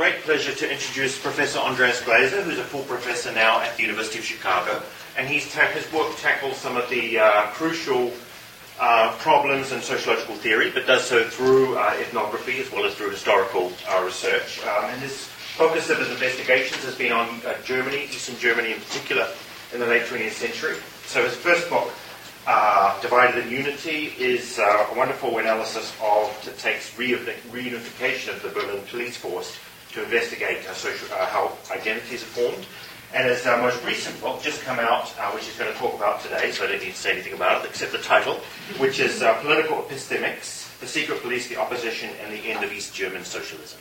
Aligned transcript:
great 0.00 0.22
pleasure 0.22 0.54
to 0.54 0.72
introduce 0.72 1.20
Professor 1.20 1.58
Andreas 1.58 2.00
Glaeser, 2.00 2.40
who's 2.40 2.58
a 2.58 2.64
full 2.64 2.84
professor 2.84 3.30
now 3.32 3.60
at 3.60 3.76
the 3.76 3.82
University 3.82 4.18
of 4.18 4.24
Chicago. 4.24 4.82
And 5.18 5.28
he's 5.28 5.52
ta- 5.52 5.66
his 5.74 5.92
work 5.92 6.16
tackles 6.16 6.56
some 6.56 6.78
of 6.78 6.88
the 6.88 7.18
uh, 7.18 7.42
crucial 7.48 8.10
uh, 8.80 9.14
problems 9.18 9.72
in 9.72 9.82
sociological 9.82 10.36
theory, 10.36 10.70
but 10.70 10.86
does 10.86 11.04
so 11.04 11.24
through 11.24 11.76
uh, 11.76 11.94
ethnography 12.00 12.60
as 12.60 12.72
well 12.72 12.86
as 12.86 12.94
through 12.94 13.10
historical 13.10 13.72
uh, 13.90 14.02
research. 14.02 14.62
Um, 14.62 14.86
and 14.86 15.02
his 15.02 15.26
focus 15.58 15.90
of 15.90 15.98
his 15.98 16.08
investigations 16.08 16.82
has 16.82 16.94
been 16.94 17.12
on 17.12 17.28
uh, 17.44 17.60
Germany, 17.62 18.04
Eastern 18.04 18.38
Germany 18.38 18.72
in 18.72 18.80
particular, 18.80 19.28
in 19.74 19.80
the 19.80 19.86
late 19.86 20.04
20th 20.04 20.30
century. 20.30 20.76
So 21.08 21.22
his 21.22 21.36
first 21.36 21.68
book, 21.68 21.92
uh, 22.46 22.98
Divided 23.02 23.44
in 23.44 23.52
Unity, 23.52 24.14
is 24.18 24.58
uh, 24.58 24.86
a 24.90 24.96
wonderful 24.96 25.36
analysis 25.36 25.94
of 26.02 26.34
that 26.46 26.56
takes 26.56 26.96
reunification 26.96 28.34
of 28.34 28.40
the 28.40 28.48
Berlin 28.48 28.80
police 28.88 29.18
force 29.18 29.58
to 29.92 30.02
investigate 30.02 30.66
uh, 30.68 30.74
social, 30.74 31.08
uh, 31.14 31.26
how 31.26 31.56
identities 31.70 32.22
are 32.22 32.26
formed. 32.26 32.66
And 33.12 33.26
his 33.28 33.44
uh, 33.44 33.58
most 33.58 33.84
recent 33.84 34.20
book, 34.20 34.40
just 34.40 34.62
come 34.62 34.78
out, 34.78 35.12
uh, 35.18 35.32
which 35.32 35.44
he's 35.44 35.58
going 35.58 35.72
to 35.72 35.78
talk 35.78 35.94
about 35.94 36.20
today, 36.20 36.52
so 36.52 36.64
I 36.64 36.68
don't 36.68 36.80
need 36.80 36.92
to 36.92 36.96
say 36.96 37.12
anything 37.12 37.32
about 37.32 37.64
it 37.64 37.68
except 37.68 37.90
the 37.90 37.98
title, 37.98 38.34
which 38.78 39.00
is 39.00 39.20
uh, 39.20 39.34
Political 39.42 39.82
Epistemics, 39.82 40.78
The 40.78 40.86
Secret 40.86 41.20
Police, 41.20 41.48
the 41.48 41.56
Opposition, 41.56 42.10
and 42.22 42.32
the 42.32 42.38
End 42.50 42.62
of 42.62 42.72
East 42.72 42.94
German 42.94 43.24
Socialism. 43.24 43.80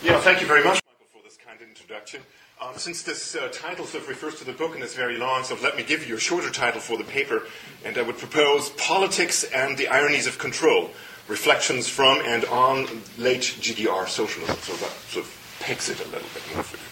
Yeah, 0.00 0.20
thank 0.20 0.40
you 0.40 0.46
very 0.46 0.62
much, 0.62 0.80
Michael, 0.86 1.06
for 1.12 1.24
this 1.24 1.36
kind 1.36 1.60
introduction. 1.60 2.22
Um, 2.60 2.76
since 2.76 3.02
this 3.02 3.34
uh, 3.34 3.48
title 3.52 3.84
sort 3.84 4.04
of 4.04 4.08
refers 4.08 4.36
to 4.36 4.44
the 4.44 4.52
book 4.52 4.76
and 4.76 4.84
is 4.84 4.94
very 4.94 5.16
long, 5.18 5.42
so 5.42 5.56
let 5.60 5.76
me 5.76 5.82
give 5.82 6.08
you 6.08 6.14
a 6.14 6.20
shorter 6.20 6.50
title 6.50 6.80
for 6.80 6.96
the 6.96 7.02
paper, 7.02 7.42
and 7.84 7.98
I 7.98 8.02
would 8.02 8.18
propose 8.18 8.70
Politics 8.70 9.42
and 9.42 9.76
the 9.76 9.88
Ironies 9.88 10.28
of 10.28 10.38
Control 10.38 10.90
Reflections 11.28 11.88
from 11.88 12.20
and 12.24 12.44
on 12.46 12.86
Late 13.18 13.42
GDR 13.60 14.08
Socialism. 14.08 14.56
So 14.56 14.72
that 14.74 14.92
sort 15.08 15.24
of 15.24 15.56
pegs 15.60 15.88
it 15.88 16.00
a 16.00 16.08
little 16.08 16.28
bit 16.34 16.42
more 16.54 16.62
for 16.62 16.76
you. 16.76 16.82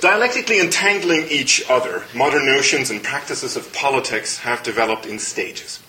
Dialectically 0.00 0.58
entangling 0.58 1.28
each 1.28 1.62
other, 1.70 2.04
modern 2.14 2.44
notions 2.44 2.90
and 2.90 3.02
practices 3.02 3.56
of 3.56 3.72
politics 3.72 4.38
have 4.38 4.62
developed 4.62 5.06
in 5.06 5.18
stages. 5.18 5.80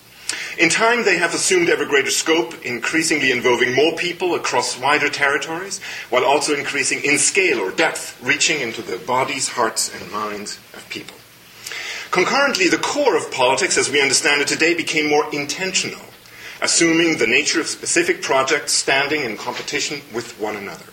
In 0.56 0.68
time, 0.68 1.04
they 1.04 1.18
have 1.18 1.34
assumed 1.34 1.68
ever 1.68 1.84
greater 1.84 2.10
scope, 2.10 2.64
increasingly 2.64 3.32
involving 3.32 3.74
more 3.74 3.96
people 3.96 4.34
across 4.34 4.78
wider 4.78 5.08
territories, 5.08 5.80
while 6.10 6.24
also 6.24 6.54
increasing 6.54 7.02
in 7.02 7.18
scale 7.18 7.58
or 7.58 7.72
depth, 7.72 8.20
reaching 8.22 8.60
into 8.60 8.82
the 8.82 8.98
bodies, 8.98 9.48
hearts, 9.48 9.92
and 9.92 10.12
minds 10.12 10.58
of 10.74 10.88
people. 10.88 11.16
Concurrently, 12.12 12.68
the 12.68 12.78
core 12.78 13.16
of 13.16 13.32
politics, 13.32 13.76
as 13.76 13.90
we 13.90 14.00
understand 14.00 14.40
it 14.40 14.46
today, 14.46 14.74
became 14.74 15.08
more 15.08 15.26
intentional, 15.34 16.03
assuming 16.64 17.18
the 17.18 17.26
nature 17.26 17.60
of 17.60 17.66
specific 17.66 18.22
projects 18.22 18.72
standing 18.72 19.22
in 19.22 19.36
competition 19.36 20.00
with 20.14 20.40
one 20.40 20.56
another. 20.56 20.86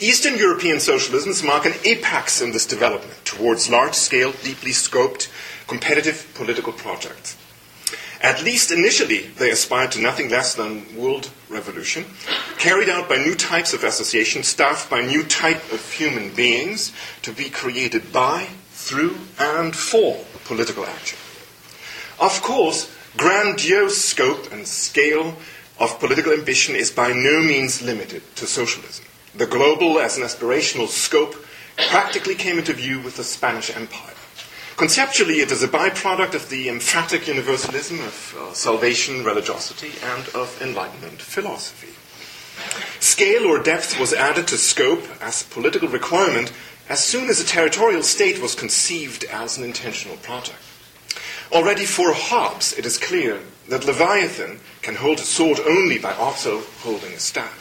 Eastern 0.00 0.38
European 0.38 0.78
socialisms 0.78 1.46
mark 1.46 1.66
an 1.66 1.74
apex 1.84 2.40
in 2.40 2.52
this 2.52 2.64
development 2.64 3.22
towards 3.26 3.68
large 3.68 3.92
scale, 3.92 4.32
deeply 4.42 4.70
scoped, 4.70 5.28
competitive 5.68 6.26
political 6.34 6.72
projects. 6.72 7.36
At 8.22 8.42
least 8.42 8.70
initially, 8.70 9.26
they 9.36 9.50
aspired 9.50 9.92
to 9.92 10.00
nothing 10.00 10.30
less 10.30 10.54
than 10.54 10.96
world 10.96 11.30
revolution, 11.50 12.06
carried 12.56 12.88
out 12.88 13.10
by 13.10 13.16
new 13.16 13.34
types 13.34 13.74
of 13.74 13.84
associations, 13.84 14.48
staffed 14.48 14.88
by 14.88 15.02
new 15.02 15.22
type 15.24 15.70
of 15.70 15.92
human 15.92 16.34
beings, 16.34 16.92
to 17.22 17.32
be 17.32 17.50
created 17.50 18.10
by, 18.10 18.48
through, 18.70 19.16
and 19.38 19.76
for 19.76 20.24
political 20.44 20.86
action. 20.86 21.18
Of 22.18 22.40
course, 22.40 22.88
grandiose 23.16 23.98
scope 23.98 24.52
and 24.52 24.66
scale 24.66 25.36
of 25.78 25.98
political 25.98 26.32
ambition 26.32 26.74
is 26.74 26.90
by 26.90 27.12
no 27.12 27.40
means 27.40 27.82
limited 27.82 28.22
to 28.36 28.46
socialism. 28.46 29.04
The 29.34 29.46
global 29.46 29.98
as 29.98 30.16
an 30.16 30.24
aspirational 30.24 30.88
scope 30.88 31.34
practically 31.88 32.34
came 32.34 32.58
into 32.58 32.72
view 32.72 33.00
with 33.00 33.16
the 33.16 33.24
Spanish 33.24 33.74
Empire. 33.74 34.14
Conceptually, 34.76 35.40
it 35.40 35.52
is 35.52 35.62
a 35.62 35.68
byproduct 35.68 36.34
of 36.34 36.48
the 36.48 36.68
emphatic 36.68 37.28
universalism 37.28 38.00
of 38.00 38.36
uh, 38.38 38.52
salvation 38.52 39.24
religiosity 39.24 39.92
and 40.02 40.28
of 40.30 40.60
Enlightenment 40.60 41.20
philosophy. 41.20 41.94
Scale 43.00 43.46
or 43.46 43.62
depth 43.62 43.98
was 43.98 44.12
added 44.12 44.46
to 44.48 44.56
scope 44.56 45.04
as 45.20 45.42
political 45.44 45.88
requirement 45.88 46.52
as 46.88 47.02
soon 47.02 47.28
as 47.28 47.40
a 47.40 47.44
territorial 47.44 48.02
state 48.02 48.40
was 48.40 48.54
conceived 48.54 49.24
as 49.24 49.56
an 49.56 49.64
intentional 49.64 50.16
project. 50.18 50.58
Already 51.52 51.84
for 51.84 52.14
Hobbes, 52.14 52.72
it 52.78 52.86
is 52.86 52.96
clear 52.96 53.38
that 53.68 53.84
Leviathan 53.84 54.58
can 54.80 54.94
hold 54.94 55.18
a 55.18 55.22
sword 55.22 55.60
only 55.60 55.98
by 55.98 56.12
also 56.14 56.62
holding 56.80 57.12
a 57.12 57.18
staff. 57.18 57.58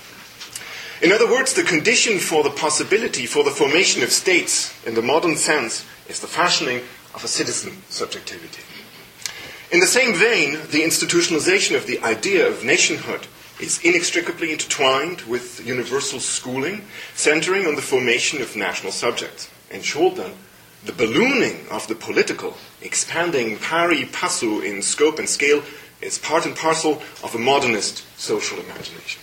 In 1.02 1.12
other 1.12 1.30
words, 1.30 1.54
the 1.54 1.64
condition 1.64 2.18
for 2.18 2.42
the 2.42 2.52
possibility 2.52 3.26
for 3.26 3.44
the 3.44 3.52
formation 3.52 4.02
of 4.02 4.12
states 4.12 4.74
in 4.86 4.94
the 4.94 5.02
modern 5.02 5.36
sense 5.36 5.86
is 6.08 6.22
the 6.22 6.28
fashioning 6.28 6.84
of 7.14 7.26
a 7.26 7.28
citizen 7.28 7.84
subjectivity. 7.90 8.64
In 9.74 9.82
the 9.82 9.86
same 9.86 10.14
vein, 10.14 10.54
the 10.72 10.84
institutionalization 10.84 11.76
of 11.76 11.86
the 11.86 12.00
idea 12.02 12.48
of 12.48 12.64
nationhood 12.64 13.28
is 13.60 13.84
inextricably 13.84 14.54
intertwined 14.54 15.22
with 15.24 15.66
universal 15.66 16.22
schooling, 16.22 16.86
centering 17.14 17.68
on 17.68 17.76
the 17.76 17.82
formation 17.82 18.42
of 18.42 18.56
national 18.56 18.94
subjects. 18.94 19.50
In 19.70 19.82
then, 20.16 20.32
the 20.86 20.94
ballooning 20.94 21.68
of 21.70 21.88
the 21.88 21.96
political, 21.96 22.58
expanding 22.82 23.58
pari 23.58 24.06
passu 24.06 24.62
in 24.62 24.82
scope 24.82 25.20
and 25.20 25.30
scale, 25.30 25.62
is 26.02 26.18
part 26.18 26.46
and 26.46 26.56
parcel 26.56 27.02
of 27.24 27.36
a 27.36 27.40
modernist 27.40 28.04
social 28.20 28.60
imagination. 28.60 29.22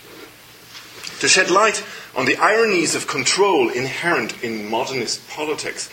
To 1.19 1.27
shed 1.27 1.51
light 1.51 1.83
on 2.15 2.25
the 2.25 2.37
ironies 2.37 2.95
of 2.95 3.07
control 3.07 3.69
inherent 3.69 4.41
in 4.41 4.69
modernist 4.69 5.27
politics, 5.29 5.89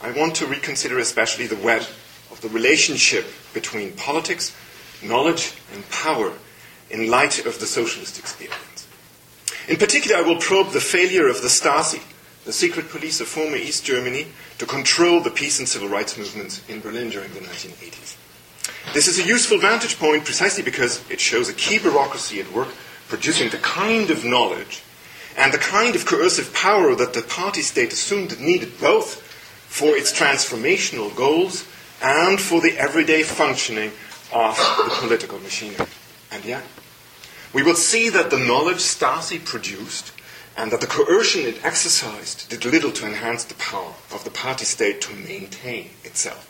I 0.00 0.12
want 0.12 0.36
to 0.36 0.46
reconsider 0.46 0.98
especially 0.98 1.48
the 1.48 1.56
web 1.56 1.82
of 2.30 2.40
the 2.40 2.48
relationship 2.48 3.26
between 3.52 3.92
politics, 3.92 4.54
knowledge, 5.02 5.52
and 5.74 5.88
power 5.90 6.32
in 6.90 7.10
light 7.10 7.44
of 7.44 7.58
the 7.58 7.66
socialist 7.66 8.20
experience. 8.20 8.86
In 9.68 9.76
particular, 9.76 10.18
I 10.18 10.22
will 10.22 10.38
probe 10.38 10.70
the 10.70 10.80
failure 10.80 11.28
of 11.28 11.42
the 11.42 11.48
Stasi, 11.48 12.00
the 12.48 12.54
secret 12.54 12.88
police 12.88 13.20
of 13.20 13.28
former 13.28 13.58
East 13.58 13.84
Germany, 13.84 14.26
to 14.56 14.64
control 14.64 15.20
the 15.20 15.28
peace 15.28 15.58
and 15.58 15.68
civil 15.68 15.86
rights 15.86 16.16
movements 16.16 16.62
in 16.66 16.80
Berlin 16.80 17.10
during 17.10 17.30
the 17.34 17.40
1980s. 17.40 18.16
This 18.94 19.06
is 19.06 19.18
a 19.18 19.28
useful 19.28 19.58
vantage 19.58 19.98
point 19.98 20.24
precisely 20.24 20.62
because 20.62 21.04
it 21.10 21.20
shows 21.20 21.50
a 21.50 21.52
key 21.52 21.78
bureaucracy 21.78 22.40
at 22.40 22.50
work 22.50 22.68
producing 23.06 23.50
the 23.50 23.58
kind 23.58 24.08
of 24.08 24.24
knowledge 24.24 24.82
and 25.36 25.52
the 25.52 25.58
kind 25.58 25.94
of 25.94 26.06
coercive 26.06 26.54
power 26.54 26.94
that 26.94 27.12
the 27.12 27.20
party 27.20 27.60
state 27.60 27.92
assumed 27.92 28.32
it 28.32 28.40
needed 28.40 28.80
both 28.80 29.20
for 29.68 29.94
its 29.94 30.10
transformational 30.10 31.14
goals 31.14 31.68
and 32.02 32.40
for 32.40 32.62
the 32.62 32.78
everyday 32.78 33.22
functioning 33.24 33.92
of 34.32 34.56
the 34.56 34.96
political 35.00 35.38
machinery. 35.40 35.86
And 36.32 36.42
yet, 36.46 36.64
we 37.52 37.62
will 37.62 37.74
see 37.74 38.08
that 38.08 38.30
the 38.30 38.38
knowledge 38.38 38.78
Stasi 38.78 39.44
produced 39.44 40.12
and 40.58 40.72
that 40.72 40.80
the 40.80 40.86
coercion 40.88 41.46
it 41.46 41.64
exercised 41.64 42.48
did 42.50 42.64
little 42.64 42.90
to 42.90 43.06
enhance 43.06 43.44
the 43.44 43.54
power 43.54 43.94
of 44.12 44.24
the 44.24 44.30
party 44.30 44.64
state 44.64 45.00
to 45.00 45.14
maintain 45.14 45.88
itself. 46.02 46.44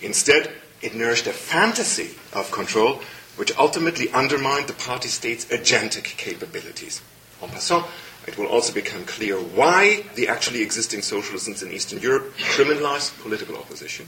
Instead, 0.00 0.50
it 0.80 0.94
nourished 0.94 1.26
a 1.26 1.32
fantasy 1.32 2.16
of 2.32 2.50
control 2.50 3.02
which 3.36 3.56
ultimately 3.58 4.10
undermined 4.12 4.66
the 4.68 4.72
party 4.72 5.08
state's 5.08 5.44
agentic 5.46 6.04
capabilities. 6.16 7.02
En 7.42 7.50
passant, 7.50 7.84
it 8.26 8.38
will 8.38 8.46
also 8.46 8.72
become 8.72 9.04
clear 9.04 9.36
why 9.36 10.02
the 10.14 10.28
actually 10.28 10.62
existing 10.62 11.00
socialisms 11.00 11.62
in 11.62 11.72
Eastern 11.72 12.00
Europe 12.00 12.34
criminalized 12.56 13.20
political 13.20 13.56
opposition. 13.56 14.06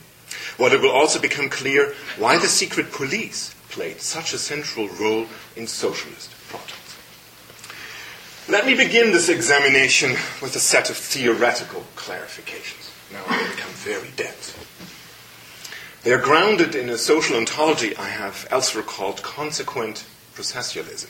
While 0.56 0.72
it 0.72 0.80
will 0.80 0.90
also 0.90 1.20
become 1.20 1.50
clear 1.50 1.92
why 2.16 2.38
the 2.38 2.48
secret 2.48 2.92
police 2.92 3.54
played 3.68 4.00
such 4.00 4.32
a 4.32 4.38
central 4.38 4.88
role 4.88 5.26
in 5.54 5.66
socialist. 5.66 6.33
Let 8.46 8.66
me 8.66 8.74
begin 8.74 9.10
this 9.10 9.30
examination 9.30 10.10
with 10.42 10.54
a 10.54 10.60
set 10.60 10.90
of 10.90 10.98
theoretical 10.98 11.82
clarifications. 11.96 12.90
Now 13.10 13.22
I 13.26 13.38
become 13.48 13.70
very 13.70 14.10
dense. 14.16 14.54
They 16.02 16.12
are 16.12 16.20
grounded 16.20 16.74
in 16.74 16.90
a 16.90 16.98
social 16.98 17.36
ontology 17.36 17.96
I 17.96 18.08
have 18.08 18.46
elsewhere 18.50 18.84
called 18.84 19.22
consequent 19.22 20.04
processualism. 20.34 21.08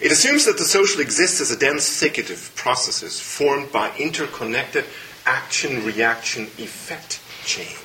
It 0.00 0.12
assumes 0.12 0.44
that 0.44 0.56
the 0.56 0.64
social 0.64 1.00
exists 1.00 1.40
as 1.40 1.50
a 1.50 1.58
dense 1.58 1.98
thicket 1.98 2.30
of 2.30 2.54
processes 2.54 3.18
formed 3.18 3.72
by 3.72 3.90
interconnected 3.98 4.84
action 5.26 5.84
reaction 5.84 6.44
effect 6.58 7.20
chains. 7.44 7.80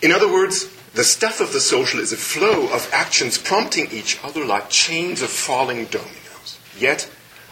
In 0.00 0.12
other 0.12 0.32
words, 0.32 0.68
the 0.94 1.04
stuff 1.04 1.40
of 1.40 1.52
the 1.52 1.60
social 1.60 1.98
is 1.98 2.12
a 2.12 2.16
flow 2.16 2.72
of 2.72 2.88
actions 2.92 3.36
prompting 3.36 3.90
each 3.90 4.22
other 4.22 4.44
like 4.44 4.70
chains 4.70 5.22
of 5.22 5.28
falling 5.28 5.86
dominoes. 5.86 6.58
Yet, 6.78 7.10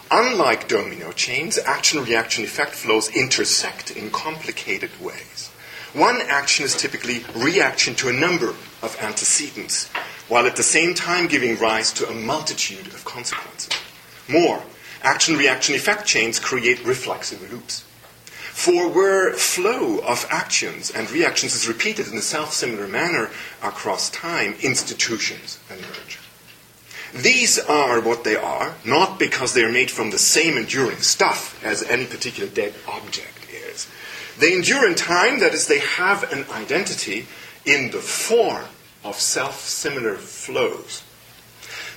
unlike 0.09 0.69
domino 0.69 1.11
chains, 1.11 1.57
action 1.57 2.01
reaction 2.03 2.45
effect 2.45 2.71
flows 2.71 3.09
intersect 3.13 3.91
in 3.91 4.11
complicated 4.11 4.91
ways. 5.01 5.49
One 5.93 6.21
action 6.21 6.63
is 6.63 6.75
typically 6.75 7.23
reaction 7.35 7.95
to 7.95 8.07
a 8.07 8.13
number 8.13 8.49
of 8.81 8.97
antecedents, 9.01 9.89
while 10.29 10.45
at 10.45 10.55
the 10.55 10.63
same 10.63 10.93
time 10.93 11.27
giving 11.27 11.59
rise 11.59 11.91
to 11.93 12.09
a 12.09 12.13
multitude 12.13 12.87
of 12.87 13.03
consequences. 13.03 13.69
More, 14.29 14.63
action 15.01 15.35
reaction 15.35 15.75
effect 15.75 16.05
chains 16.05 16.39
create 16.39 16.83
reflexive 16.85 17.51
loops. 17.51 17.83
For 18.53 18.87
where 18.87 19.33
flow 19.33 19.97
of 19.99 20.27
actions 20.29 20.91
and 20.91 21.09
reactions 21.09 21.55
is 21.55 21.67
repeated 21.67 22.07
in 22.07 22.17
a 22.17 22.21
self 22.21 22.53
similar 22.53 22.87
manner 22.87 23.29
across 23.61 24.09
time, 24.11 24.53
institutions 24.61 25.59
emerge. 25.69 26.19
These 27.13 27.59
are 27.59 27.99
what 27.99 28.23
they 28.23 28.35
are, 28.35 28.75
not 28.85 29.19
because 29.19 29.53
they 29.53 29.63
are 29.63 29.71
made 29.71 29.91
from 29.91 30.11
the 30.11 30.19
same 30.19 30.55
enduring 30.55 30.99
stuff 30.99 31.61
as 31.63 31.83
any 31.83 32.05
particular 32.05 32.47
dead 32.47 32.75
object 32.87 33.51
is. 33.51 33.87
They 34.37 34.55
endure 34.55 34.87
in 34.87 34.95
time, 34.95 35.39
that 35.39 35.53
is, 35.53 35.67
they 35.67 35.79
have 35.79 36.31
an 36.31 36.45
identity 36.51 37.27
in 37.65 37.91
the 37.91 37.99
form 37.99 38.65
of 39.03 39.19
self 39.19 39.61
similar 39.61 40.15
flows. 40.15 41.03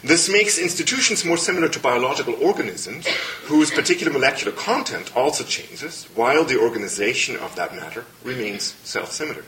This 0.02 0.28
makes 0.28 0.58
institutions 0.58 1.24
more 1.24 1.36
similar 1.36 1.68
to 1.68 1.80
biological 1.80 2.34
organisms 2.42 3.06
whose 3.44 3.70
particular 3.70 4.12
molecular 4.12 4.52
content 4.52 5.16
also 5.16 5.44
changes 5.44 6.04
while 6.14 6.44
the 6.44 6.58
organization 6.60 7.36
of 7.36 7.54
that 7.56 7.74
matter 7.74 8.04
remains 8.22 8.74
self 8.84 9.10
similar. 9.12 9.42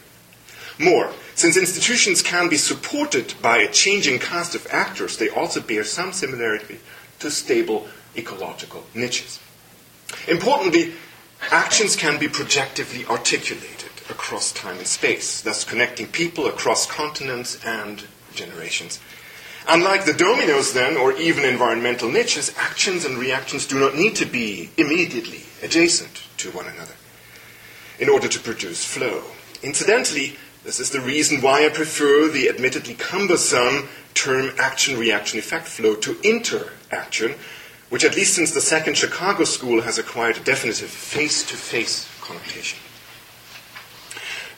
More, 0.79 1.13
since 1.35 1.57
institutions 1.57 2.23
can 2.23 2.49
be 2.49 2.57
supported 2.57 3.35
by 3.43 3.59
a 3.59 3.71
changing 3.73 4.21
cast 4.21 4.55
of 4.55 4.67
actors, 4.71 5.17
they 5.19 5.29
also 5.29 5.61
bear 5.61 5.83
some 5.85 6.13
similarity 6.13 6.79
to 7.19 7.31
stable 7.31 7.89
ecological 8.17 8.85
niches. 8.95 9.41
Importantly, 10.29 10.93
actions 11.51 11.97
can 11.97 12.19
be 12.19 12.29
projectively 12.29 13.05
articulated 13.09 13.91
across 14.09 14.53
time 14.53 14.79
and 14.79 14.87
space, 14.87 15.43
thus 15.43 15.65
connecting 15.65 16.07
people 16.07 16.47
across 16.47 16.87
continents 16.87 17.59
and 17.65 18.05
generations. 18.35 19.01
Unlike 19.71 20.07
the 20.07 20.15
dominoes, 20.15 20.73
then, 20.73 20.97
or 20.97 21.13
even 21.13 21.45
environmental 21.45 22.11
niches, 22.11 22.55
actions 22.57 23.05
and 23.05 23.19
reactions 23.19 23.67
do 23.67 23.79
not 23.79 23.95
need 23.95 24.17
to 24.17 24.25
be 24.25 24.71
immediately 24.79 25.43
adjacent 25.63 26.23
to 26.39 26.51
one 26.53 26.67
another 26.67 26.95
in 27.99 28.09
order 28.09 28.29
to 28.29 28.41
produce 28.41 28.83
flow. 28.83 29.23
Incidentally, 29.63 30.37
this 30.65 30.81
is 30.81 30.91
the 30.91 31.01
reason 31.01 31.43
why 31.43 31.67
I 31.67 31.69
prefer 31.69 32.29
the 32.29 32.49
admittedly 32.49 32.95
cumbersome 32.95 33.89
term 34.15 34.53
action 34.59 34.99
reaction 34.99 35.39
effect 35.39 35.69
flow 35.69 35.95
to 35.97 36.19
interaction, 36.23 37.35
which, 37.91 38.05
at 38.05 38.17
least 38.17 38.35
since 38.35 38.55
the 38.55 38.63
second 38.63 38.97
Chicago 38.97 39.45
school, 39.45 39.83
has 39.83 39.99
acquired 39.99 40.39
a 40.39 40.45
definitive 40.45 40.89
face 40.89 41.47
to 41.47 41.57
face 41.57 42.09
connotation. 42.23 42.79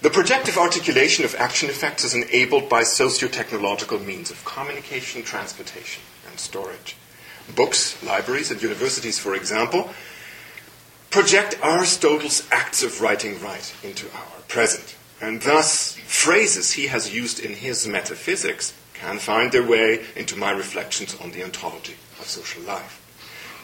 The 0.02 0.08
projective 0.08 0.56
articulation 0.56 1.26
of 1.26 1.34
action 1.34 1.68
effects 1.68 2.04
is 2.04 2.14
enabled 2.14 2.70
by 2.70 2.84
socio-technological 2.84 3.98
means 3.98 4.30
of 4.30 4.42
communication, 4.46 5.22
transportation, 5.22 6.02
and 6.26 6.40
storage. 6.40 6.96
Books, 7.54 8.02
libraries, 8.02 8.50
and 8.50 8.62
universities, 8.62 9.18
for 9.18 9.34
example, 9.34 9.90
project 11.10 11.58
Aristotle's 11.62 12.48
acts 12.50 12.82
of 12.82 13.02
writing 13.02 13.38
right 13.42 13.74
into 13.82 14.06
our 14.14 14.40
present. 14.48 14.96
And 15.20 15.42
thus, 15.42 15.96
phrases 16.06 16.72
he 16.72 16.86
has 16.86 17.14
used 17.14 17.38
in 17.38 17.52
his 17.52 17.86
metaphysics 17.86 18.72
can 18.94 19.18
find 19.18 19.52
their 19.52 19.66
way 19.66 20.02
into 20.16 20.34
my 20.34 20.50
reflections 20.50 21.14
on 21.20 21.32
the 21.32 21.44
ontology 21.44 21.96
of 22.18 22.26
social 22.26 22.62
life. 22.62 22.96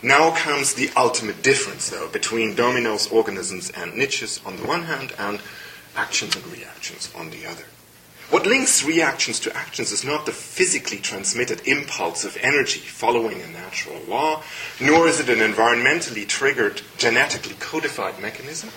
Now 0.02 0.36
comes 0.36 0.74
the 0.74 0.90
ultimate 0.96 1.42
difference, 1.42 1.88
though, 1.88 2.08
between 2.08 2.54
dominos, 2.54 3.10
organisms, 3.10 3.70
and 3.70 3.94
niches 3.94 4.38
on 4.44 4.58
the 4.58 4.66
one 4.66 4.82
hand, 4.82 5.14
and 5.18 5.40
actions 5.96 6.37
and 6.37 6.46
reactions 6.46 7.12
on 7.14 7.31
the 7.31 7.46
other. 7.46 7.64
What 8.31 8.44
links 8.44 8.84
reactions 8.84 9.38
to 9.40 9.56
actions 9.56 9.93
is 9.93 10.04
not 10.04 10.26
the 10.26 10.32
physically 10.32 10.98
transmitted 10.98 11.66
impulse 11.66 12.25
of 12.25 12.37
energy 12.40 12.81
following 12.81 13.40
a 13.40 13.46
natural 13.46 14.00
law, 14.08 14.43
nor 14.81 15.06
is 15.06 15.20
it 15.20 15.28
an 15.28 15.38
environmentally 15.38 16.26
triggered, 16.26 16.82
genetically 16.98 17.54
codified 17.60 18.20
mechanism, 18.20 18.70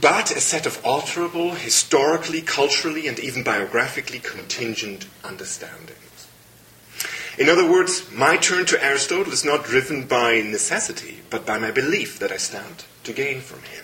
but 0.00 0.30
a 0.30 0.40
set 0.40 0.64
of 0.64 0.82
alterable, 0.82 1.54
historically, 1.54 2.40
culturally, 2.40 3.06
and 3.08 3.18
even 3.18 3.42
biographically 3.42 4.20
contingent 4.20 5.06
understandings. 5.22 6.28
In 7.36 7.48
other 7.48 7.70
words, 7.70 8.10
my 8.10 8.36
turn 8.36 8.64
to 8.66 8.82
Aristotle 8.82 9.32
is 9.32 9.44
not 9.44 9.64
driven 9.64 10.06
by 10.06 10.40
necessity, 10.40 11.20
but 11.28 11.44
by 11.44 11.58
my 11.58 11.70
belief 11.70 12.18
that 12.18 12.32
I 12.32 12.36
stand 12.38 12.84
to 13.04 13.12
gain 13.12 13.40
from 13.40 13.62
him. 13.62 13.79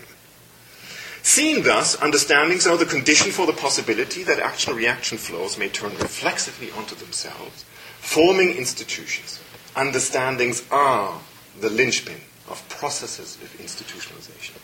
Seen 1.26 1.64
thus, 1.64 1.96
understandings 2.00 2.68
are 2.68 2.76
the 2.76 2.86
condition 2.86 3.32
for 3.32 3.46
the 3.46 3.52
possibility 3.52 4.22
that 4.22 4.38
action 4.38 4.76
reaction 4.76 5.18
flows 5.18 5.58
may 5.58 5.68
turn 5.68 5.90
reflexively 5.98 6.70
onto 6.70 6.94
themselves, 6.94 7.64
forming 7.98 8.50
institutions. 8.50 9.40
Understandings 9.74 10.62
are 10.70 11.20
the 11.60 11.68
linchpin 11.68 12.20
of 12.48 12.66
processes 12.68 13.34
of 13.42 13.52
institutionalization. 13.58 14.54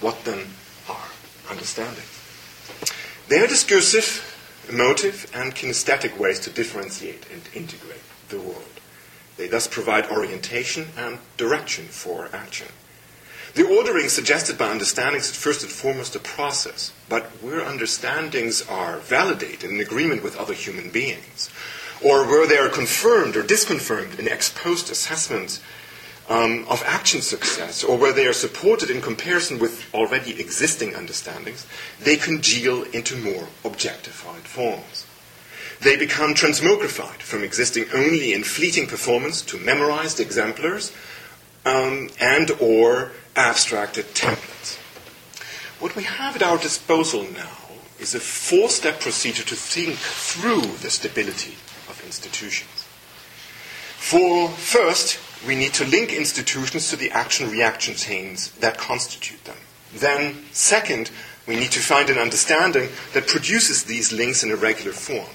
What 0.00 0.24
then 0.24 0.46
are 0.88 1.08
understandings? 1.50 2.06
They 3.26 3.40
are 3.40 3.48
discursive, 3.48 4.38
emotive, 4.68 5.28
and 5.34 5.56
kinesthetic 5.56 6.16
ways 6.16 6.38
to 6.38 6.50
differentiate 6.50 7.26
and 7.32 7.42
integrate 7.52 8.04
the 8.28 8.38
world. 8.38 8.80
They 9.36 9.48
thus 9.48 9.66
provide 9.66 10.06
orientation 10.06 10.90
and 10.96 11.18
direction 11.36 11.86
for 11.86 12.30
action. 12.32 12.68
The 13.54 13.66
ordering 13.66 14.08
suggested 14.08 14.58
by 14.58 14.70
understandings 14.70 15.30
is 15.30 15.36
first 15.36 15.62
and 15.62 15.72
foremost 15.72 16.14
a 16.14 16.20
process, 16.20 16.92
but 17.08 17.24
where 17.42 17.64
understandings 17.64 18.62
are 18.68 18.98
validated 18.98 19.70
in 19.70 19.80
agreement 19.80 20.22
with 20.22 20.36
other 20.36 20.54
human 20.54 20.90
beings, 20.90 21.50
or 22.04 22.26
where 22.26 22.46
they 22.46 22.58
are 22.58 22.68
confirmed 22.68 23.36
or 23.36 23.42
disconfirmed 23.42 24.18
in 24.18 24.28
ex 24.28 24.50
post 24.50 24.90
assessments 24.90 25.60
um, 26.28 26.66
of 26.68 26.82
action 26.84 27.22
success, 27.22 27.82
or 27.82 27.96
where 27.96 28.12
they 28.12 28.26
are 28.26 28.34
supported 28.34 28.90
in 28.90 29.00
comparison 29.00 29.58
with 29.58 29.92
already 29.94 30.38
existing 30.38 30.94
understandings, 30.94 31.66
they 32.00 32.16
congeal 32.16 32.82
into 32.92 33.16
more 33.16 33.48
objectified 33.64 34.42
forms. 34.42 35.06
They 35.80 35.96
become 35.96 36.34
transmogrified 36.34 37.22
from 37.22 37.42
existing 37.42 37.86
only 37.94 38.34
in 38.34 38.44
fleeting 38.44 38.88
performance 38.88 39.40
to 39.42 39.58
memorized 39.58 40.20
exemplars 40.20 40.92
um, 41.64 42.10
and 42.20 42.50
or 42.60 43.12
abstracted 43.38 44.04
templates. 44.14 44.76
What 45.78 45.94
we 45.94 46.02
have 46.02 46.34
at 46.34 46.42
our 46.42 46.58
disposal 46.58 47.22
now 47.22 47.56
is 48.00 48.14
a 48.14 48.20
four 48.20 48.68
step 48.68 49.00
procedure 49.00 49.44
to 49.44 49.54
think 49.54 49.96
through 49.96 50.62
the 50.82 50.90
stability 50.90 51.54
of 51.88 52.02
institutions. 52.04 52.84
For 53.96 54.48
first, 54.48 55.18
we 55.46 55.54
need 55.54 55.72
to 55.74 55.84
link 55.86 56.12
institutions 56.12 56.90
to 56.90 56.96
the 56.96 57.12
action 57.12 57.48
reaction 57.50 57.94
chains 57.94 58.50
that 58.58 58.76
constitute 58.76 59.44
them. 59.44 59.56
Then, 59.94 60.44
second, 60.50 61.10
we 61.46 61.54
need 61.54 61.70
to 61.72 61.80
find 61.80 62.10
an 62.10 62.18
understanding 62.18 62.88
that 63.14 63.28
produces 63.28 63.84
these 63.84 64.12
links 64.12 64.42
in 64.42 64.50
a 64.50 64.56
regular 64.56 64.92
form. 64.92 65.30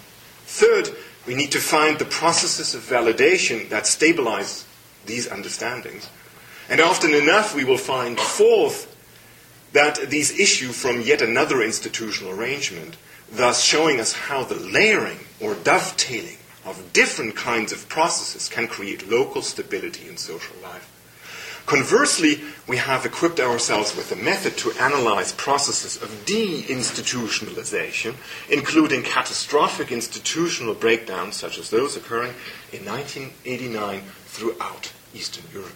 Third, 0.45 0.89
we 1.25 1.35
need 1.35 1.51
to 1.53 1.59
find 1.59 1.97
the 1.97 2.05
processes 2.05 2.75
of 2.75 2.81
validation 2.81 3.69
that 3.69 3.87
stabilize 3.87 4.65
these 5.05 5.27
understandings. 5.27 6.09
And 6.69 6.79
often 6.79 7.13
enough, 7.13 7.55
we 7.55 7.63
will 7.63 7.77
find, 7.77 8.19
fourth, 8.19 8.89
that 9.73 10.09
these 10.09 10.39
issue 10.39 10.71
from 10.71 11.01
yet 11.01 11.21
another 11.21 11.61
institutional 11.61 12.31
arrangement, 12.31 12.95
thus 13.31 13.63
showing 13.63 13.99
us 13.99 14.13
how 14.13 14.43
the 14.43 14.55
layering 14.55 15.19
or 15.39 15.55
dovetailing 15.55 16.37
of 16.65 16.93
different 16.93 17.35
kinds 17.35 17.73
of 17.73 17.89
processes 17.89 18.47
can 18.47 18.67
create 18.67 19.09
local 19.09 19.41
stability 19.41 20.07
in 20.07 20.15
social 20.17 20.55
life. 20.61 20.89
Conversely, 21.65 22.41
we 22.67 22.75
have 22.77 23.05
equipped 23.05 23.39
ourselves 23.39 23.95
with 23.95 24.11
a 24.11 24.17
method 24.17 24.57
to 24.57 24.73
analyze 24.73 25.31
processes 25.31 25.95
of 26.01 26.09
deinstitutionalization, 26.25 28.15
including 28.49 29.01
catastrophic 29.01 29.89
institutional 29.91 30.73
breakdowns 30.73 31.37
such 31.37 31.57
as 31.57 31.69
those 31.69 31.95
occurring 31.95 32.33
in 32.73 32.83
1989 32.85 34.01
throughout 34.25 34.91
Eastern 35.13 35.45
Europe. 35.53 35.71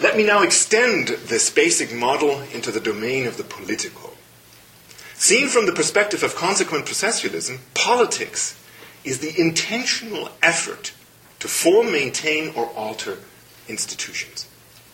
Let 0.00 0.16
me 0.16 0.22
now 0.22 0.42
extend 0.42 1.08
this 1.08 1.50
basic 1.50 1.92
model 1.92 2.42
into 2.52 2.70
the 2.70 2.80
domain 2.80 3.26
of 3.26 3.36
the 3.36 3.42
political. 3.42 4.14
Seen 5.14 5.48
from 5.48 5.66
the 5.66 5.72
perspective 5.72 6.22
of 6.22 6.36
consequent 6.36 6.86
processualism, 6.86 7.58
politics 7.74 8.56
is 9.02 9.18
the 9.18 9.34
intentional 9.40 10.30
effort 10.40 10.92
to 11.40 11.48
form, 11.48 11.90
maintain, 11.90 12.52
or 12.54 12.66
alter 12.76 13.18
institutions. 13.68 14.46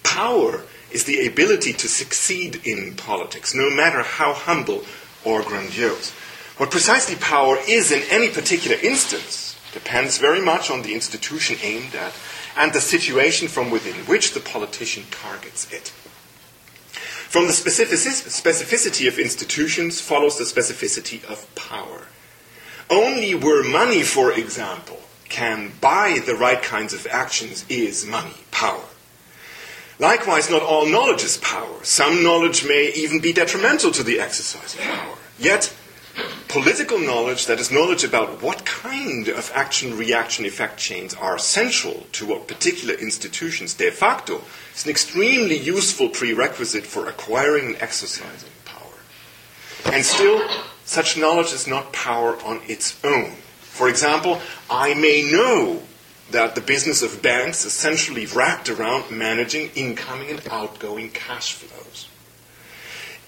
Power 0.02 0.62
is 0.90 1.04
the 1.04 1.26
ability 1.26 1.74
to 1.74 1.88
succeed 1.88 2.62
in 2.64 2.94
politics, 2.94 3.54
no 3.54 3.68
matter 3.68 4.02
how 4.02 4.32
humble 4.32 4.84
or 5.22 5.42
grandiose. 5.42 6.12
What 6.56 6.70
precisely 6.70 7.16
power 7.16 7.58
is 7.68 7.92
in 7.92 8.02
any 8.10 8.30
particular 8.30 8.76
instance 8.82 9.56
depends 9.72 10.18
very 10.18 10.40
much 10.40 10.70
on 10.70 10.82
the 10.82 10.94
institution 10.94 11.56
aimed 11.62 11.94
at 11.94 12.14
and 12.56 12.72
the 12.72 12.80
situation 12.80 13.48
from 13.48 13.70
within 13.70 13.94
which 14.06 14.32
the 14.32 14.40
politician 14.40 15.04
targets 15.10 15.70
it. 15.72 15.92
From 17.34 17.46
the 17.46 17.52
specificity 17.52 19.08
of 19.08 19.18
institutions 19.18 20.00
follows 20.00 20.38
the 20.38 20.44
specificity 20.44 21.24
of 21.24 21.52
power. 21.56 22.06
Only 22.88 23.34
where 23.34 23.64
money, 23.64 24.02
for 24.02 24.32
example, 24.32 25.00
can 25.28 25.72
buy 25.80 26.20
the 26.24 26.36
right 26.36 26.62
kinds 26.62 26.92
of 26.94 27.08
actions 27.10 27.64
is 27.68 28.06
money, 28.06 28.34
power. 28.52 28.84
Likewise, 29.98 30.50
not 30.50 30.62
all 30.62 30.86
knowledge 30.86 31.24
is 31.24 31.38
power. 31.38 31.82
Some 31.82 32.22
knowledge 32.22 32.64
may 32.64 32.92
even 32.94 33.20
be 33.20 33.32
detrimental 33.32 33.90
to 33.92 34.02
the 34.02 34.20
exercise 34.20 34.74
of 34.74 34.80
power. 34.80 35.16
Yet, 35.38 35.74
political 36.54 37.00
knowledge, 37.00 37.46
that 37.46 37.58
is, 37.58 37.72
knowledge 37.72 38.04
about 38.04 38.40
what 38.40 38.64
kind 38.64 39.26
of 39.26 39.50
action 39.56 39.98
reaction 39.98 40.44
effect 40.44 40.78
chains 40.78 41.12
are 41.12 41.36
central 41.36 42.06
to 42.12 42.24
what 42.24 42.46
particular 42.46 42.94
institutions 42.94 43.74
de 43.74 43.90
facto, 43.90 44.40
is 44.72 44.84
an 44.84 44.90
extremely 44.90 45.58
useful 45.58 46.08
prerequisite 46.08 46.86
for 46.86 47.08
acquiring 47.08 47.66
and 47.66 47.76
exercising 47.82 48.52
power. 48.64 49.92
And 49.92 50.04
still, 50.04 50.48
such 50.84 51.18
knowledge 51.18 51.52
is 51.52 51.66
not 51.66 51.92
power 51.92 52.40
on 52.44 52.60
its 52.68 53.04
own. 53.04 53.32
For 53.60 53.88
example, 53.88 54.40
I 54.70 54.94
may 54.94 55.28
know 55.28 55.82
that 56.30 56.54
the 56.54 56.60
business 56.60 57.02
of 57.02 57.20
banks 57.20 57.64
is 57.64 57.72
essentially 57.72 58.26
wrapped 58.26 58.68
around 58.68 59.10
managing 59.10 59.70
incoming 59.74 60.30
and 60.30 60.48
outgoing 60.48 61.10
cash 61.10 61.54
flows. 61.54 62.08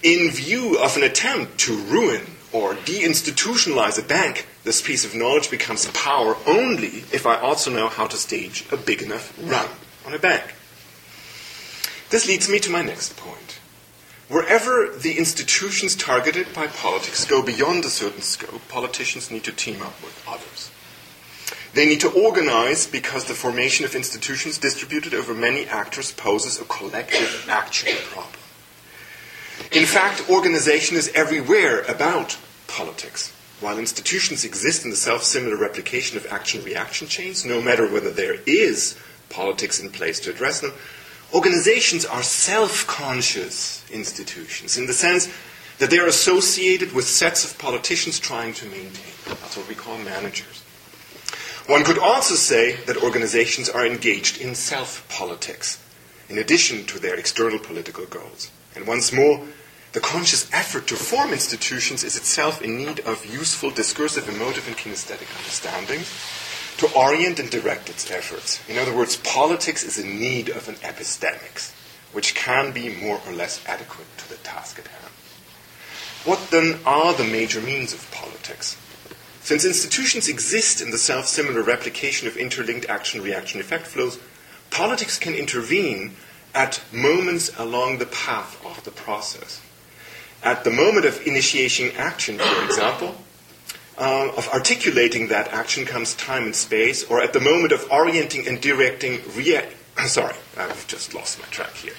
In 0.01 0.31
view 0.31 0.79
of 0.79 0.95
an 0.95 1.03
attempt 1.03 1.57
to 1.57 1.75
ruin 1.75 2.36
or 2.53 2.73
deinstitutionalize 2.73 3.99
a 3.99 4.07
bank, 4.07 4.47
this 4.63 4.81
piece 4.81 5.05
of 5.05 5.15
knowledge 5.15 5.49
becomes 5.49 5.85
power 5.91 6.37
only 6.45 7.03
if 7.11 7.25
I 7.25 7.39
also 7.39 7.71
know 7.71 7.87
how 7.87 8.07
to 8.07 8.17
stage 8.17 8.65
a 8.71 8.77
big 8.77 9.01
enough 9.01 9.37
run 9.41 9.67
on 10.05 10.13
a 10.13 10.19
bank. 10.19 10.55
This 12.09 12.27
leads 12.27 12.49
me 12.49 12.59
to 12.59 12.71
my 12.71 12.81
next 12.81 13.17
point. 13.17 13.59
Wherever 14.29 14.89
the 14.89 15.17
institutions 15.17 15.95
targeted 15.95 16.53
by 16.53 16.67
politics 16.67 17.25
go 17.25 17.41
beyond 17.41 17.85
a 17.85 17.89
certain 17.89 18.21
scope, 18.21 18.67
politicians 18.67 19.31
need 19.31 19.43
to 19.45 19.51
team 19.51 19.81
up 19.81 20.01
with 20.01 20.23
others. 20.27 20.71
They 21.73 21.85
need 21.85 22.01
to 22.01 22.09
organize 22.09 22.87
because 22.87 23.25
the 23.25 23.33
formation 23.33 23.85
of 23.85 23.95
institutions 23.95 24.57
distributed 24.57 25.13
over 25.13 25.33
many 25.33 25.65
actors 25.65 26.11
poses 26.11 26.59
a 26.59 26.65
collective 26.65 27.45
action 27.49 27.95
problem. 28.09 28.33
In 29.71 29.85
fact, 29.85 30.29
organization 30.29 30.97
is 30.97 31.11
everywhere 31.13 31.81
about 31.83 32.37
politics. 32.67 33.33
While 33.59 33.79
institutions 33.79 34.43
exist 34.45 34.83
in 34.85 34.91
the 34.91 34.95
self 34.95 35.23
similar 35.23 35.55
replication 35.57 36.15
of 36.17 36.27
action 36.27 36.63
reaction 36.63 37.07
chains, 37.07 37.43
no 37.45 37.61
matter 37.61 37.87
whether 37.91 38.11
there 38.11 38.35
is 38.45 38.97
politics 39.29 39.79
in 39.79 39.89
place 39.89 40.19
to 40.21 40.29
address 40.29 40.61
them, 40.61 40.73
organizations 41.33 42.05
are 42.05 42.21
self 42.23 42.85
conscious 42.85 43.83
institutions 43.91 44.77
in 44.77 44.85
the 44.85 44.93
sense 44.93 45.27
that 45.79 45.89
they 45.89 45.97
are 45.99 46.07
associated 46.07 46.93
with 46.93 47.05
sets 47.07 47.43
of 47.45 47.57
politicians 47.57 48.19
trying 48.19 48.53
to 48.53 48.65
maintain. 48.67 49.13
That's 49.25 49.57
what 49.57 49.67
we 49.67 49.75
call 49.75 49.97
managers. 49.99 50.63
One 51.67 51.83
could 51.83 51.99
also 51.99 52.35
say 52.35 52.75
that 52.85 53.03
organizations 53.03 53.69
are 53.69 53.85
engaged 53.85 54.39
in 54.39 54.55
self 54.55 55.07
politics, 55.09 55.79
in 56.29 56.37
addition 56.37 56.85
to 56.85 56.99
their 56.99 57.15
external 57.15 57.59
political 57.59 58.05
goals. 58.05 58.51
And 58.77 58.85
once 58.85 59.11
more, 59.11 59.41
the 59.93 59.99
conscious 59.99 60.47
effort 60.53 60.85
to 60.87 60.95
form 60.95 61.31
institutions 61.31 62.03
is 62.03 62.15
itself 62.15 62.61
in 62.61 62.77
need 62.77 62.99
of 62.99 63.25
useful 63.25 63.71
discursive, 63.71 64.29
emotive, 64.29 64.67
and 64.67 64.77
kinesthetic 64.77 65.35
understanding 65.35 66.01
to 66.77 66.95
orient 66.95 67.39
and 67.39 67.49
direct 67.49 67.89
its 67.89 68.11
efforts. 68.11 68.61
In 68.69 68.77
other 68.77 68.95
words, 68.95 69.17
politics 69.17 69.83
is 69.83 69.97
in 69.97 70.19
need 70.19 70.49
of 70.49 70.69
an 70.69 70.75
epistemics, 70.75 71.73
which 72.13 72.35
can 72.35 72.71
be 72.71 72.95
more 72.95 73.19
or 73.25 73.33
less 73.33 73.65
adequate 73.65 74.15
to 74.19 74.29
the 74.29 74.35
task 74.35 74.77
at 74.77 74.85
hand. 74.85 75.13
What 76.23 76.51
then 76.51 76.79
are 76.85 77.15
the 77.15 77.23
major 77.23 77.61
means 77.61 77.93
of 77.93 78.11
politics? 78.11 78.77
Since 79.41 79.65
institutions 79.65 80.27
exist 80.27 80.81
in 80.81 80.91
the 80.91 80.99
self 80.99 81.25
similar 81.25 81.63
replication 81.63 82.27
of 82.27 82.37
interlinked 82.37 82.87
action 82.87 83.23
reaction 83.23 83.59
effect 83.59 83.87
flows, 83.87 84.19
politics 84.69 85.17
can 85.17 85.33
intervene 85.33 86.15
at 86.53 86.81
moments 86.91 87.51
along 87.57 87.97
the 87.97 88.05
path 88.07 88.63
of 88.65 88.83
the 88.83 88.91
process. 88.91 89.61
At 90.43 90.63
the 90.63 90.71
moment 90.71 91.05
of 91.05 91.25
initiating 91.25 91.95
action, 91.95 92.37
for 92.37 92.65
example, 92.65 93.15
uh, 93.97 94.31
of 94.37 94.47
articulating 94.49 95.27
that 95.27 95.47
action 95.49 95.85
comes 95.85 96.13
time 96.15 96.43
and 96.43 96.55
space, 96.55 97.03
or 97.05 97.21
at 97.21 97.33
the 97.33 97.39
moment 97.39 97.71
of 97.71 97.89
orienting 97.91 98.47
and 98.47 98.61
directing 98.61 99.19
rea- 99.35 99.67
sorry, 100.05 100.35
I've 100.55 100.85
just 100.87 101.13
lost 101.13 101.39
my 101.39 101.47
track 101.47 101.73
here. 101.73 101.93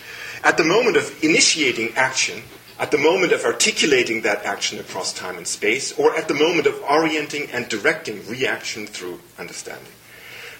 At 0.45 0.57
the 0.57 0.64
moment 0.64 0.97
of 0.97 1.25
initiating 1.25 1.95
action, 1.97 2.43
at 2.78 2.93
the 2.93 2.99
moment 2.99 3.33
of 3.33 3.45
articulating 3.45 4.23
that 4.23 4.45
action 4.45 4.78
across 4.78 5.12
time 5.12 5.37
and 5.37 5.47
space, 5.47 5.93
or 5.99 6.14
at 6.17 6.28
the 6.28 6.35
moment 6.35 6.69
of 6.69 6.81
orienting 6.88 7.50
and 7.50 7.69
directing 7.69 8.25
reaction 8.28 8.87
through 8.87 9.19
understanding. 9.37 9.93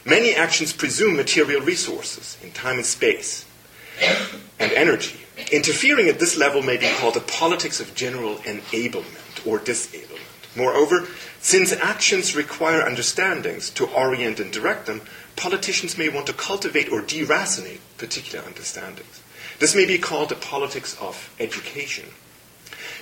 Many 0.05 0.35
actions 0.35 0.73
presume 0.73 1.17
material 1.17 1.61
resources 1.61 2.37
in 2.43 2.51
time 2.51 2.77
and 2.77 2.87
space 2.87 3.45
and 4.59 4.73
energy. 4.73 5.21
Interfering 5.53 6.09
at 6.09 6.19
this 6.19 6.37
level 6.37 6.63
may 6.63 6.77
be 6.77 6.91
called 6.99 7.17
a 7.17 7.21
politics 7.21 7.81
of 7.81 7.95
general 7.95 8.37
enablement 8.39 9.47
or 9.47 9.59
disablement. 9.59 10.25
Moreover, 10.57 11.07
since 11.41 11.73
actions 11.73 12.35
require 12.35 12.83
understandings 12.83 13.71
to 13.71 13.87
orient 13.87 14.41
and 14.41 14.53
direct 14.53 14.87
them, 14.87 15.03
politicians 15.37 15.97
may 15.97 16.09
want 16.09 16.27
to 16.27 16.33
cultivate 16.33 16.91
or 16.91 17.01
deracinate 17.01 17.79
particular 17.97 18.45
understandings. 18.45 19.23
This 19.61 19.75
may 19.75 19.87
be 19.87 19.99
called 19.99 20.33
a 20.33 20.37
politics 20.37 20.97
of 21.01 21.35
education. 21.39 22.07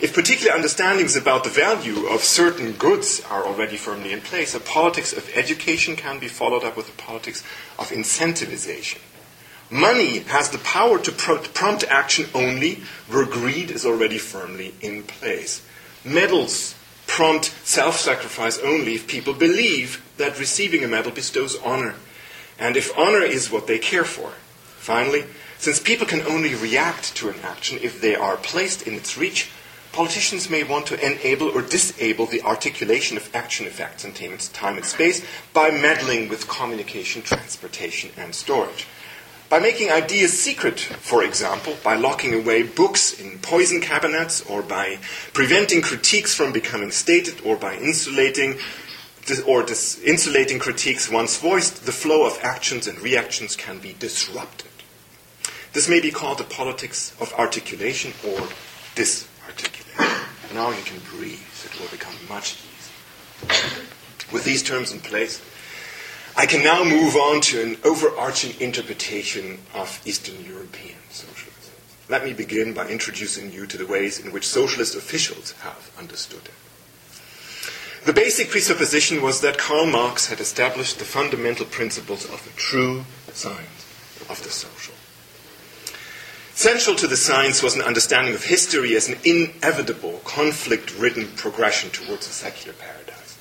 If 0.00 0.15
particular 0.15 0.53
understandings 0.53 1.17
about 1.17 1.45
the 1.45 1.50
value 1.50 2.07
of 2.09 2.21
certain 2.21 2.73
goods 2.73 3.23
are 3.31 3.47
already 3.47 3.79
firmly 3.79 4.12
in 4.12 4.21
place, 4.21 4.55
a 4.55 4.61
politics 4.61 5.15
of 5.15 5.31
education 5.35 5.97
can 5.97 6.19
be 6.19 6.29
followed 6.29 6.65
up 6.65 6.76
with 6.76 6.91
a 6.91 7.03
politics 7.03 7.43
of 7.79 7.88
incentivization. 7.88 8.99
Money 9.70 10.20
has 10.20 10.50
the 10.50 10.58
power 10.58 10.99
to 10.99 11.11
prompt 11.11 11.85
action 11.85 12.26
only 12.35 12.82
where 13.08 13.26
greed 13.26 13.70
is 13.70 13.85
already 13.85 14.18
firmly 14.18 14.75
in 14.80 15.02
place. 15.02 15.61
Medals 16.04 16.76
prompt 17.08 17.46
self 17.64 17.96
sacrifice 17.96 18.58
only 18.61 18.94
if 18.94 19.08
people 19.08 19.35
believe 19.35 20.04
that 20.18 20.38
receiving 20.38 20.85
a 20.85 20.88
medal 20.88 21.11
bestows 21.11 21.56
honor, 21.64 21.94
and 22.58 22.76
if 22.76 22.96
honor 22.96 23.23
is 23.23 23.50
what 23.50 23.66
they 23.66 23.78
care 23.78 24.04
for. 24.04 24.30
Finally, 24.78 25.25
since 25.58 25.80
people 25.80 26.06
can 26.06 26.23
only 26.23 26.54
react 26.54 27.16
to 27.16 27.28
an 27.28 27.40
action 27.42 27.78
if 27.82 28.00
they 28.00 28.14
are 28.14 28.37
placed 28.37 28.87
in 28.87 28.94
its 28.94 29.18
reach, 29.18 29.50
politicians 29.90 30.49
may 30.49 30.62
want 30.62 30.87
to 30.87 31.04
enable 31.04 31.49
or 31.49 31.62
disable 31.62 32.26
the 32.26 32.42
articulation 32.42 33.16
of 33.16 33.35
action 33.35 33.66
effects 33.66 34.04
in 34.04 34.12
time 34.12 34.76
and 34.76 34.87
space 34.87 35.25
by 35.52 35.70
meddling 35.70 36.28
with 36.28 36.46
communication, 36.46 37.23
transportation, 37.23 38.11
and 38.16 38.32
storage. 38.32 38.87
By 39.49 39.61
making 39.61 39.91
ideas 39.91 40.38
secret, 40.38 40.81
for 40.81 41.23
example, 41.23 41.76
by 41.85 41.95
locking 41.95 42.35
away 42.35 42.65
books 42.65 43.19
in 43.21 43.38
poison 43.38 43.81
cabinets, 43.81 44.43
or 44.43 44.61
by 44.61 44.99
preventing 45.33 45.83
critiques 45.83 46.35
from 46.35 46.53
becoming 46.53 46.91
stated, 46.91 47.41
or 47.45 47.57
by 47.57 47.76
insulating 47.76 48.59
or 49.47 49.62
dis- 49.62 50.00
insulating 50.03 50.59
critiques 50.59 51.11
once 51.11 51.38
voiced, 51.38 51.85
the 51.85 51.93
flow 51.93 52.26
of 52.26 52.38
actions 52.43 52.87
and 52.87 53.00
reactions 53.00 53.57
can 53.57 53.79
be 53.79 53.95
disrupted. 53.99 54.71
This 55.73 55.88
may 55.88 56.00
be 56.00 56.11
called 56.11 56.38
the 56.38 56.45
politics 56.45 57.15
of 57.21 57.33
articulation 57.35 58.12
or 58.25 58.49
disarticulation. 58.95 59.87
Now 60.55 60.71
you 60.71 60.83
can 60.85 61.00
breathe. 61.11 61.41
It 61.65 61.81
will 61.81 61.88
become 61.88 62.15
much 62.29 62.57
easier. 62.57 63.85
With 64.33 64.45
these 64.45 64.62
terms 64.62 64.93
in 64.93 65.00
place, 65.00 65.43
I 66.38 66.45
can 66.45 66.62
now 66.62 66.85
move 66.85 67.16
on 67.16 67.40
to 67.43 67.62
an 67.62 67.78
overarching 67.83 68.61
interpretation 68.61 69.59
of 69.73 70.00
Eastern 70.05 70.45
European 70.45 70.99
socialism. 71.09 71.73
Let 72.11 72.25
me 72.25 72.35
begin 72.35 72.75
by 72.75 72.88
introducing 72.88 73.50
you 73.52 73.66
to 73.66 73.78
the 73.78 73.87
ways 73.87 74.21
in 74.21 74.33
which 74.33 74.47
socialist 74.47 74.95
officials 74.95 75.52
have 75.62 75.90
understood 75.99 76.43
it. 76.45 76.52
The 78.05 78.12
basic 78.12 78.50
presupposition 78.50 79.23
was 79.23 79.40
that 79.40 79.57
Karl 79.57 79.87
Marx 79.87 80.26
had 80.28 80.38
established 80.38 80.99
the 80.99 81.07
fundamental 81.07 81.64
principles 81.64 82.25
of 82.26 82.45
the 82.45 82.50
true 82.50 83.07
science 83.33 83.87
of 84.28 84.43
the 84.45 84.50
social. 84.50 84.95
Central 86.55 86.97
to 86.97 87.07
the 87.07 87.16
science 87.16 87.62
was 87.62 87.75
an 87.75 87.83
understanding 87.83 88.35
of 88.35 88.45
history 88.45 88.95
as 88.95 89.09
an 89.09 89.19
inevitable, 89.25 90.21
conflict 90.25 90.97
ridden 90.99 91.28
progression 91.37 91.90
towards 91.90 92.28
a 92.28 92.31
secular 92.31 92.75
paradise. 92.75 93.38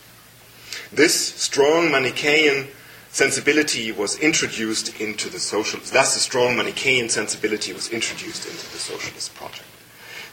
This 0.92 1.36
strong 1.36 1.92
Manichaean 1.92 2.70
sensibility 3.16 3.94
was 3.94 4.20
introduced 4.20 5.00
into 5.00 5.30
the 5.30 5.40
socialist, 5.40 5.94
thus 5.94 6.18
a 6.18 6.20
strong 6.20 6.58
Manichaean 6.58 7.08
sensibility 7.08 7.72
was 7.72 7.90
introduced 7.90 8.46
into 8.46 8.70
the 8.74 8.78
socialist 8.78 9.34
project. 9.34 9.70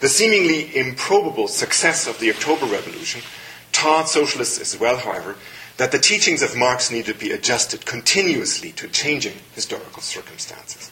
The 0.00 0.08
seemingly 0.08 0.76
improbable 0.76 1.46
success 1.46 2.08
of 2.08 2.18
the 2.18 2.30
October 2.30 2.66
Revolution 2.66 3.22
taught 3.70 4.08
socialists 4.08 4.60
as 4.60 4.80
well, 4.80 4.96
however, 4.96 5.36
that 5.76 5.92
the 5.92 6.00
teachings 6.00 6.42
of 6.42 6.56
Marx 6.56 6.90
needed 6.90 7.12
to 7.12 7.20
be 7.20 7.30
adjusted 7.30 7.86
continuously 7.86 8.72
to 8.72 8.88
changing 8.88 9.34
historical 9.54 10.02
circumstances. 10.02 10.90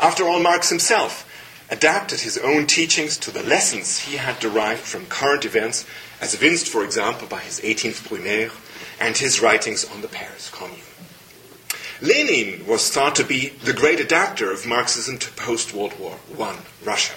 After 0.00 0.24
all, 0.24 0.40
Marx 0.40 0.70
himself 0.70 1.28
adapted 1.70 2.20
his 2.20 2.38
own 2.38 2.66
teachings 2.66 3.18
to 3.18 3.30
the 3.30 3.42
lessons 3.42 3.98
he 3.98 4.16
had 4.16 4.38
derived 4.38 4.80
from 4.80 5.04
current 5.04 5.44
events, 5.44 5.84
as 6.22 6.32
evinced, 6.32 6.70
for 6.70 6.82
example, 6.82 7.28
by 7.28 7.40
his 7.40 7.60
18th 7.60 8.08
Brumaire 8.08 8.50
and 8.98 9.14
his 9.14 9.42
writings 9.42 9.84
on 9.84 10.00
the 10.00 10.08
Paris 10.08 10.48
Commune. 10.48 10.80
Lenin 12.02 12.66
was 12.66 12.90
thought 12.90 13.14
to 13.14 13.24
be 13.24 13.50
the 13.64 13.72
great 13.72 14.00
adapter 14.00 14.50
of 14.50 14.66
Marxism 14.66 15.18
to 15.18 15.30
post 15.32 15.72
World 15.72 15.98
War 16.00 16.18
I 16.40 16.58
Russia. 16.84 17.14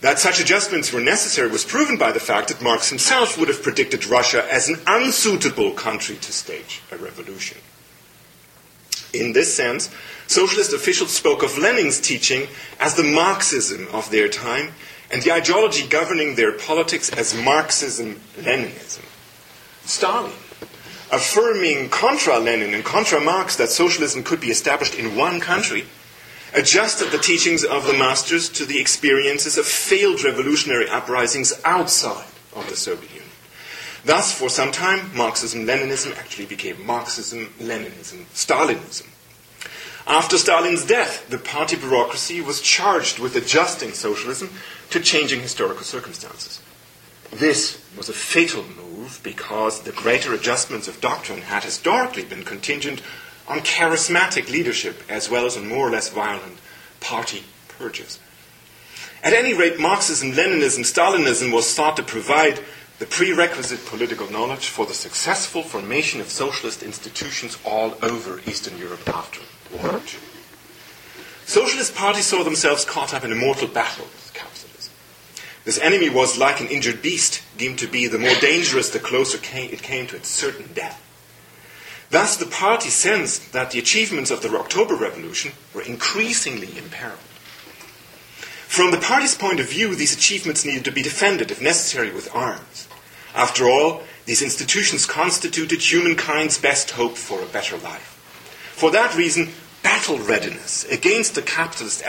That 0.00 0.18
such 0.18 0.40
adjustments 0.40 0.92
were 0.92 1.00
necessary 1.00 1.50
was 1.50 1.64
proven 1.64 1.98
by 1.98 2.12
the 2.12 2.20
fact 2.20 2.48
that 2.48 2.62
Marx 2.62 2.88
himself 2.88 3.38
would 3.38 3.48
have 3.48 3.62
predicted 3.62 4.06
Russia 4.06 4.50
as 4.50 4.68
an 4.68 4.80
unsuitable 4.86 5.72
country 5.72 6.16
to 6.16 6.32
stage 6.32 6.80
a 6.90 6.96
revolution. 6.96 7.58
In 9.12 9.32
this 9.32 9.54
sense, 9.54 9.90
socialist 10.26 10.72
officials 10.72 11.10
spoke 11.10 11.42
of 11.42 11.58
Lenin's 11.58 12.00
teaching 12.00 12.48
as 12.80 12.94
the 12.94 13.04
Marxism 13.04 13.88
of 13.92 14.10
their 14.10 14.28
time 14.28 14.72
and 15.10 15.22
the 15.22 15.32
ideology 15.32 15.86
governing 15.86 16.34
their 16.34 16.52
politics 16.52 17.10
as 17.10 17.34
Marxism 17.34 18.20
Leninism. 18.38 19.04
Stalin, 19.84 20.32
affirming 21.16 21.88
contra 21.88 22.38
Lenin 22.38 22.74
and 22.74 22.84
contra 22.84 23.20
Marx 23.20 23.56
that 23.56 23.70
socialism 23.70 24.22
could 24.22 24.40
be 24.40 24.50
established 24.50 24.94
in 24.94 25.16
one 25.16 25.40
country, 25.40 25.86
adjusted 26.54 27.10
the 27.10 27.18
teachings 27.18 27.64
of 27.64 27.86
the 27.86 27.94
masters 27.94 28.48
to 28.50 28.64
the 28.64 28.78
experiences 28.78 29.56
of 29.56 29.66
failed 29.66 30.22
revolutionary 30.22 30.88
uprisings 30.88 31.58
outside 31.64 32.26
of 32.54 32.68
the 32.68 32.76
Soviet 32.76 33.10
Union. 33.10 33.28
Thus, 34.04 34.32
for 34.32 34.48
some 34.48 34.70
time, 34.70 35.10
Marxism 35.16 35.66
Leninism 35.66 36.16
actually 36.16 36.46
became 36.46 36.86
Marxism 36.86 37.46
Leninism 37.58 38.24
Stalinism. 38.34 39.08
After 40.06 40.38
Stalin's 40.38 40.84
death, 40.84 41.28
the 41.30 41.38
party 41.38 41.76
bureaucracy 41.76 42.40
was 42.40 42.60
charged 42.60 43.18
with 43.18 43.34
adjusting 43.34 43.92
socialism 43.92 44.50
to 44.90 45.00
changing 45.00 45.40
historical 45.40 45.82
circumstances. 45.82 46.60
This 47.32 47.82
was 47.96 48.08
a 48.08 48.12
fatal 48.12 48.62
move 48.62 48.85
because 49.22 49.82
the 49.82 49.92
greater 49.92 50.34
adjustments 50.34 50.88
of 50.88 51.00
doctrine 51.00 51.42
had 51.42 51.64
historically 51.64 52.24
been 52.24 52.44
contingent 52.44 53.02
on 53.48 53.58
charismatic 53.60 54.50
leadership 54.50 55.02
as 55.08 55.30
well 55.30 55.46
as 55.46 55.56
on 55.56 55.68
more 55.68 55.86
or 55.86 55.90
less 55.90 56.10
violent 56.10 56.58
party 57.00 57.44
purges. 57.68 58.18
At 59.22 59.32
any 59.32 59.54
rate, 59.54 59.78
Marxism, 59.80 60.32
Leninism, 60.32 60.84
Stalinism 60.84 61.52
was 61.52 61.74
thought 61.74 61.96
to 61.96 62.02
provide 62.02 62.60
the 62.98 63.06
prerequisite 63.06 63.84
political 63.86 64.30
knowledge 64.30 64.68
for 64.68 64.86
the 64.86 64.94
successful 64.94 65.62
formation 65.62 66.20
of 66.20 66.28
socialist 66.30 66.82
institutions 66.82 67.58
all 67.64 67.96
over 68.02 68.40
Eastern 68.46 68.78
Europe 68.78 69.08
after 69.08 69.40
World 69.72 69.92
War 69.92 70.00
II. 70.00 70.18
Socialist 71.44 71.94
parties 71.94 72.26
saw 72.26 72.42
themselves 72.42 72.84
caught 72.84 73.14
up 73.14 73.24
in 73.24 73.32
a 73.32 73.36
mortal 73.36 73.68
battle. 73.68 74.06
This 75.66 75.80
enemy 75.80 76.08
was 76.08 76.38
like 76.38 76.60
an 76.60 76.68
injured 76.68 77.02
beast, 77.02 77.42
deemed 77.58 77.80
to 77.80 77.88
be 77.88 78.06
the 78.06 78.20
more 78.20 78.36
dangerous 78.40 78.88
the 78.88 79.00
closer 79.00 79.36
it 79.36 79.82
came 79.82 80.06
to 80.06 80.14
its 80.14 80.28
certain 80.28 80.72
death. 80.72 81.02
Thus, 82.08 82.36
the 82.36 82.46
party 82.46 82.88
sensed 82.88 83.52
that 83.52 83.72
the 83.72 83.80
achievements 83.80 84.30
of 84.30 84.42
the 84.42 84.56
October 84.56 84.94
Revolution 84.94 85.50
were 85.74 85.82
increasingly 85.82 86.78
imperiled. 86.78 87.18
From 88.68 88.92
the 88.92 89.00
party's 89.00 89.34
point 89.34 89.58
of 89.58 89.68
view, 89.68 89.96
these 89.96 90.16
achievements 90.16 90.64
needed 90.64 90.84
to 90.84 90.92
be 90.92 91.02
defended, 91.02 91.50
if 91.50 91.60
necessary, 91.60 92.12
with 92.12 92.32
arms. 92.32 92.86
After 93.34 93.68
all, 93.68 94.04
these 94.24 94.42
institutions 94.42 95.04
constituted 95.04 95.82
humankind's 95.82 96.58
best 96.58 96.92
hope 96.92 97.16
for 97.16 97.42
a 97.42 97.46
better 97.46 97.76
life. 97.76 98.12
For 98.76 98.92
that 98.92 99.16
reason, 99.16 99.48
battle 99.82 100.18
readiness 100.18 100.84
against 100.84 101.34
the 101.34 101.42
capitalist 101.42 102.04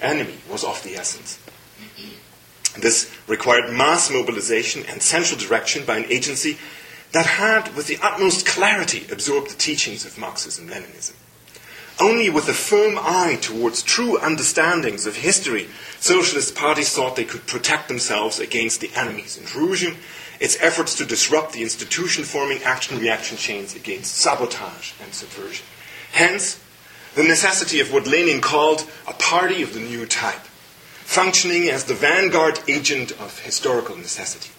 enemy 0.00 0.38
was 0.50 0.64
of 0.64 0.82
the 0.82 0.96
essence. 0.96 1.38
This 2.76 3.10
required 3.26 3.72
mass 3.72 4.10
mobilization 4.10 4.84
and 4.86 5.02
central 5.02 5.38
direction 5.38 5.84
by 5.84 5.98
an 5.98 6.12
agency 6.12 6.58
that 7.12 7.26
had, 7.26 7.74
with 7.74 7.86
the 7.86 7.98
utmost 8.02 8.46
clarity, 8.46 9.06
absorbed 9.10 9.50
the 9.50 9.56
teachings 9.56 10.04
of 10.04 10.18
Marxism 10.18 10.68
Leninism. 10.68 11.14
Only 12.00 12.30
with 12.30 12.48
a 12.48 12.54
firm 12.54 12.96
eye 12.96 13.38
towards 13.40 13.82
true 13.82 14.18
understandings 14.18 15.06
of 15.06 15.16
history, 15.16 15.68
socialist 15.98 16.54
parties 16.54 16.94
thought 16.94 17.16
they 17.16 17.24
could 17.24 17.46
protect 17.46 17.88
themselves 17.88 18.38
against 18.38 18.80
the 18.80 18.90
enemy's 18.94 19.36
intrusion, 19.36 19.96
its 20.38 20.56
efforts 20.60 20.94
to 20.96 21.04
disrupt 21.04 21.52
the 21.52 21.62
institution 21.62 22.22
forming 22.22 22.62
action 22.62 22.98
reaction 23.00 23.36
chains 23.36 23.74
against 23.74 24.14
sabotage 24.14 24.92
and 25.02 25.12
subversion. 25.12 25.66
Hence, 26.12 26.60
the 27.16 27.24
necessity 27.24 27.80
of 27.80 27.92
what 27.92 28.06
Lenin 28.06 28.40
called 28.40 28.88
a 29.08 29.12
party 29.14 29.62
of 29.62 29.74
the 29.74 29.80
new 29.80 30.06
type, 30.06 30.47
functioning 31.08 31.70
as 31.70 31.84
the 31.84 31.94
vanguard 31.94 32.60
agent 32.68 33.12
of 33.12 33.38
historical 33.38 33.96
necessity. 33.96 34.50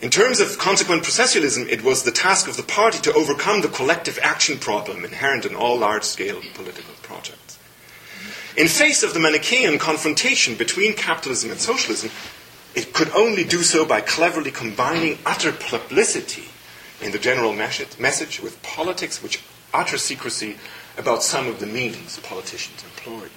In 0.00 0.10
terms 0.10 0.40
of 0.40 0.58
consequent 0.58 1.04
processualism, 1.04 1.68
it 1.68 1.84
was 1.84 2.02
the 2.02 2.10
task 2.10 2.48
of 2.48 2.56
the 2.56 2.64
party 2.64 2.98
to 3.02 3.12
overcome 3.12 3.60
the 3.62 3.68
collective 3.68 4.18
action 4.22 4.58
problem 4.58 5.04
inherent 5.04 5.46
in 5.46 5.54
all 5.54 5.78
large 5.78 6.02
scale 6.02 6.40
political 6.54 6.94
projects. 7.02 7.60
In 8.56 8.66
face 8.66 9.04
of 9.04 9.14
the 9.14 9.20
Manichaean 9.20 9.78
confrontation 9.78 10.56
between 10.56 10.94
capitalism 10.94 11.52
and 11.52 11.60
socialism, 11.60 12.10
it 12.74 12.92
could 12.92 13.10
only 13.10 13.44
do 13.44 13.62
so 13.62 13.84
by 13.84 14.00
cleverly 14.00 14.50
combining 14.50 15.16
utter 15.24 15.52
publicity 15.52 16.48
in 17.00 17.12
the 17.12 17.20
general 17.20 17.52
message 17.52 18.40
with 18.42 18.60
politics 18.64 19.22
which 19.22 19.44
utter 19.72 19.96
secrecy 19.96 20.56
about 20.98 21.22
some 21.22 21.46
of 21.46 21.60
the 21.60 21.66
means 21.66 22.18
politicians 22.18 22.82
employed. 22.82 23.30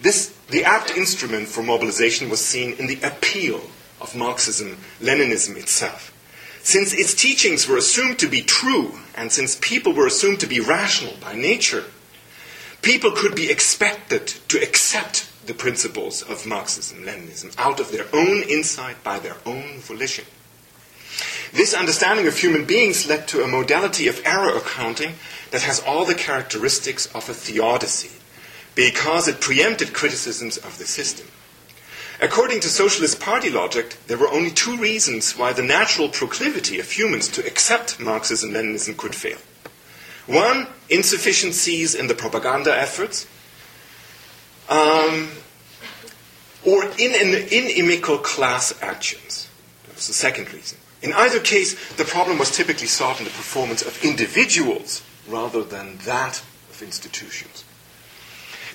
This, 0.00 0.34
the 0.48 0.64
apt 0.64 0.90
instrument 0.96 1.48
for 1.48 1.62
mobilization 1.62 2.28
was 2.30 2.44
seen 2.44 2.74
in 2.74 2.86
the 2.86 3.00
appeal 3.02 3.62
of 4.00 4.14
Marxism 4.14 4.78
Leninism 5.00 5.56
itself. 5.56 6.14
Since 6.62 6.92
its 6.92 7.14
teachings 7.14 7.66
were 7.66 7.76
assumed 7.76 8.18
to 8.18 8.28
be 8.28 8.42
true, 8.42 8.98
and 9.16 9.32
since 9.32 9.58
people 9.60 9.92
were 9.92 10.06
assumed 10.06 10.40
to 10.40 10.46
be 10.46 10.60
rational 10.60 11.14
by 11.20 11.34
nature, 11.34 11.84
people 12.82 13.10
could 13.12 13.34
be 13.34 13.50
expected 13.50 14.26
to 14.48 14.62
accept 14.62 15.30
the 15.46 15.54
principles 15.54 16.22
of 16.22 16.46
Marxism 16.46 17.04
Leninism 17.04 17.54
out 17.58 17.80
of 17.80 17.90
their 17.90 18.06
own 18.12 18.42
insight 18.42 19.02
by 19.02 19.18
their 19.18 19.36
own 19.46 19.80
volition. 19.80 20.26
This 21.52 21.72
understanding 21.74 22.26
of 22.26 22.36
human 22.36 22.66
beings 22.66 23.08
led 23.08 23.26
to 23.28 23.42
a 23.42 23.48
modality 23.48 24.06
of 24.06 24.20
error 24.24 24.54
accounting 24.54 25.14
that 25.50 25.62
has 25.62 25.80
all 25.80 26.04
the 26.04 26.14
characteristics 26.14 27.06
of 27.14 27.28
a 27.28 27.34
theodicy, 27.34 28.17
because 28.78 29.26
it 29.26 29.40
preempted 29.40 29.92
criticisms 29.92 30.56
of 30.56 30.78
the 30.78 30.84
system. 30.84 31.26
According 32.20 32.60
to 32.60 32.68
Socialist 32.68 33.18
Party 33.18 33.50
logic, 33.50 33.96
there 34.06 34.16
were 34.16 34.28
only 34.28 34.52
two 34.52 34.76
reasons 34.76 35.36
why 35.36 35.52
the 35.52 35.64
natural 35.64 36.08
proclivity 36.08 36.78
of 36.78 36.92
humans 36.92 37.26
to 37.30 37.44
accept 37.44 37.98
Marxism 37.98 38.52
Leninism 38.52 38.96
could 38.96 39.16
fail. 39.16 39.38
One, 40.28 40.68
insufficiencies 40.88 41.96
in 41.96 42.06
the 42.06 42.14
propaganda 42.14 42.72
efforts, 42.72 43.26
um, 44.68 45.30
or 46.64 46.84
in, 46.84 47.16
in, 47.16 47.34
inimical 47.50 48.18
class 48.18 48.80
actions. 48.80 49.48
That 49.86 49.96
was 49.96 50.06
the 50.06 50.12
second 50.12 50.54
reason. 50.54 50.78
In 51.02 51.12
either 51.14 51.40
case, 51.40 51.74
the 51.96 52.04
problem 52.04 52.38
was 52.38 52.56
typically 52.56 52.86
sought 52.86 53.18
in 53.18 53.24
the 53.24 53.32
performance 53.32 53.82
of 53.82 54.04
individuals 54.04 55.02
rather 55.26 55.64
than 55.64 55.96
that 56.04 56.44
of 56.70 56.80
institutions. 56.80 57.64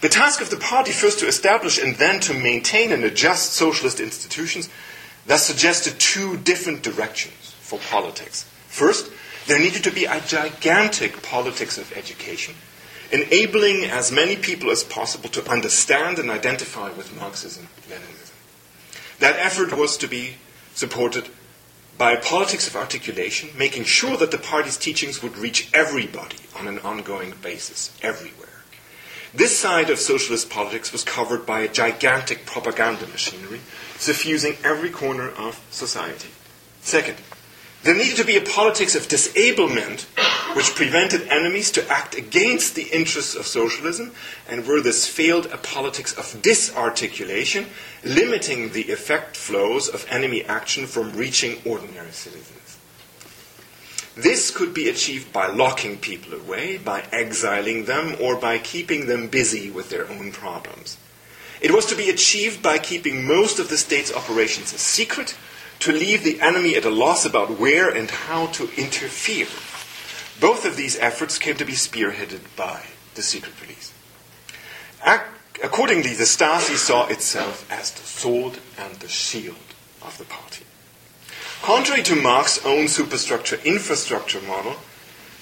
The 0.04 0.10
task 0.10 0.42
of 0.42 0.50
the 0.50 0.58
party 0.58 0.92
first 0.92 1.20
to 1.20 1.28
establish 1.28 1.82
and 1.82 1.96
then 1.96 2.20
to 2.28 2.34
maintain 2.34 2.92
and 2.92 3.06
adjust 3.06 3.54
socialist 3.54 4.02
institutions 4.02 4.68
thus 5.26 5.46
suggested 5.46 5.98
two 5.98 6.36
different 6.36 6.84
directions 6.84 7.56
for 7.62 7.80
politics. 7.89 8.44
First, 8.68 9.10
there 9.48 9.58
needed 9.58 9.82
to 9.86 9.92
be 9.92 10.04
a 10.04 10.20
gigantic 10.20 11.24
politics 11.24 11.78
of 11.78 11.96
education, 11.96 12.54
enabling 13.13 13.86
as 13.86 14.12
many 14.12 14.36
people 14.36 14.72
as 14.72 14.84
possible 14.84 15.30
to 15.30 15.50
understand 15.50 16.20
and 16.20 16.30
identify 16.30 16.92
with 16.92 17.16
Marxism 17.18 17.70
Leninism. 17.88 18.34
That 19.20 19.38
effort 19.38 19.72
was 19.72 19.96
to 19.96 20.10
be 20.10 20.36
supported 20.74 21.30
by 21.98 22.18
politics 22.18 22.68
of 22.68 22.76
articulation, 22.76 23.52
making 23.58 23.86
sure 23.86 24.18
that 24.18 24.32
the 24.32 24.38
party's 24.38 24.76
teachings 24.76 25.24
would 25.24 25.38
reach 25.38 25.70
everybody 25.74 26.39
on 26.60 26.68
an 26.68 26.80
ongoing 26.80 27.36
basis, 27.42 27.98
everywhere. 28.02 28.53
This 29.34 29.58
side 29.58 29.89
of 29.89 29.98
socialist 29.98 30.52
politics 30.52 30.91
was 30.91 31.04
covered 31.04 31.46
by 31.46 31.62
a 31.62 31.67
gigantic 31.67 32.46
propaganda 32.46 33.08
machinery, 33.08 33.62
suffusing 33.98 34.58
every 34.63 34.91
corner 34.91 35.30
of 35.30 35.60
society. 35.72 36.30
Second, 36.82 37.17
there 37.82 37.96
needed 37.96 38.17
to 38.17 38.26
be 38.26 38.38
a 38.38 38.41
politics 38.41 38.96
of 38.96 39.08
disablement 39.08 40.06
which 40.54 40.76
prevented 40.76 41.28
enemies 41.30 41.72
to 41.72 41.89
act 41.89 42.15
against 42.15 42.76
the 42.76 42.84
interests 42.84 43.34
of 43.34 43.48
socialism, 43.48 44.12
and 44.48 44.67
where 44.67 44.82
this 44.82 45.08
failed, 45.08 45.48
a 45.48 45.58
politics 45.58 46.13
of 46.13 46.41
disarticulation, 46.43 47.65
limiting 48.04 48.72
the 48.72 48.91
effect 48.91 49.36
flows 49.36 49.89
of 49.89 50.06
enemy 50.10 50.43
action 50.46 50.86
from 50.86 51.12
reaching 51.13 51.60
ordinary 51.65 52.12
citizens. 52.12 52.78
This 54.15 54.52
could 54.52 54.73
be 54.73 54.89
achieved 54.89 55.34
by 55.34 55.47
locking 55.47 55.97
people 55.97 56.34
away, 56.34 56.78
by 56.78 57.04
exiling 57.12 57.86
them, 57.86 58.15
or 58.19 58.36
by 58.36 58.60
keeping 58.60 59.08
them 59.08 59.28
busy 59.28 59.71
with 59.71 59.89
their 59.89 60.08
own 60.08 60.32
problems. 60.32 60.97
It 61.62 61.71
was 61.71 61.86
to 61.88 61.95
be 61.95 62.10
achieved 62.10 62.62
by 62.62 62.78
keeping 62.78 63.26
most 63.26 63.58
of 63.58 63.69
the 63.69 63.78
state's 63.78 64.13
operations 64.13 64.73
a 64.73 64.78
secret, 64.78 65.36
to 65.80 65.91
leave 65.91 66.23
the 66.23 66.39
enemy 66.39 66.76
at 66.76 66.86
a 66.86 66.89
loss 66.89 67.26
about 67.26 67.60
where 67.60 67.89
and 67.89 68.10
how 68.10 68.47
to 68.47 68.69
interfere. 68.78 69.47
Both 70.39 70.65
of 70.65 70.78
these 70.78 70.97
efforts 70.97 71.38
came 71.38 71.56
to 71.56 71.65
be 71.65 71.73
spearheaded 71.73 72.41
by 72.56 72.84
the 73.15 73.21
secret 73.21 73.56
police. 73.58 73.93
Ac- 75.06 75.23
accordingly, 75.63 76.13
the 76.13 76.23
Stasi 76.23 76.76
saw 76.76 77.08
itself 77.08 77.69
as 77.71 77.91
the 77.91 78.04
sword 78.04 78.60
and 78.78 78.95
the 78.95 79.10
shield 79.10 79.56
of 80.02 80.17
the 80.17 80.26
party. 80.26 80.65
Contrary 81.63 82.04
to 82.04 82.13
Marx's 82.13 82.65
own 82.65 82.89
superstructure 82.89 83.58
infrastructure 83.63 84.41
model, 84.41 84.76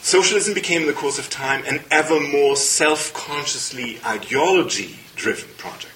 socialism 0.03 0.53
became 0.53 0.81
in 0.81 0.87
the 0.87 0.93
course 0.93 1.17
of 1.17 1.31
time 1.31 1.63
an 1.65 1.83
ever 1.89 2.19
more 2.19 2.55
self 2.55 3.11
consciously 3.11 3.97
ideology 4.05 4.99
driven 5.15 5.49
project. 5.57 5.91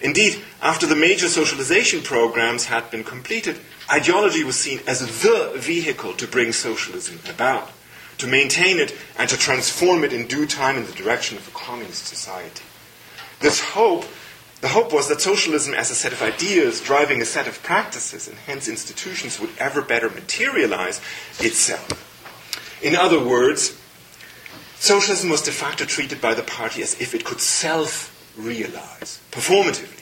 Indeed, 0.00 0.40
after 0.62 0.86
the 0.86 0.96
major 0.96 1.28
socialization 1.28 2.00
programs 2.00 2.64
had 2.64 2.90
been 2.90 3.04
completed, 3.04 3.60
ideology 3.92 4.44
was 4.44 4.56
seen 4.56 4.80
as 4.86 5.00
the 5.20 5.52
vehicle 5.56 6.14
to 6.14 6.26
bring 6.26 6.52
socialism 6.52 7.20
about, 7.28 7.70
to 8.16 8.26
maintain 8.26 8.78
it, 8.78 8.96
and 9.18 9.28
to 9.28 9.36
transform 9.36 10.04
it 10.04 10.14
in 10.14 10.26
due 10.26 10.46
time 10.46 10.78
in 10.78 10.86
the 10.86 10.92
direction 10.92 11.36
of 11.36 11.46
a 11.46 11.50
communist 11.50 12.06
society. 12.06 12.64
This 13.40 13.60
hope, 13.60 14.06
the 14.60 14.68
hope 14.68 14.92
was 14.92 15.08
that 15.08 15.20
socialism 15.20 15.72
as 15.72 15.90
a 15.90 15.94
set 15.94 16.12
of 16.12 16.22
ideas 16.22 16.80
driving 16.80 17.22
a 17.22 17.24
set 17.24 17.48
of 17.48 17.62
practices 17.62 18.28
and 18.28 18.36
hence 18.38 18.68
institutions 18.68 19.40
would 19.40 19.50
ever 19.58 19.80
better 19.80 20.10
materialize 20.10 21.00
itself. 21.38 22.06
In 22.82 22.94
other 22.94 23.22
words, 23.22 23.78
socialism 24.78 25.30
was 25.30 25.42
de 25.42 25.52
facto 25.52 25.84
treated 25.84 26.20
by 26.20 26.34
the 26.34 26.42
party 26.42 26.82
as 26.82 27.00
if 27.00 27.14
it 27.14 27.24
could 27.24 27.40
self 27.40 28.16
realize 28.36 29.20
performatively. 29.30 29.96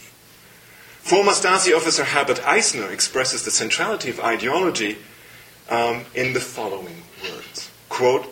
Former 1.00 1.32
Stasi 1.32 1.74
officer 1.74 2.04
Herbert 2.04 2.46
Eisner 2.46 2.90
expresses 2.90 3.44
the 3.44 3.50
centrality 3.50 4.10
of 4.10 4.20
ideology 4.20 4.98
um, 5.70 6.04
in 6.14 6.32
the 6.32 6.40
following 6.40 7.02
words 7.22 7.70
quote, 7.88 8.26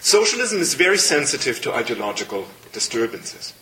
Socialism 0.00 0.60
is 0.60 0.74
very 0.74 0.98
sensitive 0.98 1.60
to 1.62 1.72
ideological 1.72 2.46
disturbances. 2.72 3.52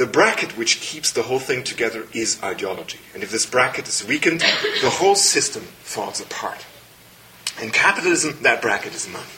The 0.00 0.06
bracket 0.06 0.56
which 0.56 0.80
keeps 0.80 1.12
the 1.12 1.24
whole 1.24 1.38
thing 1.38 1.62
together 1.62 2.06
is 2.14 2.42
ideology. 2.42 3.00
And 3.12 3.22
if 3.22 3.30
this 3.30 3.44
bracket 3.44 3.86
is 3.86 4.02
weakened, 4.02 4.40
the 4.80 4.88
whole 4.88 5.14
system 5.14 5.64
falls 5.82 6.22
apart. 6.22 6.64
In 7.60 7.68
capitalism, 7.68 8.38
that 8.40 8.62
bracket 8.62 8.94
is 8.94 9.06
money. 9.06 9.28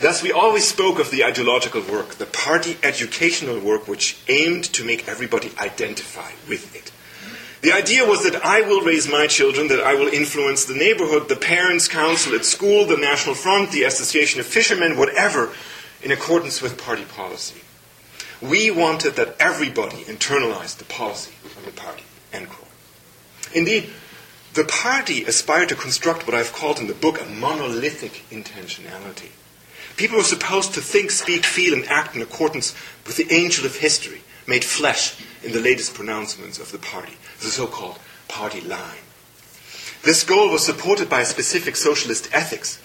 Thus, 0.00 0.22
we 0.22 0.30
always 0.30 0.68
spoke 0.68 1.00
of 1.00 1.10
the 1.10 1.24
ideological 1.24 1.82
work, 1.82 2.10
the 2.10 2.26
party 2.26 2.76
educational 2.84 3.58
work, 3.58 3.88
which 3.88 4.16
aimed 4.28 4.62
to 4.74 4.84
make 4.84 5.08
everybody 5.08 5.50
identify 5.58 6.30
with 6.48 6.72
it. 6.76 6.92
The 7.62 7.72
idea 7.72 8.06
was 8.06 8.22
that 8.22 8.44
I 8.44 8.60
will 8.60 8.82
raise 8.82 9.08
my 9.08 9.26
children, 9.26 9.66
that 9.66 9.80
I 9.82 9.94
will 9.94 10.06
influence 10.06 10.66
the 10.66 10.74
neighborhood, 10.74 11.28
the 11.28 11.34
parents' 11.34 11.88
council 11.88 12.36
at 12.36 12.44
school, 12.44 12.86
the 12.86 12.96
National 12.96 13.34
Front, 13.34 13.72
the 13.72 13.82
Association 13.82 14.38
of 14.38 14.46
Fishermen, 14.46 14.96
whatever, 14.96 15.50
in 16.00 16.12
accordance 16.12 16.62
with 16.62 16.80
party 16.80 17.06
policy. 17.06 17.62
We 18.40 18.70
wanted 18.70 19.16
that 19.16 19.36
everybody 19.38 20.04
internalized 20.04 20.78
the 20.78 20.84
policy 20.84 21.32
of 21.44 21.64
the 21.64 21.72
party. 21.72 22.04
End 22.32 22.48
quote. 22.48 22.70
Indeed, 23.52 23.90
the 24.54 24.64
party 24.64 25.24
aspired 25.24 25.68
to 25.68 25.74
construct 25.74 26.26
what 26.26 26.34
I've 26.34 26.52
called 26.52 26.78
in 26.78 26.86
the 26.86 26.94
book 26.94 27.20
a 27.20 27.24
monolithic 27.24 28.24
intentionality. 28.30 29.30
People 29.96 30.16
were 30.16 30.24
supposed 30.24 30.74
to 30.74 30.80
think, 30.80 31.10
speak, 31.10 31.44
feel, 31.44 31.74
and 31.74 31.84
act 31.86 32.16
in 32.16 32.22
accordance 32.22 32.74
with 33.06 33.16
the 33.16 33.30
angel 33.32 33.66
of 33.66 33.76
history, 33.76 34.22
made 34.46 34.64
flesh 34.64 35.20
in 35.42 35.52
the 35.52 35.60
latest 35.60 35.94
pronouncements 35.94 36.58
of 36.58 36.72
the 36.72 36.78
party, 36.78 37.14
the 37.40 37.46
so 37.46 37.66
called 37.66 37.98
party 38.26 38.60
line. 38.60 39.04
This 40.02 40.24
goal 40.24 40.50
was 40.50 40.64
supported 40.64 41.10
by 41.10 41.20
a 41.20 41.26
specific 41.26 41.76
socialist 41.76 42.30
ethics. 42.32 42.80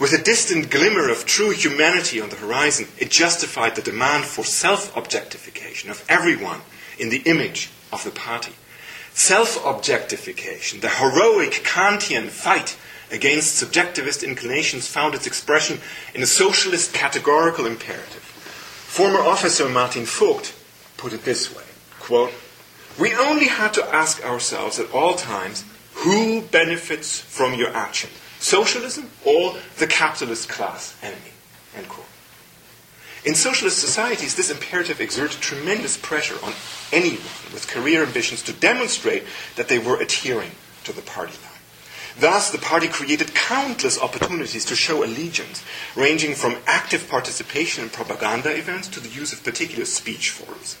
With 0.00 0.12
a 0.12 0.22
distant 0.22 0.70
glimmer 0.70 1.08
of 1.10 1.26
true 1.26 1.50
humanity 1.50 2.20
on 2.20 2.28
the 2.28 2.36
horizon, 2.36 2.86
it 2.98 3.10
justified 3.10 3.74
the 3.74 3.82
demand 3.82 4.24
for 4.24 4.44
self 4.44 4.96
objectification 4.96 5.90
of 5.90 6.04
everyone 6.08 6.60
in 6.98 7.08
the 7.08 7.22
image 7.22 7.70
of 7.92 8.04
the 8.04 8.12
party. 8.12 8.52
Self 9.12 9.64
objectification, 9.66 10.78
the 10.80 10.88
heroic 10.88 11.50
Kantian 11.64 12.28
fight 12.28 12.76
against 13.10 13.60
subjectivist 13.60 14.22
inclinations 14.22 14.86
found 14.86 15.16
its 15.16 15.26
expression 15.26 15.80
in 16.14 16.22
a 16.22 16.26
socialist 16.26 16.94
categorical 16.94 17.66
imperative. 17.66 18.22
Former 18.22 19.18
officer 19.18 19.68
Martin 19.68 20.04
Vogt 20.04 20.54
put 20.96 21.12
it 21.12 21.24
this 21.24 21.54
way 21.54 21.64
quote, 21.98 22.32
We 22.98 23.14
only 23.14 23.48
had 23.48 23.74
to 23.74 23.94
ask 23.94 24.24
ourselves 24.24 24.78
at 24.78 24.92
all 24.92 25.14
times 25.14 25.64
who 25.94 26.42
benefits 26.42 27.20
from 27.20 27.54
your 27.54 27.74
action, 27.74 28.10
socialism 28.38 29.10
or 29.24 29.56
the 29.78 29.86
capitalist 29.86 30.48
class 30.48 30.96
enemy? 31.02 31.32
End 31.76 31.88
quote. 31.88 32.06
In 33.24 33.34
socialist 33.34 33.78
societies, 33.78 34.36
this 34.36 34.50
imperative 34.50 35.00
exerted 35.00 35.40
tremendous 35.40 35.96
pressure 35.96 36.36
on 36.44 36.52
anyone 36.92 37.18
with 37.52 37.68
career 37.68 38.04
ambitions 38.04 38.42
to 38.42 38.52
demonstrate 38.52 39.24
that 39.56 39.68
they 39.68 39.78
were 39.78 40.00
adhering 40.00 40.52
to 40.84 40.92
the 40.92 41.02
party 41.02 41.32
line. 41.32 41.58
Thus, 42.18 42.50
the 42.50 42.58
party 42.58 42.88
created 42.88 43.34
countless 43.34 44.00
opportunities 44.00 44.64
to 44.66 44.74
show 44.74 45.04
allegiance, 45.04 45.62
ranging 45.94 46.34
from 46.34 46.56
active 46.66 47.08
participation 47.08 47.84
in 47.84 47.90
propaganda 47.90 48.56
events 48.56 48.88
to 48.88 49.00
the 49.00 49.08
use 49.08 49.32
of 49.32 49.44
particular 49.44 49.84
speech 49.84 50.30
forms. 50.30 50.76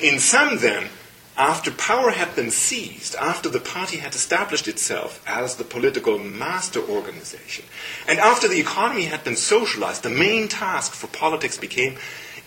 In 0.00 0.18
some, 0.18 0.58
then, 0.58 0.88
after 1.36 1.70
power 1.70 2.10
had 2.10 2.36
been 2.36 2.50
seized, 2.50 3.14
after 3.14 3.48
the 3.48 3.60
party 3.60 3.96
had 3.98 4.14
established 4.14 4.68
itself 4.68 5.22
as 5.26 5.56
the 5.56 5.64
political 5.64 6.18
master 6.18 6.80
organization, 6.80 7.64
and 8.06 8.18
after 8.18 8.48
the 8.48 8.60
economy 8.60 9.04
had 9.04 9.24
been 9.24 9.36
socialized, 9.36 10.02
the 10.02 10.10
main 10.10 10.46
task 10.48 10.92
for 10.92 11.06
politics 11.06 11.56
became 11.56 11.96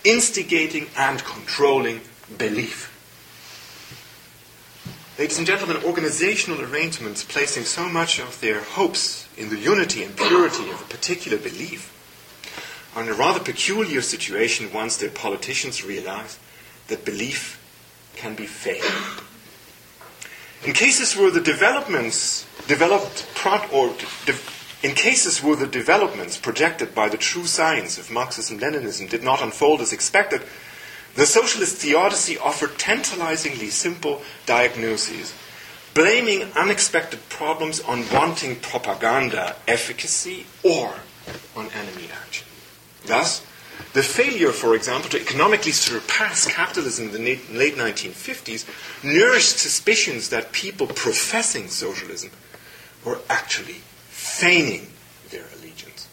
instigating 0.04 0.86
and 0.96 1.24
controlling 1.24 2.00
belief. 2.38 2.92
Ladies 5.18 5.38
and 5.38 5.46
gentlemen, 5.46 5.82
organizational 5.82 6.60
arrangements 6.60 7.24
placing 7.24 7.64
so 7.64 7.88
much 7.88 8.20
of 8.20 8.40
their 8.40 8.60
hopes 8.60 9.26
in 9.36 9.48
the 9.48 9.58
unity 9.58 10.04
and 10.04 10.14
purity 10.14 10.70
of 10.70 10.80
a 10.80 10.84
particular 10.84 11.38
belief 11.38 11.92
are 12.94 13.02
in 13.02 13.08
a 13.08 13.14
rather 13.14 13.40
peculiar 13.40 14.00
situation 14.00 14.72
once 14.72 14.96
their 14.96 15.10
politicians 15.10 15.82
realize 15.82 16.38
that 16.88 17.04
belief 17.04 17.58
can 18.16 18.34
be 18.34 18.46
failed. 18.46 19.22
In 20.64 20.72
cases 20.72 21.16
where 21.16 21.30
the 21.30 21.40
developments 21.40 22.46
developed 22.66 23.26
pro- 23.34 23.66
or 23.72 23.94
de- 24.24 24.34
in 24.82 24.94
cases 24.94 25.42
where 25.42 25.56
the 25.56 25.66
developments 25.66 26.36
projected 26.36 26.94
by 26.94 27.08
the 27.08 27.16
true 27.16 27.46
science 27.46 27.98
of 27.98 28.10
Marxism-Leninism 28.10 29.08
did 29.08 29.22
not 29.22 29.42
unfold 29.42 29.80
as 29.80 29.92
expected, 29.92 30.42
the 31.14 31.26
socialist 31.26 31.76
theodicy 31.76 32.36
offered 32.36 32.78
tantalizingly 32.78 33.70
simple 33.70 34.22
diagnoses, 34.44 35.32
blaming 35.94 36.42
unexpected 36.52 37.26
problems 37.30 37.80
on 37.80 38.04
wanting 38.12 38.56
propaganda 38.56 39.56
efficacy 39.66 40.46
or 40.62 40.94
on 41.56 41.70
enemy 41.70 42.08
action. 42.22 42.46
Thus, 43.06 43.44
the 43.96 44.02
failure, 44.02 44.52
for 44.52 44.74
example, 44.74 45.08
to 45.08 45.18
economically 45.18 45.72
surpass 45.72 46.46
capitalism 46.46 47.06
in 47.06 47.12
the 47.12 47.38
late 47.50 47.76
1950s 47.76 48.66
nourished 49.02 49.58
suspicions 49.58 50.28
that 50.28 50.52
people 50.52 50.86
professing 50.86 51.66
socialism 51.68 52.30
were 53.06 53.18
actually 53.30 53.80
feigning 54.10 54.88
their 55.30 55.46
allegiance. 55.56 56.08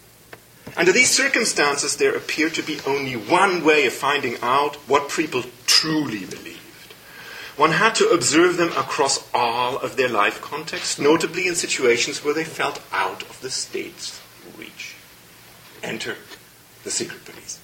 Under 0.78 0.94
these 0.94 1.10
circumstances, 1.10 1.98
there 1.98 2.16
appeared 2.16 2.54
to 2.54 2.64
be 2.64 2.80
only 2.88 3.18
one 3.18 3.66
way 3.66 3.86
of 3.86 3.92
finding 3.92 4.38
out 4.42 4.78
what 4.88 5.10
people 5.10 5.44
truly 5.66 6.24
believed. 6.26 6.94
One 7.58 7.72
had 7.72 7.96
to 7.96 8.08
observe 8.08 8.56
them 8.56 8.72
across 8.78 9.30
all 9.34 9.78
of 9.78 9.98
their 9.98 10.08
life 10.08 10.40
contexts, 10.40 10.98
notably 10.98 11.48
in 11.48 11.56
situations 11.56 12.24
where 12.24 12.34
they 12.34 12.46
felt 12.46 12.82
out 12.94 13.24
of 13.24 13.42
the 13.42 13.50
state's 13.50 14.22
reach. 14.58 14.96
Enter 15.84 16.16
the 16.86 16.90
secret 16.90 17.26
police. 17.26 17.60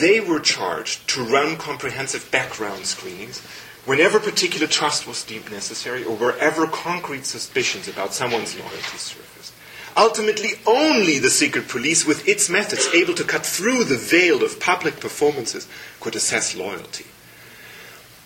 They 0.00 0.20
were 0.20 0.40
charged 0.40 1.08
to 1.10 1.24
run 1.24 1.56
comprehensive 1.56 2.30
background 2.30 2.86
screenings 2.86 3.40
whenever 3.84 4.20
particular 4.20 4.66
trust 4.66 5.06
was 5.06 5.24
deemed 5.24 5.50
necessary 5.50 6.04
or 6.04 6.14
wherever 6.14 6.66
concrete 6.66 7.24
suspicions 7.24 7.88
about 7.88 8.14
someone's 8.14 8.54
loyalty 8.54 8.98
surfaced. 8.98 9.54
Ultimately, 9.96 10.50
only 10.66 11.18
the 11.18 11.30
secret 11.30 11.66
police, 11.66 12.06
with 12.06 12.28
its 12.28 12.48
methods 12.48 12.86
able 12.94 13.14
to 13.14 13.24
cut 13.24 13.44
through 13.44 13.84
the 13.84 13.96
veil 13.96 14.44
of 14.44 14.60
public 14.60 15.00
performances, 15.00 15.66
could 16.00 16.14
assess 16.14 16.54
loyalty. 16.54 17.06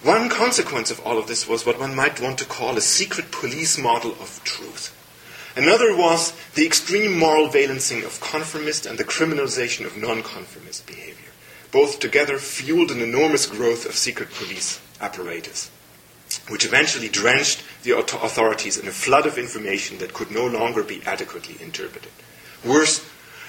One 0.02 0.28
consequence 0.28 0.90
of 0.90 1.00
all 1.00 1.16
of 1.16 1.28
this 1.28 1.48
was 1.48 1.64
what 1.64 1.78
one 1.78 1.94
might 1.94 2.20
want 2.20 2.38
to 2.38 2.44
call 2.44 2.76
a 2.76 2.82
secret 2.82 3.30
police 3.30 3.78
model 3.78 4.10
of 4.20 4.42
truth. 4.42 4.98
Another 5.56 5.96
was 5.96 6.32
the 6.54 6.66
extreme 6.66 7.16
moral 7.16 7.48
valencing 7.48 8.02
of 8.04 8.20
conformist 8.20 8.84
and 8.84 8.98
the 8.98 9.04
criminalization 9.04 9.86
of 9.86 9.96
non-conformist 9.96 10.86
behavior. 10.86 11.21
Both 11.72 11.98
together 11.98 12.38
fueled 12.38 12.92
an 12.92 13.00
enormous 13.00 13.46
growth 13.46 13.84
of 13.86 13.96
secret 13.96 14.30
police 14.30 14.80
apparatus 15.00 15.70
which 16.48 16.64
eventually 16.64 17.08
drenched 17.08 17.62
the 17.82 17.96
authorities 17.96 18.78
in 18.78 18.88
a 18.88 18.92
flood 18.92 19.26
of 19.26 19.38
information 19.38 19.98
that 19.98 20.14
could 20.14 20.30
no 20.30 20.46
longer 20.46 20.82
be 20.82 21.02
adequately 21.04 21.56
interpreted. 21.62 22.12
Worse, 22.64 23.04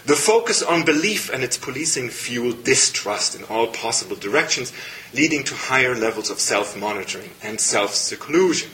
the 0.05 0.15
focus 0.15 0.62
on 0.62 0.83
belief 0.83 1.29
and 1.29 1.43
its 1.43 1.57
policing 1.57 2.09
fueled 2.09 2.63
distrust 2.65 3.36
in 3.36 3.45
all 3.45 3.67
possible 3.67 4.17
directions, 4.17 4.73
leading 5.13 5.43
to 5.45 5.55
higher 5.55 5.95
levels 5.95 6.29
of 6.29 6.39
self 6.39 6.77
monitoring 6.77 7.31
and 7.41 7.59
self 7.59 7.93
seclusion. 7.93 8.71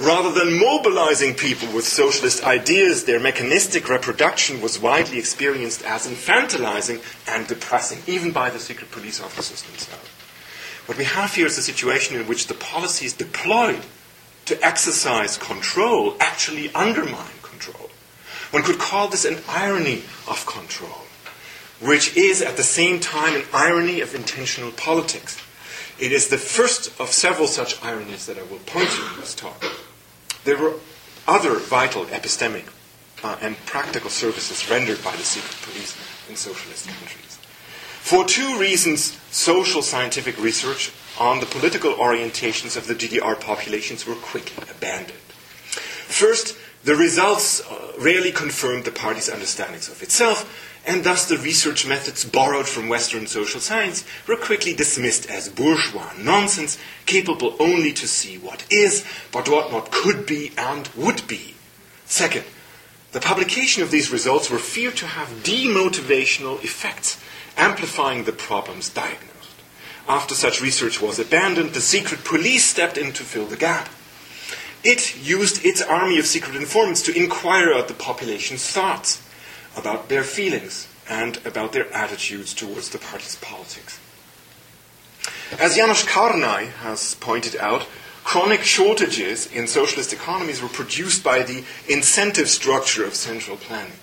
Rather 0.00 0.32
than 0.32 0.58
mobilizing 0.58 1.34
people 1.34 1.68
with 1.74 1.84
socialist 1.84 2.42
ideas, 2.42 3.04
their 3.04 3.20
mechanistic 3.20 3.86
reproduction 3.86 4.62
was 4.62 4.80
widely 4.80 5.18
experienced 5.18 5.84
as 5.84 6.06
infantilizing 6.06 7.02
and 7.28 7.46
depressing, 7.46 7.98
even 8.06 8.32
by 8.32 8.48
the 8.48 8.58
secret 8.58 8.90
police 8.90 9.20
officers 9.20 9.62
themselves. 9.62 10.08
What 10.86 10.96
we 10.96 11.04
have 11.04 11.34
here 11.34 11.46
is 11.46 11.58
a 11.58 11.62
situation 11.62 12.18
in 12.18 12.26
which 12.26 12.46
the 12.46 12.54
policies 12.54 13.12
deployed 13.12 13.82
to 14.46 14.64
exercise 14.64 15.36
control 15.36 16.16
actually 16.18 16.72
undermine 16.74 17.38
control. 17.42 17.90
One 18.52 18.62
could 18.62 18.78
call 18.78 19.08
this 19.08 19.26
an 19.26 19.36
irony 19.46 20.04
of 20.26 20.46
control, 20.46 21.04
which 21.78 22.16
is 22.16 22.40
at 22.40 22.56
the 22.56 22.62
same 22.62 23.00
time 23.00 23.34
an 23.34 23.44
irony 23.52 24.00
of 24.00 24.14
intentional 24.14 24.72
politics. 24.72 25.38
It 25.98 26.10
is 26.10 26.28
the 26.28 26.38
first 26.38 26.98
of 26.98 27.10
several 27.10 27.46
such 27.46 27.84
ironies 27.84 28.24
that 28.24 28.38
I 28.38 28.42
will 28.44 28.60
point 28.60 28.88
to 28.88 29.14
in 29.14 29.20
this 29.20 29.34
talk. 29.34 29.62
There 30.44 30.56
were 30.56 30.74
other 31.26 31.56
vital 31.56 32.06
epistemic 32.06 32.64
uh, 33.22 33.36
and 33.40 33.56
practical 33.66 34.10
services 34.10 34.70
rendered 34.70 35.02
by 35.04 35.14
the 35.16 35.22
secret 35.22 35.56
police 35.62 35.96
in 36.28 36.36
socialist 36.36 36.88
countries. 36.88 37.38
For 38.00 38.24
two 38.24 38.58
reasons, 38.58 39.18
social 39.30 39.82
scientific 39.82 40.42
research 40.42 40.90
on 41.18 41.40
the 41.40 41.46
political 41.46 41.92
orientations 41.92 42.76
of 42.76 42.86
the 42.86 42.94
DDR 42.94 43.38
populations 43.38 44.06
were 44.06 44.14
quickly 44.14 44.64
abandoned. 44.70 45.18
First, 46.08 46.56
the 46.82 46.96
results 46.96 47.60
uh, 47.60 47.92
rarely 47.98 48.32
confirmed 48.32 48.84
the 48.84 48.90
party's 48.90 49.28
understandings 49.28 49.88
of 49.88 50.02
itself, 50.02 50.69
and 50.86 51.04
thus 51.04 51.28
the 51.28 51.36
research 51.36 51.86
methods 51.86 52.24
borrowed 52.24 52.66
from 52.66 52.88
Western 52.88 53.26
social 53.26 53.60
science 53.60 54.04
were 54.26 54.36
quickly 54.36 54.72
dismissed 54.72 55.28
as 55.30 55.48
bourgeois 55.48 56.12
nonsense, 56.18 56.78
capable 57.06 57.56
only 57.60 57.92
to 57.92 58.08
see 58.08 58.38
what 58.38 58.64
is, 58.70 59.04
but 59.30 59.48
what 59.48 59.70
not 59.70 59.90
could 59.90 60.26
be 60.26 60.52
and 60.56 60.88
would 60.96 61.26
be. 61.28 61.54
Second, 62.06 62.44
the 63.12 63.20
publication 63.20 63.82
of 63.82 63.90
these 63.90 64.10
results 64.10 64.50
were 64.50 64.58
feared 64.58 64.96
to 64.96 65.06
have 65.06 65.28
demotivational 65.42 66.62
effects, 66.64 67.22
amplifying 67.56 68.24
the 68.24 68.32
problems 68.32 68.88
diagnosed. 68.88 69.26
After 70.08 70.34
such 70.34 70.62
research 70.62 71.00
was 71.00 71.18
abandoned, 71.18 71.70
the 71.70 71.80
secret 71.80 72.24
police 72.24 72.64
stepped 72.64 72.96
in 72.96 73.12
to 73.12 73.22
fill 73.22 73.46
the 73.46 73.56
gap. 73.56 73.88
It 74.82 75.22
used 75.22 75.64
its 75.64 75.82
army 75.82 76.18
of 76.18 76.26
secret 76.26 76.56
informants 76.56 77.02
to 77.02 77.16
inquire 77.16 77.72
at 77.72 77.88
the 77.88 77.94
population's 77.94 78.66
thoughts 78.66 79.20
about 79.76 80.08
their 80.08 80.24
feelings 80.24 80.88
and 81.08 81.44
about 81.44 81.72
their 81.72 81.92
attitudes 81.92 82.54
towards 82.54 82.90
the 82.90 82.98
party's 82.98 83.36
politics. 83.36 83.98
As 85.58 85.76
Janos 85.76 86.04
Kornai 86.04 86.68
has 86.82 87.14
pointed 87.16 87.56
out, 87.56 87.86
chronic 88.22 88.62
shortages 88.62 89.46
in 89.52 89.66
socialist 89.66 90.12
economies 90.12 90.62
were 90.62 90.68
produced 90.68 91.24
by 91.24 91.42
the 91.42 91.64
incentive 91.88 92.48
structure 92.48 93.04
of 93.04 93.14
central 93.14 93.56
planning. 93.56 93.98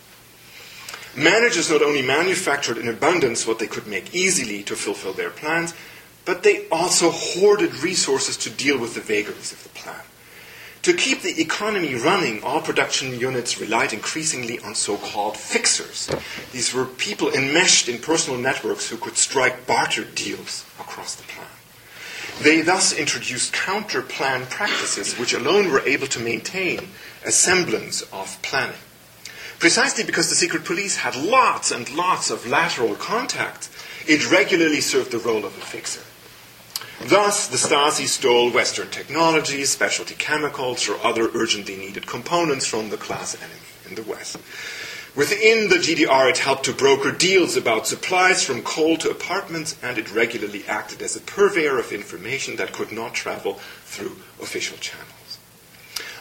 Managers 1.15 1.71
not 1.71 1.81
only 1.81 2.01
manufactured 2.01 2.77
in 2.77 2.87
abundance 2.87 3.47
what 3.47 3.59
they 3.59 3.67
could 3.67 3.87
make 3.87 4.13
easily 4.13 4.61
to 4.63 4.75
fulfill 4.75 5.13
their 5.13 5.31
plans, 5.31 5.73
but 6.25 6.43
they 6.43 6.67
also 6.69 7.09
hoarded 7.09 7.73
resources 7.75 8.35
to 8.37 8.49
deal 8.49 8.77
with 8.77 8.93
the 8.93 9.01
vagaries 9.01 9.53
of 9.53 9.63
the 9.63 9.69
plan. 9.69 10.03
To 10.87 10.93
keep 10.93 11.21
the 11.21 11.41
economy 11.41 11.95
running, 11.95 12.41
all 12.45 12.61
production 12.61 13.19
units 13.19 13.59
relied 13.59 13.91
increasingly 13.91 14.57
on 14.59 14.73
so 14.73 14.95
called 14.95 15.35
fixers. 15.35 16.09
These 16.53 16.73
were 16.73 16.85
people 16.85 17.29
enmeshed 17.29 17.89
in 17.89 17.99
personal 17.99 18.39
networks 18.39 18.87
who 18.87 18.95
could 18.95 19.17
strike 19.17 19.67
barter 19.67 20.05
deals 20.05 20.63
across 20.79 21.15
the 21.15 21.23
plan. 21.23 21.49
They 22.41 22.61
thus 22.61 22.97
introduced 22.97 23.51
counter 23.51 24.01
plan 24.01 24.45
practices 24.45 25.19
which 25.19 25.33
alone 25.33 25.69
were 25.69 25.81
able 25.81 26.07
to 26.07 26.21
maintain 26.21 26.87
a 27.25 27.33
semblance 27.33 28.03
of 28.13 28.41
planning. 28.41 28.79
Precisely 29.59 30.05
because 30.05 30.29
the 30.29 30.35
secret 30.35 30.63
police 30.63 30.95
had 30.95 31.17
lots 31.17 31.69
and 31.69 31.93
lots 31.97 32.31
of 32.31 32.47
lateral 32.47 32.95
contacts, 32.95 33.69
it 34.07 34.31
regularly 34.31 34.79
served 34.79 35.11
the 35.11 35.19
role 35.19 35.43
of 35.43 35.57
a 35.57 35.65
fixer. 35.65 36.06
Thus, 37.01 37.47
the 37.47 37.57
Stasi 37.57 38.07
stole 38.07 38.51
Western 38.51 38.89
technologies, 38.89 39.69
specialty 39.69 40.15
chemicals, 40.15 40.89
or 40.89 40.97
other 41.05 41.29
urgently 41.33 41.75
needed 41.75 42.07
components 42.07 42.65
from 42.65 42.89
the 42.89 42.97
class 42.97 43.35
enemy 43.35 43.59
in 43.87 43.95
the 43.95 44.03
West. 44.03 44.37
Within 45.15 45.69
the 45.69 45.77
GDR, 45.77 46.29
it 46.29 46.37
helped 46.39 46.65
to 46.65 46.73
broker 46.73 47.11
deals 47.11 47.55
about 47.55 47.87
supplies 47.87 48.43
from 48.43 48.61
coal 48.61 48.97
to 48.97 49.09
apartments, 49.09 49.75
and 49.81 49.97
it 49.97 50.13
regularly 50.13 50.63
acted 50.67 51.01
as 51.01 51.15
a 51.15 51.21
purveyor 51.21 51.79
of 51.79 51.91
information 51.91 52.55
that 52.57 52.73
could 52.73 52.91
not 52.91 53.13
travel 53.13 53.55
through 53.83 54.17
official 54.41 54.77
channels. 54.77 55.39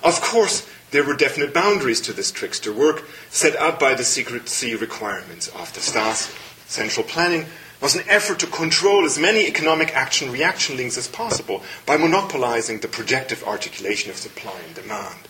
Of 0.03 0.21
course, 0.21 0.67
there 0.93 1.05
were 1.05 1.17
definite 1.17 1.53
boundaries 1.53 2.01
to 2.03 2.13
this 2.13 2.31
trickster 2.31 2.73
work 2.73 3.05
set 3.29 3.57
out 3.57 3.81
by 3.81 3.95
the 3.95 4.05
secrecy 4.05 4.75
requirements 4.75 5.49
of 5.49 5.73
the 5.75 5.81
Stasi. 5.81 6.35
Central 6.69 7.07
planning 7.07 7.47
was 7.81 7.95
an 7.95 8.05
effort 8.09 8.39
to 8.41 8.47
control 8.47 9.05
as 9.05 9.19
many 9.19 9.47
economic 9.47 9.95
action 9.95 10.33
reaction 10.33 10.77
links 10.77 10.97
as 10.97 11.09
possible 11.09 11.63
by 11.85 11.97
monopolizing 11.97 12.81
the 12.81 12.89
projective 12.89 13.45
articulation 13.45 14.11
of 14.11 14.17
supply 14.17 14.59
and 14.67 14.75
demand. 14.75 15.29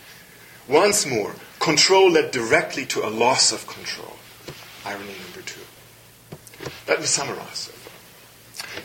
Once 0.69 1.07
more, 1.07 1.35
control 1.59 2.11
led 2.11 2.31
directly 2.31 2.85
to 2.87 3.05
a 3.05 3.11
loss 3.11 3.53
of 3.53 3.67
control. 3.67 4.17
Irony 4.85 5.15
number 5.25 5.43
two. 5.45 5.61
Let 6.89 7.01
me 7.01 7.07
summarize. 7.07 7.73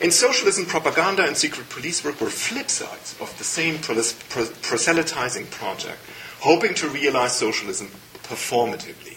In 0.00 0.10
socialism, 0.10 0.66
propaganda 0.66 1.26
and 1.26 1.36
secret 1.36 1.68
police 1.68 2.04
work 2.04 2.20
were 2.20 2.30
flip 2.30 2.70
sides 2.70 3.14
of 3.20 3.36
the 3.38 3.44
same 3.44 3.78
proselytizing 3.78 5.46
project, 5.46 5.98
hoping 6.40 6.74
to 6.74 6.88
realize 6.88 7.36
socialism 7.36 7.88
performatively. 8.24 9.11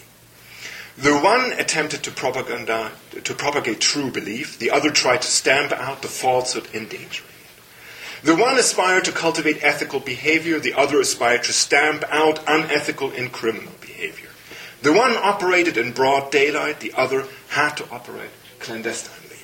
The 0.97 1.17
one 1.17 1.51
attempted 1.53 2.03
to, 2.03 2.11
propaganda, 2.11 2.91
to 3.21 3.33
propagate 3.33 3.81
true 3.81 4.11
belief, 4.11 4.57
the 4.57 4.71
other 4.71 4.89
tried 4.89 5.21
to 5.23 5.27
stamp 5.27 5.73
out 5.73 6.01
the 6.01 6.07
falsehood 6.07 6.67
endangering 6.73 7.29
it. 7.29 8.25
The 8.25 8.35
one 8.35 8.57
aspired 8.57 9.03
to 9.05 9.11
cultivate 9.11 9.61
ethical 9.61 9.99
behavior, 9.99 10.57
the 10.57 10.73
other 10.73 11.01
aspired 11.01 11.43
to 11.43 11.53
stamp 11.53 12.05
out 12.09 12.39
unethical 12.47 13.11
and 13.11 13.31
criminal 13.31 13.73
behavior. 13.81 14.29
The 14.83 14.93
one 14.93 15.17
operated 15.17 15.77
in 15.77 15.91
broad 15.91 16.31
daylight, 16.31 16.79
the 16.79 16.93
other 16.93 17.25
had 17.49 17.75
to 17.75 17.89
operate 17.89 18.29
clandestinely. 18.59 19.39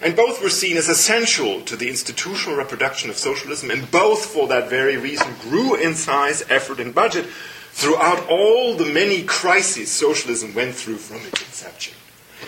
And 0.00 0.16
both 0.16 0.42
were 0.42 0.48
seen 0.48 0.78
as 0.78 0.88
essential 0.88 1.60
to 1.62 1.76
the 1.76 1.90
institutional 1.90 2.56
reproduction 2.56 3.10
of 3.10 3.18
socialism, 3.18 3.70
and 3.70 3.90
both, 3.90 4.24
for 4.24 4.48
that 4.48 4.70
very 4.70 4.96
reason, 4.96 5.34
grew 5.42 5.74
in 5.74 5.94
size, 5.94 6.42
effort, 6.48 6.80
and 6.80 6.94
budget 6.94 7.26
throughout 7.70 8.28
all 8.28 8.76
the 8.76 8.92
many 8.92 9.22
crises 9.22 9.90
socialism 9.90 10.54
went 10.54 10.74
through 10.74 10.96
from 10.96 11.18
its 11.26 11.40
inception. 11.42 11.94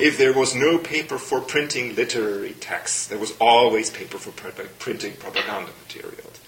If 0.00 0.16
there 0.16 0.32
was 0.32 0.54
no 0.54 0.78
paper 0.78 1.18
for 1.18 1.40
printing 1.40 1.94
literary 1.94 2.52
texts, 2.54 3.06
there 3.06 3.18
was 3.18 3.34
always 3.40 3.90
paper 3.90 4.18
for 4.18 4.32
printing 4.32 5.12
propaganda 5.14 5.70
materials. 5.86 6.40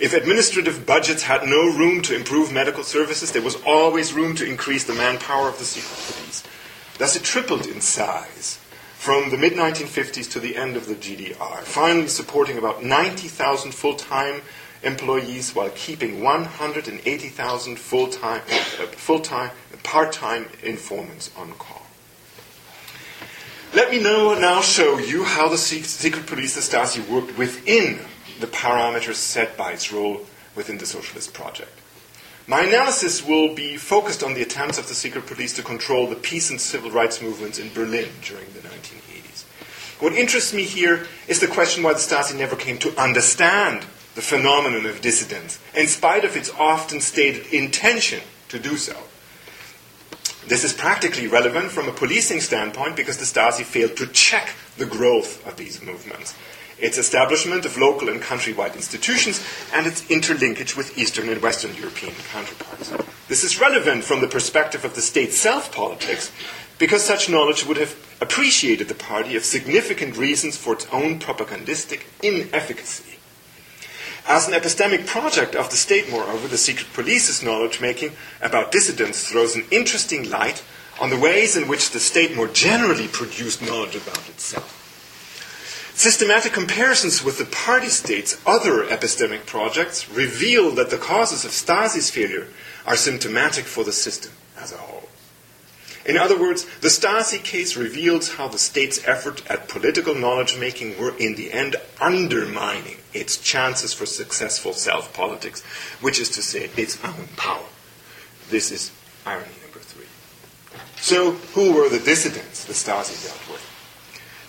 If 0.00 0.14
administrative 0.14 0.86
budgets 0.86 1.24
had 1.24 1.44
no 1.44 1.76
room 1.76 2.02
to 2.02 2.14
improve 2.14 2.52
medical 2.52 2.84
services, 2.84 3.32
there 3.32 3.42
was 3.42 3.60
always 3.66 4.12
room 4.12 4.36
to 4.36 4.46
increase 4.46 4.84
the 4.84 4.94
manpower 4.94 5.48
of 5.48 5.58
the 5.58 5.64
secret 5.64 6.16
police. 6.16 6.44
Thus, 6.98 7.16
it 7.16 7.24
tripled 7.24 7.66
in 7.66 7.80
size 7.80 8.58
from 8.94 9.30
the 9.30 9.36
mid 9.36 9.54
1950s 9.54 10.30
to 10.32 10.40
the 10.40 10.56
end 10.56 10.76
of 10.76 10.86
the 10.86 10.94
GDR, 10.94 11.62
finally 11.62 12.08
supporting 12.08 12.58
about 12.58 12.84
90,000 12.84 13.72
full 13.72 13.94
time 13.94 14.42
employees 14.82 15.54
while 15.54 15.70
keeping 15.70 16.22
180,000 16.22 17.78
full-time, 17.78 18.42
uh, 18.48 18.86
full-time, 18.86 19.50
part-time 19.82 20.46
informants 20.62 21.30
on 21.36 21.52
call. 21.52 21.82
Let 23.74 23.90
me 23.90 24.02
now, 24.02 24.38
now 24.38 24.60
show 24.62 24.98
you 24.98 25.24
how 25.24 25.48
the 25.48 25.58
secret 25.58 26.26
police, 26.26 26.54
the 26.54 26.60
Stasi, 26.60 27.06
worked 27.08 27.36
within 27.36 28.00
the 28.40 28.46
parameters 28.46 29.14
set 29.14 29.56
by 29.56 29.72
its 29.72 29.92
role 29.92 30.26
within 30.54 30.78
the 30.78 30.86
socialist 30.86 31.34
project. 31.34 31.70
My 32.46 32.62
analysis 32.62 33.26
will 33.26 33.54
be 33.54 33.76
focused 33.76 34.22
on 34.22 34.32
the 34.32 34.40
attempts 34.40 34.78
of 34.78 34.88
the 34.88 34.94
secret 34.94 35.26
police 35.26 35.54
to 35.56 35.62
control 35.62 36.06
the 36.06 36.16
peace 36.16 36.48
and 36.48 36.58
civil 36.58 36.90
rights 36.90 37.20
movements 37.20 37.58
in 37.58 37.70
Berlin 37.74 38.08
during 38.22 38.46
the 38.54 38.60
1980s. 38.60 39.44
What 40.00 40.14
interests 40.14 40.54
me 40.54 40.62
here 40.62 41.06
is 41.26 41.40
the 41.40 41.46
question 41.46 41.82
why 41.82 41.92
the 41.92 41.98
Stasi 41.98 42.38
never 42.38 42.56
came 42.56 42.78
to 42.78 42.98
understand 42.98 43.84
the 44.18 44.22
phenomenon 44.22 44.84
of 44.84 45.00
dissidence, 45.00 45.60
in 45.76 45.86
spite 45.86 46.24
of 46.24 46.34
its 46.34 46.50
often 46.58 47.00
stated 47.00 47.46
intention 47.54 48.20
to 48.48 48.58
do 48.58 48.76
so. 48.76 48.96
This 50.48 50.64
is 50.64 50.72
practically 50.72 51.28
relevant 51.28 51.70
from 51.70 51.88
a 51.88 51.92
policing 51.92 52.40
standpoint 52.40 52.96
because 52.96 53.18
the 53.18 53.24
Stasi 53.24 53.62
failed 53.62 53.96
to 53.96 54.08
check 54.08 54.56
the 54.76 54.86
growth 54.86 55.46
of 55.46 55.56
these 55.56 55.80
movements. 55.80 56.34
its 56.80 56.98
establishment 56.98 57.64
of 57.64 57.76
local 57.76 58.08
and 58.08 58.20
countrywide 58.22 58.74
institutions, 58.76 59.42
and 59.74 59.86
its 59.86 60.02
interlinkage 60.02 60.76
with 60.76 60.96
Eastern 60.96 61.28
and 61.28 61.42
Western 61.42 61.74
European 61.74 62.14
counterparts. 62.32 62.92
This 63.26 63.42
is 63.42 63.60
relevant 63.60 64.04
from 64.04 64.20
the 64.20 64.28
perspective 64.28 64.84
of 64.84 64.94
the 64.94 65.02
state 65.02 65.32
self 65.32 65.74
politics, 65.74 66.30
because 66.78 67.02
such 67.02 67.28
knowledge 67.28 67.66
would 67.66 67.78
have 67.78 67.96
appreciated 68.20 68.86
the 68.86 68.94
party 68.94 69.34
of 69.34 69.44
significant 69.44 70.16
reasons 70.16 70.56
for 70.56 70.74
its 70.74 70.86
own 70.92 71.18
propagandistic 71.18 72.06
inefficacy. 72.22 73.07
As 74.28 74.46
an 74.46 74.52
epistemic 74.52 75.06
project 75.06 75.54
of 75.54 75.70
the 75.70 75.76
state, 75.76 76.10
moreover, 76.10 76.48
the 76.48 76.58
secret 76.58 76.92
police's 76.92 77.42
knowledge 77.42 77.80
making 77.80 78.12
about 78.42 78.70
dissidents 78.70 79.26
throws 79.26 79.56
an 79.56 79.64
interesting 79.70 80.28
light 80.28 80.62
on 81.00 81.08
the 81.08 81.18
ways 81.18 81.56
in 81.56 81.66
which 81.66 81.92
the 81.92 81.98
state 81.98 82.36
more 82.36 82.46
generally 82.46 83.08
produced 83.08 83.62
knowledge 83.62 83.96
about 83.96 84.28
itself. 84.28 84.74
Systematic 85.94 86.52
comparisons 86.52 87.24
with 87.24 87.38
the 87.38 87.46
party 87.46 87.88
state's 87.88 88.38
other 88.44 88.84
epistemic 88.84 89.46
projects 89.46 90.10
reveal 90.10 90.72
that 90.72 90.90
the 90.90 90.98
causes 90.98 91.46
of 91.46 91.50
Stasi's 91.50 92.10
failure 92.10 92.48
are 92.84 92.96
symptomatic 92.96 93.64
for 93.64 93.82
the 93.82 93.92
system 93.92 94.32
as 94.58 94.72
a 94.72 94.76
whole. 94.76 95.08
In 96.04 96.18
other 96.18 96.38
words, 96.38 96.66
the 96.80 96.88
Stasi 96.88 97.42
case 97.42 97.78
reveals 97.78 98.34
how 98.34 98.48
the 98.48 98.58
state's 98.58 99.02
effort 99.08 99.42
at 99.50 99.68
political 99.68 100.14
knowledge 100.14 100.58
making 100.58 100.98
were 100.98 101.16
in 101.16 101.34
the 101.34 101.50
end 101.50 101.76
undermining 101.98 102.97
its 103.12 103.36
chances 103.38 103.92
for 103.92 104.06
successful 104.06 104.72
self 104.72 105.12
politics, 105.14 105.62
which 106.00 106.18
is 106.18 106.28
to 106.30 106.42
say, 106.42 106.70
its 106.76 107.02
own 107.04 107.28
power. 107.36 107.64
This 108.50 108.70
is 108.70 108.92
irony 109.26 109.52
number 109.62 109.80
three. 109.80 110.06
So, 111.00 111.32
who 111.54 111.72
were 111.72 111.88
the 111.88 111.98
dissidents 111.98 112.64
the 112.64 112.72
Stasi 112.72 113.24
dealt 113.24 113.48
with? 113.50 113.64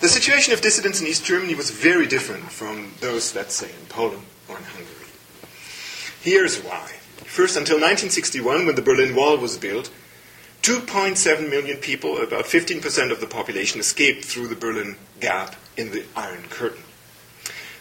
The 0.02 0.08
situation 0.08 0.54
of 0.54 0.62
dissidents 0.62 1.02
in 1.02 1.08
East 1.08 1.26
Germany 1.26 1.56
was 1.56 1.72
very 1.72 2.08
different 2.08 2.52
from 2.52 2.94
those, 3.02 3.36
let's 3.36 3.56
say, 3.56 3.70
in 3.70 3.86
Poland 3.88 4.24
or 4.48 4.58
in 4.58 4.64
Hungary. 4.64 4.96
Here's 6.22 6.58
why. 6.62 6.94
First, 7.26 7.58
until 7.58 7.76
1961, 7.76 8.66
when 8.66 8.76
the 8.76 8.82
Berlin 8.82 9.16
Wall 9.16 9.38
was 9.38 9.58
built, 9.58 9.92
2.7 10.62 11.50
million 11.50 11.78
people, 11.78 12.18
about 12.18 12.46
15% 12.46 13.12
of 13.12 13.22
the 13.22 13.28
population, 13.28 13.80
escaped 13.80 14.26
through 14.26 14.48
the 14.48 14.56
Berlin 14.56 14.98
Gap 15.20 15.56
in 15.78 15.92
the 15.92 16.04
Iron 16.16 16.44
Curtain. 16.50 16.84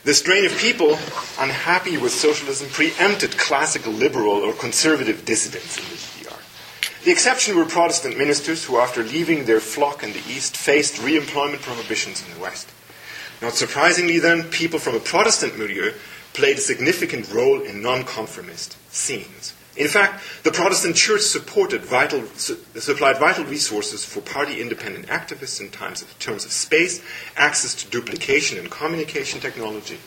The 0.05 0.15
strain 0.15 0.45
of 0.47 0.57
people 0.57 0.99
unhappy 1.39 1.99
with 1.99 2.13
socialism 2.13 2.69
preempted 2.71 3.37
classical 3.37 3.93
liberal 3.93 4.31
or 4.31 4.53
conservative 4.53 5.25
dissidents 5.25 5.77
in 5.77 5.85
the 5.85 6.31
GDR. 6.31 7.05
the 7.05 7.11
exception 7.11 7.57
were 7.57 7.65
Protestant 7.65 8.17
ministers 8.17 8.65
who, 8.65 8.79
after 8.79 9.03
leaving 9.03 9.45
their 9.45 9.61
flock 9.61 10.03
in 10.03 10.13
the 10.13 10.23
East, 10.29 10.57
faced 10.57 11.03
re 11.03 11.17
employment 11.17 11.63
prohibitions 11.63 12.23
in 12.25 12.33
the 12.35 12.41
West. 12.41 12.69
Not 13.43 13.55
surprisingly, 13.55 14.19
then, 14.19 14.45
people 14.45 14.79
from 14.79 14.95
a 14.95 15.01
Protestant 15.01 15.59
milieu 15.59 15.93
played 16.33 16.59
a 16.59 16.61
significant 16.61 17.33
role 17.33 17.61
in 17.61 17.83
nonconformist 17.83 18.77
scenes. 18.93 19.55
In 19.79 19.87
fact, 19.87 20.43
the 20.43 20.51
Protestant 20.51 20.97
Church 20.97 21.21
supported 21.21 21.85
vital, 21.85 22.27
su- 22.35 22.59
supplied 22.75 23.19
vital 23.19 23.45
resources 23.45 24.05
for 24.05 24.21
party 24.21 24.61
independent 24.61 25.07
activists 25.07 25.61
in 25.61 25.71
of, 26.03 26.19
terms 26.19 26.45
of 26.45 26.51
space, 26.51 27.01
access 27.37 27.75
to 27.77 27.89
duplication 27.89 28.59
and 28.59 28.71
communication 28.71 29.39
technology. 29.41 29.99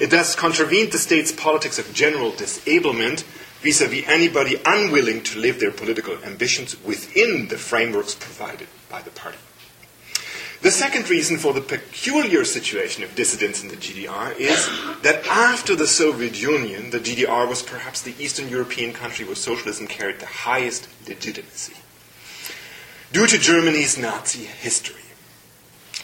It 0.00 0.10
thus 0.10 0.34
contravened 0.34 0.90
the 0.90 0.98
state's 0.98 1.30
politics 1.30 1.78
of 1.78 1.94
general 1.94 2.32
disablement 2.32 3.22
vis 3.62 3.80
a 3.80 3.86
vis 3.86 4.04
anybody 4.08 4.60
unwilling 4.66 5.22
to 5.22 5.38
live 5.38 5.60
their 5.60 5.72
political 5.72 6.18
ambitions 6.24 6.76
within 6.84 7.48
the 7.48 7.56
frameworks 7.56 8.16
provided 8.16 8.66
by 8.88 9.00
the 9.02 9.10
party. 9.10 9.38
The 10.60 10.70
second 10.72 11.08
reason 11.08 11.38
for 11.38 11.52
the 11.52 11.60
peculiar 11.60 12.44
situation 12.44 13.04
of 13.04 13.14
dissidents 13.14 13.62
in 13.62 13.68
the 13.68 13.76
GDR 13.76 14.36
is 14.36 14.68
that 15.02 15.24
after 15.28 15.76
the 15.76 15.86
Soviet 15.86 16.40
Union, 16.40 16.90
the 16.90 16.98
GDR 16.98 17.48
was 17.48 17.62
perhaps 17.62 18.02
the 18.02 18.14
Eastern 18.18 18.48
European 18.48 18.92
country 18.92 19.24
where 19.24 19.36
socialism 19.36 19.86
carried 19.86 20.18
the 20.18 20.26
highest 20.26 20.88
legitimacy. 21.06 21.74
Due 23.12 23.28
to 23.28 23.38
Germany's 23.38 23.96
Nazi 23.96 24.46
history, 24.46 25.02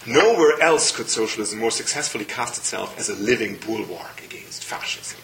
nowhere 0.06 0.60
else 0.62 0.92
could 0.92 1.08
socialism 1.08 1.58
more 1.58 1.72
successfully 1.72 2.24
cast 2.24 2.56
itself 2.56 2.96
as 2.96 3.08
a 3.08 3.16
living 3.16 3.56
bulwark 3.56 4.22
against 4.24 4.62
fascism. 4.62 5.18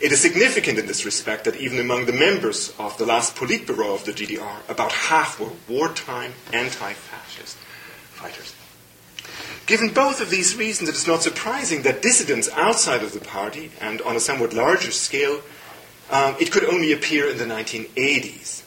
It 0.00 0.12
is 0.12 0.20
significant 0.20 0.78
in 0.78 0.86
this 0.86 1.04
respect 1.04 1.44
that 1.44 1.56
even 1.56 1.78
among 1.78 2.06
the 2.06 2.14
members 2.14 2.72
of 2.78 2.96
the 2.96 3.04
last 3.04 3.36
Politburo 3.36 3.94
of 3.94 4.06
the 4.06 4.12
GDR, 4.12 4.66
about 4.70 4.92
half 4.92 5.38
were 5.38 5.50
wartime 5.68 6.32
anti 6.54 6.94
fascist 6.94 7.58
fighters. 8.20 8.54
Given 9.66 9.92
both 9.94 10.20
of 10.20 10.30
these 10.30 10.56
reasons, 10.56 10.88
it 10.88 10.94
is 10.94 11.06
not 11.06 11.22
surprising 11.22 11.82
that 11.82 12.02
dissidents 12.02 12.48
outside 12.54 13.02
of 13.02 13.12
the 13.12 13.20
party, 13.20 13.70
and 13.80 14.02
on 14.02 14.16
a 14.16 14.20
somewhat 14.20 14.52
larger 14.52 14.90
scale, 14.90 15.40
um, 16.10 16.34
it 16.40 16.50
could 16.50 16.64
only 16.64 16.92
appear 16.92 17.30
in 17.30 17.38
the 17.38 17.44
1980s, 17.44 18.62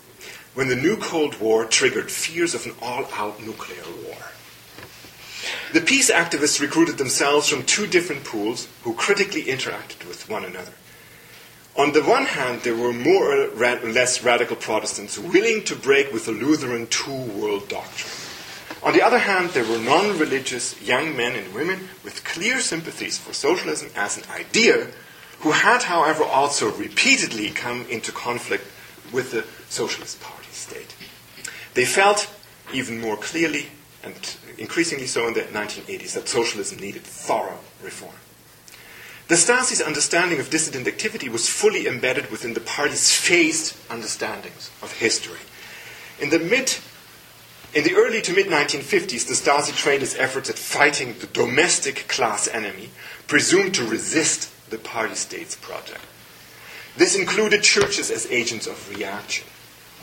when 0.53 0.69
the 0.69 0.75
new 0.75 0.95
Cold 0.95 1.39
War 1.39 1.65
triggered 1.65 2.09
fears 2.09 2.55
of 2.55 2.65
an 2.65 2.73
all 2.81 3.05
out 3.13 3.43
nuclear 3.43 3.83
war. 4.05 4.17
The 5.73 5.81
peace 5.81 6.09
activists 6.09 6.61
recruited 6.61 6.97
themselves 6.97 7.49
from 7.49 7.63
two 7.63 7.85
different 7.85 8.23
pools 8.23 8.67
who 8.83 8.93
critically 8.93 9.43
interacted 9.43 10.07
with 10.07 10.29
one 10.29 10.45
another. 10.45 10.73
On 11.75 11.91
the 11.91 12.03
one 12.03 12.25
hand, 12.25 12.61
there 12.61 12.75
were 12.75 12.93
more 12.93 13.41
or 13.41 13.47
less 13.49 14.23
radical 14.23 14.55
Protestants 14.55 15.17
willing 15.17 15.63
to 15.63 15.75
break 15.75 16.13
with 16.13 16.25
the 16.25 16.31
Lutheran 16.31 16.87
two 16.87 17.11
world 17.11 17.67
doctrine. 17.67 18.22
On 18.83 18.91
the 18.91 19.01
other 19.01 19.19
hand, 19.19 19.51
there 19.51 19.63
were 19.63 19.77
non 19.77 20.19
religious 20.19 20.81
young 20.81 21.15
men 21.15 21.35
and 21.35 21.53
women 21.53 21.87
with 22.03 22.25
clear 22.25 22.59
sympathies 22.59 23.17
for 23.17 23.31
socialism 23.31 23.89
as 23.95 24.17
an 24.17 24.23
idea, 24.29 24.87
who 25.39 25.51
had, 25.51 25.83
however, 25.83 26.23
also 26.23 26.71
repeatedly 26.73 27.49
come 27.49 27.85
into 27.89 28.11
conflict 28.11 28.65
with 29.13 29.31
the 29.31 29.45
Socialist 29.69 30.21
Party 30.21 30.51
state. 30.51 30.95
They 31.75 31.85
felt 31.85 32.29
even 32.73 32.99
more 32.99 33.15
clearly, 33.15 33.67
and 34.03 34.15
increasingly 34.57 35.07
so 35.07 35.27
in 35.27 35.33
the 35.33 35.41
1980s, 35.41 36.13
that 36.13 36.27
socialism 36.27 36.79
needed 36.79 37.03
thorough 37.03 37.59
reform. 37.81 38.15
The 39.29 39.35
Stasi's 39.35 39.81
understanding 39.81 40.39
of 40.41 40.49
dissident 40.49 40.87
activity 40.87 41.29
was 41.29 41.47
fully 41.47 41.87
embedded 41.87 42.29
within 42.29 42.53
the 42.53 42.59
party's 42.59 43.15
phased 43.15 43.77
understandings 43.89 44.69
of 44.81 44.91
history. 44.91 45.39
In 46.19 46.29
the 46.29 46.39
mid 46.39 46.77
in 47.73 47.83
the 47.83 47.95
early 47.95 48.21
to 48.21 48.33
mid 48.33 48.47
1950s, 48.47 49.27
the 49.27 49.33
Stasi 49.33 49.75
trained 49.75 50.03
its 50.03 50.15
efforts 50.15 50.49
at 50.49 50.57
fighting 50.57 51.15
the 51.19 51.27
domestic 51.27 52.07
class 52.07 52.47
enemy, 52.47 52.89
presumed 53.27 53.73
to 53.75 53.85
resist 53.85 54.51
the 54.69 54.77
party 54.77 55.15
state's 55.15 55.55
project. 55.55 56.01
This 56.95 57.15
included 57.15 57.63
churches 57.63 58.11
as 58.11 58.31
agents 58.31 58.67
of 58.67 58.95
reaction. 58.95 59.47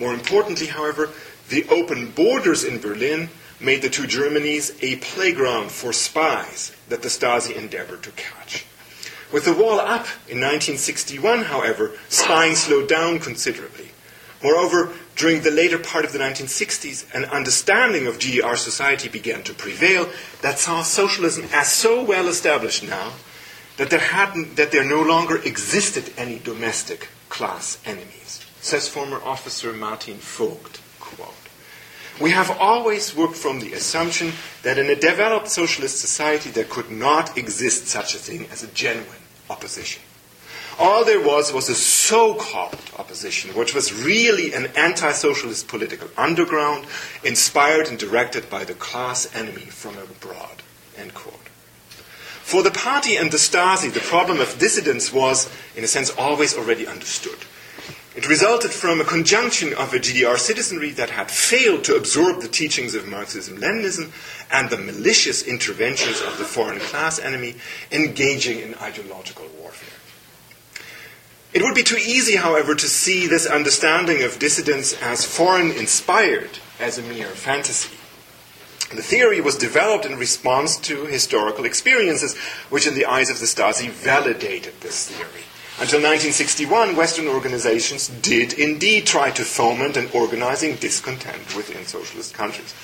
More 0.00 0.12
importantly, 0.12 0.66
however, 0.66 1.10
the 1.48 1.66
open 1.68 2.10
borders 2.10 2.64
in 2.64 2.80
Berlin 2.80 3.28
made 3.60 3.82
the 3.82 3.90
two 3.90 4.04
Germanys 4.04 4.76
a 4.82 4.96
playground 4.96 5.70
for 5.70 5.92
spies 5.92 6.74
that 6.88 7.02
the 7.02 7.08
Stasi 7.08 7.54
endeavored 7.54 8.02
to 8.02 8.10
catch. 8.12 8.66
With 9.32 9.44
the 9.44 9.52
wall 9.52 9.78
up 9.78 10.06
in 10.26 10.40
1961, 10.40 11.44
however, 11.44 11.92
spying 12.08 12.56
slowed 12.56 12.88
down 12.88 13.20
considerably. 13.20 13.89
Moreover, 14.42 14.92
during 15.16 15.42
the 15.42 15.50
later 15.50 15.78
part 15.78 16.04
of 16.04 16.12
the 16.12 16.18
1960s, 16.18 17.14
an 17.14 17.24
understanding 17.26 18.06
of 18.06 18.18
GDR 18.18 18.56
society 18.56 19.08
began 19.08 19.42
to 19.42 19.52
prevail 19.52 20.08
that 20.40 20.58
saw 20.58 20.82
socialism 20.82 21.46
as 21.52 21.70
so 21.70 22.02
well 22.02 22.26
established 22.28 22.82
now 22.82 23.12
that 23.76 23.90
there, 23.90 23.98
hadn't, 23.98 24.56
that 24.56 24.72
there 24.72 24.84
no 24.84 25.02
longer 25.02 25.36
existed 25.36 26.12
any 26.16 26.38
domestic 26.38 27.08
class 27.28 27.78
enemies. 27.84 28.44
Says 28.60 28.88
former 28.88 29.22
officer 29.22 29.72
Martin 29.72 30.16
Vogt, 30.16 30.80
quote, 31.00 31.34
We 32.20 32.30
have 32.30 32.50
always 32.50 33.14
worked 33.16 33.36
from 33.36 33.60
the 33.60 33.72
assumption 33.74 34.32
that 34.62 34.78
in 34.78 34.90
a 34.90 34.96
developed 34.96 35.48
socialist 35.48 35.98
society 35.98 36.50
there 36.50 36.64
could 36.64 36.90
not 36.90 37.36
exist 37.36 37.88
such 37.88 38.14
a 38.14 38.18
thing 38.18 38.46
as 38.50 38.62
a 38.62 38.68
genuine 38.68 39.22
opposition. 39.48 40.02
All 40.80 41.04
there 41.04 41.20
was 41.20 41.52
was 41.52 41.68
a 41.68 41.74
so 41.74 42.32
called 42.32 42.74
opposition, 42.98 43.54
which 43.54 43.74
was 43.74 43.92
really 43.92 44.54
an 44.54 44.68
anti 44.74 45.12
socialist 45.12 45.68
political 45.68 46.08
underground, 46.16 46.86
inspired 47.22 47.88
and 47.88 47.98
directed 47.98 48.48
by 48.48 48.64
the 48.64 48.72
class 48.72 49.28
enemy 49.34 49.66
from 49.66 49.98
abroad. 49.98 50.62
End 50.96 51.12
quote. 51.12 51.50
For 52.40 52.62
the 52.62 52.70
party 52.70 53.16
and 53.16 53.30
the 53.30 53.36
Stasi, 53.36 53.92
the 53.92 54.00
problem 54.00 54.40
of 54.40 54.58
dissidence 54.58 55.12
was, 55.12 55.50
in 55.76 55.84
a 55.84 55.86
sense, 55.86 56.08
always 56.16 56.56
already 56.56 56.86
understood. 56.86 57.38
It 58.16 58.26
resulted 58.26 58.70
from 58.70 59.02
a 59.02 59.04
conjunction 59.04 59.74
of 59.74 59.92
a 59.92 59.98
GDR 59.98 60.38
citizenry 60.38 60.92
that 60.92 61.10
had 61.10 61.30
failed 61.30 61.84
to 61.84 61.94
absorb 61.94 62.40
the 62.40 62.48
teachings 62.48 62.94
of 62.94 63.06
Marxism 63.06 63.58
Leninism 63.58 64.12
and 64.50 64.70
the 64.70 64.78
malicious 64.78 65.42
interventions 65.42 66.22
of 66.22 66.38
the 66.38 66.44
foreign 66.44 66.80
class 66.80 67.18
enemy 67.18 67.56
engaging 67.92 68.60
in 68.60 68.74
ideological 68.76 69.46
warfare. 69.60 69.99
It 71.52 71.62
would 71.62 71.74
be 71.74 71.82
too 71.82 71.96
easy, 71.96 72.36
however, 72.36 72.74
to 72.74 72.88
see 72.88 73.26
this 73.26 73.46
understanding 73.46 74.22
of 74.22 74.38
dissidence 74.38 75.00
as 75.02 75.24
foreign 75.24 75.72
inspired 75.72 76.58
as 76.78 76.96
a 76.96 77.02
mere 77.02 77.26
fantasy. 77.26 77.96
The 78.94 79.02
theory 79.02 79.40
was 79.40 79.56
developed 79.56 80.04
in 80.04 80.16
response 80.16 80.76
to 80.80 81.06
historical 81.06 81.64
experiences, 81.64 82.36
which, 82.70 82.86
in 82.86 82.94
the 82.94 83.06
eyes 83.06 83.30
of 83.30 83.40
the 83.40 83.46
Stasi, 83.46 83.88
validated 83.88 84.80
this 84.80 85.08
theory. 85.08 85.44
Until 85.80 86.00
1961, 86.00 86.94
Western 86.94 87.26
organizations 87.26 88.08
did 88.08 88.52
indeed 88.52 89.06
try 89.06 89.30
to 89.30 89.44
foment 89.44 89.96
and 89.96 90.10
organizing 90.12 90.76
discontent 90.76 91.56
within 91.56 91.86
socialist 91.86 92.34
countries. 92.34 92.74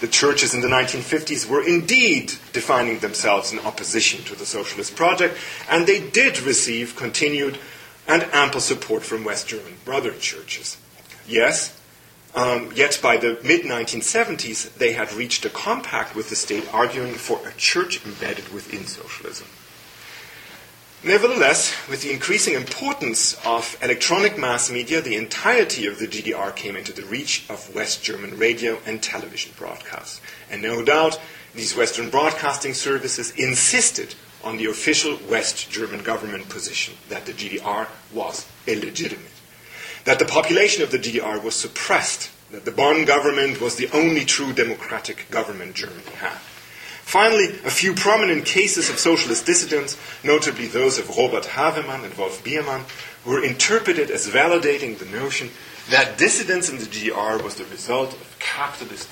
The 0.00 0.08
churches 0.08 0.52
in 0.52 0.60
the 0.60 0.68
1950s 0.68 1.48
were 1.48 1.62
indeed 1.62 2.34
defining 2.52 2.98
themselves 2.98 3.52
in 3.52 3.60
opposition 3.60 4.22
to 4.24 4.34
the 4.34 4.44
socialist 4.44 4.96
project, 4.96 5.38
and 5.70 5.86
they 5.86 6.00
did 6.10 6.42
receive 6.42 6.94
continued 6.96 7.58
and 8.06 8.22
ample 8.32 8.60
support 8.60 9.02
from 9.02 9.24
West 9.24 9.48
German 9.48 9.76
brother 9.84 10.12
churches. 10.12 10.76
Yes, 11.26 11.78
um, 12.34 12.72
yet 12.74 12.98
by 13.02 13.18
the 13.18 13.38
mid 13.44 13.62
1970s, 13.62 14.74
they 14.74 14.92
had 14.92 15.12
reached 15.12 15.44
a 15.44 15.50
compact 15.50 16.16
with 16.16 16.30
the 16.30 16.36
state 16.36 16.66
arguing 16.72 17.14
for 17.14 17.46
a 17.46 17.52
church 17.52 18.04
embedded 18.06 18.52
within 18.52 18.86
socialism. 18.86 19.46
Nevertheless, 21.04 21.74
with 21.90 22.02
the 22.02 22.12
increasing 22.12 22.54
importance 22.54 23.34
of 23.44 23.76
electronic 23.82 24.38
mass 24.38 24.70
media, 24.70 25.00
the 25.00 25.16
entirety 25.16 25.86
of 25.86 25.98
the 25.98 26.06
GDR 26.06 26.54
came 26.54 26.76
into 26.76 26.92
the 26.92 27.04
reach 27.04 27.44
of 27.50 27.74
West 27.74 28.04
German 28.04 28.38
radio 28.38 28.78
and 28.86 29.02
television 29.02 29.52
broadcasts. 29.58 30.20
And 30.48 30.62
no 30.62 30.84
doubt, 30.84 31.20
these 31.54 31.76
Western 31.76 32.08
broadcasting 32.08 32.72
services 32.72 33.32
insisted 33.32 34.14
on 34.44 34.56
the 34.56 34.66
official 34.66 35.18
West 35.30 35.70
German 35.70 36.02
government 36.02 36.48
position 36.48 36.94
that 37.08 37.26
the 37.26 37.32
GDR 37.32 37.88
was 38.12 38.46
illegitimate, 38.66 39.26
that 40.04 40.18
the 40.18 40.24
population 40.24 40.82
of 40.82 40.90
the 40.90 40.98
GDR 40.98 41.42
was 41.42 41.54
suppressed, 41.54 42.30
that 42.50 42.64
the 42.64 42.70
Bonn 42.70 43.04
government 43.04 43.60
was 43.60 43.76
the 43.76 43.90
only 43.92 44.24
true 44.24 44.52
democratic 44.52 45.26
government 45.30 45.74
Germany 45.74 46.02
had. 46.16 46.38
Finally, 47.02 47.48
a 47.64 47.70
few 47.70 47.94
prominent 47.94 48.44
cases 48.46 48.88
of 48.88 48.98
socialist 48.98 49.44
dissidents, 49.44 49.98
notably 50.22 50.66
those 50.66 50.98
of 50.98 51.08
Robert 51.10 51.44
Havemann 51.44 52.04
and 52.04 52.14
Wolf 52.14 52.42
Biermann, 52.44 52.84
were 53.26 53.44
interpreted 53.44 54.10
as 54.10 54.28
validating 54.28 54.98
the 54.98 55.06
notion 55.06 55.50
that 55.90 56.16
dissidence 56.16 56.70
in 56.70 56.78
the 56.78 56.84
GDR 56.84 57.42
was 57.42 57.56
the 57.56 57.64
result 57.64 58.12
of 58.12 58.36
capitalist. 58.38 59.08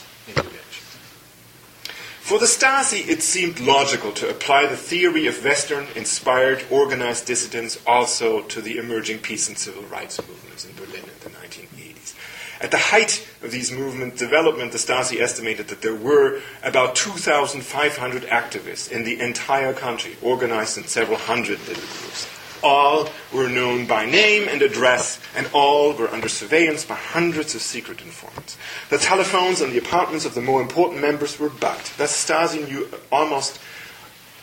For 2.30 2.38
the 2.38 2.46
Stasi, 2.46 3.08
it 3.08 3.24
seemed 3.24 3.58
logical 3.58 4.12
to 4.12 4.30
apply 4.30 4.66
the 4.66 4.76
theory 4.76 5.26
of 5.26 5.44
Western 5.44 5.88
inspired 5.96 6.64
organized 6.70 7.26
dissidents 7.26 7.82
also 7.88 8.42
to 8.42 8.60
the 8.60 8.78
emerging 8.78 9.18
peace 9.18 9.48
and 9.48 9.58
civil 9.58 9.82
rights 9.82 10.20
movements 10.28 10.64
in 10.64 10.72
Berlin 10.76 11.02
in 11.02 11.24
the 11.24 11.30
1980s. 11.30 12.14
At 12.60 12.70
the 12.70 12.78
height 12.78 13.28
of 13.42 13.50
these 13.50 13.72
movement 13.72 14.16
development, 14.16 14.70
the 14.70 14.78
Stasi 14.78 15.20
estimated 15.20 15.66
that 15.66 15.82
there 15.82 15.96
were 15.96 16.40
about 16.62 16.94
2,500 16.94 18.22
activists 18.22 18.92
in 18.92 19.02
the 19.02 19.18
entire 19.18 19.72
country, 19.72 20.16
organized 20.22 20.78
in 20.78 20.84
several 20.84 21.18
hundred 21.18 21.58
little 21.66 21.82
groups. 21.82 22.28
All 22.62 23.08
were 23.32 23.48
known 23.48 23.86
by 23.86 24.04
name 24.04 24.48
and 24.48 24.60
address, 24.62 25.20
and 25.34 25.48
all 25.52 25.92
were 25.92 26.08
under 26.08 26.28
surveillance 26.28 26.84
by 26.84 26.96
hundreds 26.96 27.54
of 27.54 27.62
secret 27.62 28.02
informants. 28.02 28.56
The 28.90 28.98
telephones 28.98 29.60
and 29.60 29.72
the 29.72 29.78
apartments 29.78 30.24
of 30.24 30.34
the 30.34 30.42
more 30.42 30.60
important 30.60 31.00
members 31.00 31.38
were 31.38 31.48
bugged. 31.48 31.96
The 31.96 32.04
Stasi 32.04 32.68
knew 32.68 32.88
almost 33.10 33.60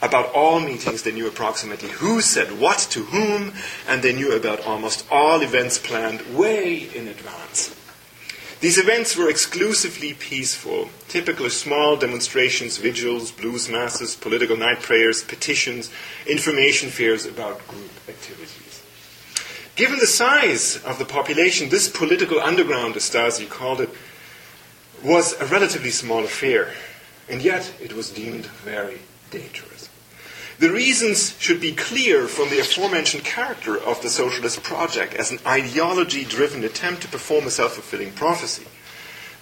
about 0.01 0.33
all 0.33 0.59
meetings, 0.59 1.03
they 1.03 1.11
knew 1.11 1.27
approximately 1.27 1.89
who 1.89 2.21
said 2.21 2.59
what 2.59 2.79
to 2.91 3.03
whom, 3.05 3.53
and 3.87 4.01
they 4.01 4.13
knew 4.13 4.35
about 4.35 4.65
almost 4.65 5.05
all 5.11 5.41
events 5.41 5.77
planned 5.77 6.21
way 6.35 6.89
in 6.93 7.07
advance. 7.07 7.75
These 8.59 8.79
events 8.79 9.15
were 9.15 9.29
exclusively 9.29 10.13
peaceful, 10.13 10.89
typically 11.07 11.49
small 11.49 11.95
demonstrations, 11.95 12.77
vigils, 12.77 13.31
blues 13.31 13.69
masses, 13.69 14.15
political 14.15 14.57
night 14.57 14.81
prayers, 14.81 15.23
petitions, 15.23 15.91
information 16.25 16.89
fairs 16.89 17.25
about 17.25 17.67
group 17.67 17.91
activities. 18.07 18.83
Given 19.75 19.99
the 19.99 20.07
size 20.07 20.83
of 20.83 20.97
the 20.97 21.05
population, 21.05 21.69
this 21.69 21.87
political 21.87 22.39
underground, 22.39 22.95
as 22.95 23.09
Stasi 23.09 23.47
called 23.47 23.81
it, 23.81 23.89
was 25.03 25.39
a 25.39 25.45
relatively 25.45 25.91
small 25.91 26.23
affair, 26.23 26.73
and 27.29 27.41
yet 27.41 27.73
it 27.79 27.93
was 27.93 28.09
deemed 28.09 28.45
very 28.45 28.99
dangerous. 29.29 29.89
The 30.59 30.71
reasons 30.71 31.37
should 31.39 31.61
be 31.61 31.73
clear 31.73 32.27
from 32.27 32.49
the 32.49 32.59
aforementioned 32.59 33.23
character 33.23 33.77
of 33.77 34.01
the 34.01 34.09
socialist 34.09 34.63
project 34.63 35.13
as 35.13 35.29
an 35.29 35.39
ideology 35.45 36.23
driven 36.23 36.63
attempt 36.63 37.03
to 37.03 37.07
perform 37.07 37.45
a 37.45 37.51
self 37.51 37.73
fulfilling 37.73 38.13
prophecy. 38.13 38.65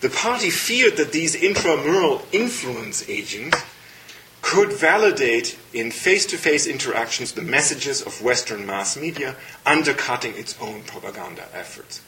The 0.02 0.10
party 0.10 0.50
feared 0.50 0.98
that 0.98 1.14
these 1.14 1.34
intramural 1.34 2.24
influence 2.34 3.08
agents 3.08 3.58
could 4.46 4.72
validate 4.72 5.58
in 5.74 5.90
face 5.90 6.24
to 6.24 6.38
face 6.38 6.68
interactions 6.68 7.32
the 7.32 7.42
messages 7.42 8.04
of 8.04 8.22
Western 8.22 8.64
mass 8.64 8.96
media, 8.96 9.36
undercutting 9.66 10.36
its 10.36 10.56
own 10.62 10.84
propaganda 10.84 11.44
efforts. 11.52 12.00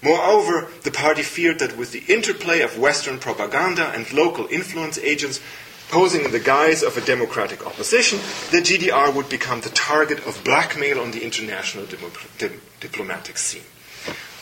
Moreover, 0.00 0.68
the 0.84 0.92
party 0.92 1.22
feared 1.22 1.58
that 1.58 1.76
with 1.76 1.90
the 1.90 2.04
interplay 2.06 2.60
of 2.60 2.78
Western 2.78 3.18
propaganda 3.18 3.88
and 3.88 4.12
local 4.12 4.46
influence 4.46 4.96
agents, 4.98 5.40
posing 5.90 6.24
in 6.24 6.30
the 6.30 6.38
guise 6.38 6.84
of 6.84 6.96
a 6.96 7.00
democratic 7.00 7.66
opposition, 7.66 8.20
the 8.52 8.62
GDR 8.62 9.12
would 9.12 9.28
become 9.28 9.60
the 9.60 9.70
target 9.70 10.24
of 10.24 10.44
blackmail 10.44 11.00
on 11.00 11.10
the 11.10 11.24
international 11.24 11.84
diplomatic 12.78 13.36
scene. 13.36 13.66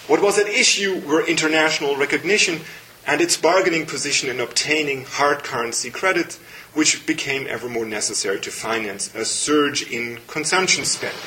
What 0.08 0.20
was 0.20 0.38
at 0.38 0.46
issue 0.46 1.00
were 1.06 1.26
international 1.26 1.96
recognition 1.96 2.60
and 3.06 3.22
its 3.22 3.38
bargaining 3.38 3.86
position 3.86 4.28
in 4.28 4.40
obtaining 4.40 5.06
hard 5.06 5.42
currency 5.42 5.90
credit, 5.90 6.38
which 6.74 7.06
became 7.06 7.46
ever 7.48 7.68
more 7.68 7.84
necessary 7.84 8.40
to 8.40 8.50
finance 8.50 9.14
a 9.14 9.24
surge 9.24 9.82
in 9.90 10.18
consumption 10.26 10.84
spending. 10.84 11.20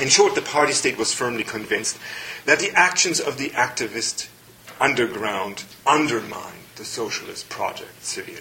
In 0.00 0.08
short, 0.08 0.34
the 0.34 0.42
party 0.42 0.72
state 0.72 0.98
was 0.98 1.12
firmly 1.12 1.44
convinced 1.44 1.98
that 2.46 2.58
the 2.58 2.70
actions 2.72 3.20
of 3.20 3.38
the 3.38 3.50
activist 3.50 4.28
underground 4.80 5.64
undermined 5.86 6.64
the 6.76 6.84
socialist 6.84 7.48
project 7.48 8.02
severely. 8.04 8.40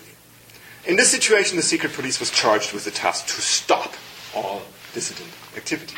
In 0.86 0.96
this 0.96 1.12
situation, 1.12 1.58
the 1.58 1.64
secret 1.64 1.94
police 1.94 2.20
was 2.20 2.32
charged 2.32 2.74
with 2.74 2.86
the 2.86 2.92
task 2.92 3.28
to 3.28 3.42
stop 3.42 3.94
all 4.34 4.62
dissident 4.94 5.30
activities. 5.56 5.98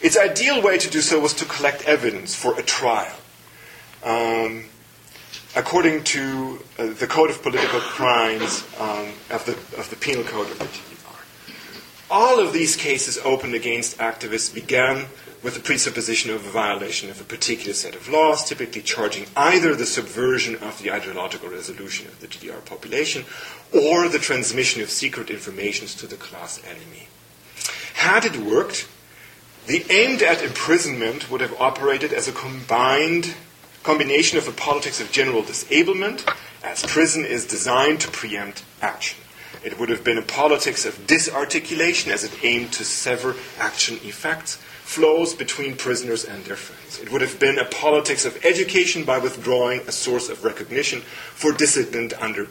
Its 0.00 0.18
ideal 0.18 0.60
way 0.60 0.76
to 0.76 0.90
do 0.90 1.00
so 1.00 1.20
was 1.20 1.32
to 1.34 1.44
collect 1.44 1.84
evidence 1.84 2.34
for 2.34 2.58
a 2.58 2.62
trial. 2.62 3.16
Um, 4.02 4.66
according 5.56 6.04
to 6.04 6.60
uh, 6.78 6.86
the 6.86 7.06
Code 7.06 7.30
of 7.30 7.42
Political 7.42 7.80
Crimes 7.80 8.66
um, 8.78 9.08
of, 9.30 9.44
the, 9.46 9.52
of 9.80 9.88
the 9.88 9.96
Penal 9.96 10.22
Code 10.22 10.50
of 10.50 10.58
the 10.58 10.66
GDR. 10.66 11.52
All 12.10 12.38
of 12.38 12.52
these 12.52 12.76
cases 12.76 13.18
opened 13.24 13.54
against 13.54 13.96
activists 13.96 14.54
began 14.54 15.06
with 15.42 15.54
the 15.54 15.60
presupposition 15.60 16.30
of 16.30 16.46
a 16.46 16.50
violation 16.50 17.08
of 17.08 17.20
a 17.20 17.24
particular 17.24 17.72
set 17.72 17.94
of 17.94 18.08
laws, 18.08 18.46
typically 18.46 18.82
charging 18.82 19.26
either 19.34 19.74
the 19.74 19.86
subversion 19.86 20.56
of 20.56 20.80
the 20.82 20.92
ideological 20.92 21.48
resolution 21.48 22.06
of 22.06 22.20
the 22.20 22.26
GDR 22.26 22.62
population 22.66 23.24
or 23.72 24.08
the 24.08 24.18
transmission 24.18 24.82
of 24.82 24.90
secret 24.90 25.30
information 25.30 25.86
to 25.86 26.06
the 26.06 26.16
class 26.16 26.60
enemy. 26.66 27.08
Had 27.94 28.26
it 28.26 28.36
worked, 28.36 28.88
the 29.66 29.84
aimed 29.90 30.22
at 30.22 30.42
imprisonment 30.42 31.30
would 31.30 31.40
have 31.40 31.58
operated 31.58 32.12
as 32.12 32.28
a 32.28 32.32
combined 32.32 33.34
combination 33.86 34.36
of 34.36 34.48
a 34.48 34.52
politics 34.52 35.00
of 35.00 35.12
general 35.12 35.42
disablement, 35.42 36.26
as 36.64 36.84
prison 36.86 37.24
is 37.24 37.46
designed 37.46 38.00
to 38.00 38.10
preempt 38.10 38.64
action. 38.82 39.16
It 39.62 39.78
would 39.78 39.90
have 39.90 40.02
been 40.02 40.18
a 40.18 40.22
politics 40.22 40.84
of 40.84 41.06
disarticulation, 41.06 42.10
as 42.10 42.24
it 42.24 42.32
aimed 42.42 42.72
to 42.72 42.84
sever 42.84 43.36
action 43.60 43.94
effects, 44.02 44.56
flows 44.82 45.34
between 45.34 45.76
prisoners 45.76 46.24
and 46.24 46.44
their 46.44 46.56
friends. 46.56 46.98
It 46.98 47.12
would 47.12 47.20
have 47.20 47.38
been 47.38 47.60
a 47.60 47.64
politics 47.64 48.24
of 48.24 48.44
education 48.44 49.04
by 49.04 49.18
withdrawing 49.18 49.82
a 49.82 49.92
source 49.92 50.28
of 50.28 50.44
recognition 50.44 51.00
for 51.00 51.52
dissident 51.52 52.12
under 52.20 52.48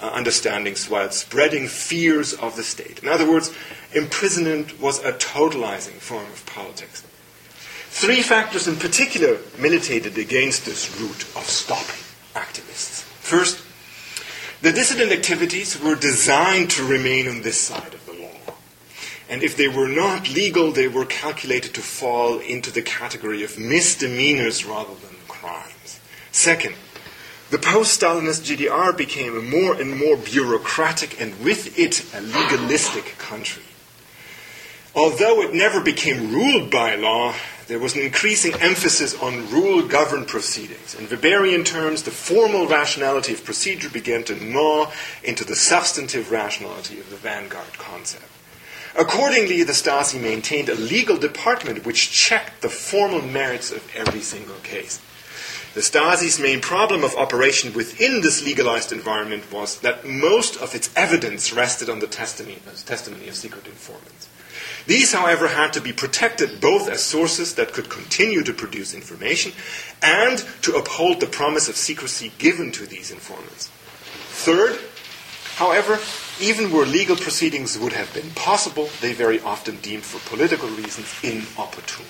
uh, 0.00 0.10
understandings 0.12 0.90
while 0.90 1.12
spreading 1.12 1.68
fears 1.68 2.34
of 2.34 2.56
the 2.56 2.64
state. 2.64 3.04
In 3.04 3.08
other 3.08 3.30
words, 3.30 3.54
imprisonment 3.94 4.80
was 4.80 4.98
a 5.04 5.12
totalizing 5.12 6.00
form 6.00 6.26
of 6.26 6.44
politics. 6.44 7.04
Three 7.96 8.20
factors 8.20 8.68
in 8.68 8.76
particular 8.76 9.38
militated 9.58 10.18
against 10.18 10.66
this 10.66 11.00
route 11.00 11.22
of 11.34 11.48
stopping 11.48 12.04
activists. 12.34 13.00
First, 13.24 13.58
the 14.60 14.70
dissident 14.70 15.12
activities 15.12 15.80
were 15.80 15.94
designed 15.94 16.68
to 16.72 16.84
remain 16.84 17.26
on 17.26 17.40
this 17.40 17.58
side 17.58 17.94
of 17.94 18.04
the 18.04 18.12
law. 18.12 18.54
And 19.30 19.42
if 19.42 19.56
they 19.56 19.68
were 19.68 19.88
not 19.88 20.28
legal, 20.28 20.72
they 20.72 20.88
were 20.88 21.06
calculated 21.06 21.72
to 21.72 21.80
fall 21.80 22.38
into 22.38 22.70
the 22.70 22.82
category 22.82 23.42
of 23.42 23.58
misdemeanors 23.58 24.66
rather 24.66 24.94
than 24.96 25.16
crimes. 25.26 25.98
Second, 26.32 26.74
the 27.48 27.58
post 27.58 27.98
Stalinist 27.98 28.44
GDR 28.44 28.94
became 28.94 29.38
a 29.38 29.40
more 29.40 29.74
and 29.74 29.96
more 29.96 30.18
bureaucratic 30.18 31.18
and 31.18 31.40
with 31.42 31.78
it 31.78 32.04
a 32.14 32.20
legalistic 32.20 33.16
country. 33.16 33.62
Although 34.94 35.40
it 35.40 35.54
never 35.54 35.80
became 35.80 36.34
ruled 36.34 36.70
by 36.70 36.94
law, 36.94 37.34
there 37.66 37.78
was 37.80 37.96
an 37.96 38.02
increasing 38.02 38.54
emphasis 38.60 39.20
on 39.20 39.50
rule 39.50 39.86
governed 39.86 40.28
proceedings. 40.28 40.94
In 40.94 41.06
Weberian 41.06 41.64
terms, 41.64 42.04
the 42.04 42.12
formal 42.12 42.66
rationality 42.66 43.32
of 43.32 43.44
procedure 43.44 43.90
began 43.90 44.22
to 44.24 44.36
gnaw 44.36 44.92
into 45.24 45.44
the 45.44 45.56
substantive 45.56 46.30
rationality 46.30 47.00
of 47.00 47.10
the 47.10 47.16
vanguard 47.16 47.72
concept. 47.78 48.24
Accordingly, 48.98 49.62
the 49.62 49.72
Stasi 49.72 50.20
maintained 50.20 50.68
a 50.68 50.74
legal 50.74 51.16
department 51.16 51.84
which 51.84 52.10
checked 52.10 52.62
the 52.62 52.68
formal 52.68 53.20
merits 53.20 53.70
of 53.70 53.84
every 53.94 54.20
single 54.20 54.56
case. 54.62 55.00
The 55.74 55.82
Stasi's 55.82 56.40
main 56.40 56.62
problem 56.62 57.04
of 57.04 57.14
operation 57.16 57.74
within 57.74 58.22
this 58.22 58.42
legalized 58.42 58.92
environment 58.92 59.52
was 59.52 59.80
that 59.80 60.06
most 60.06 60.56
of 60.56 60.74
its 60.74 60.88
evidence 60.96 61.52
rested 61.52 61.90
on 61.90 61.98
the 61.98 62.06
testimony, 62.06 62.58
testimony 62.86 63.28
of 63.28 63.34
secret 63.34 63.66
informants. 63.66 64.28
These, 64.86 65.12
however, 65.12 65.48
had 65.48 65.72
to 65.72 65.80
be 65.80 65.92
protected 65.92 66.60
both 66.60 66.88
as 66.88 67.02
sources 67.02 67.56
that 67.56 67.72
could 67.72 67.88
continue 67.88 68.44
to 68.44 68.52
produce 68.52 68.94
information 68.94 69.52
and 70.00 70.38
to 70.62 70.76
uphold 70.76 71.20
the 71.20 71.26
promise 71.26 71.68
of 71.68 71.76
secrecy 71.76 72.32
given 72.38 72.70
to 72.72 72.86
these 72.86 73.10
informants. 73.10 73.68
Third, 74.28 74.78
however, 75.56 75.98
even 76.40 76.70
where 76.70 76.86
legal 76.86 77.16
proceedings 77.16 77.76
would 77.78 77.94
have 77.94 78.12
been 78.14 78.30
possible, 78.30 78.88
they 79.00 79.12
very 79.12 79.40
often 79.40 79.76
deemed 79.78 80.04
for 80.04 80.20
political 80.28 80.68
reasons 80.68 81.12
inopportune. 81.22 82.06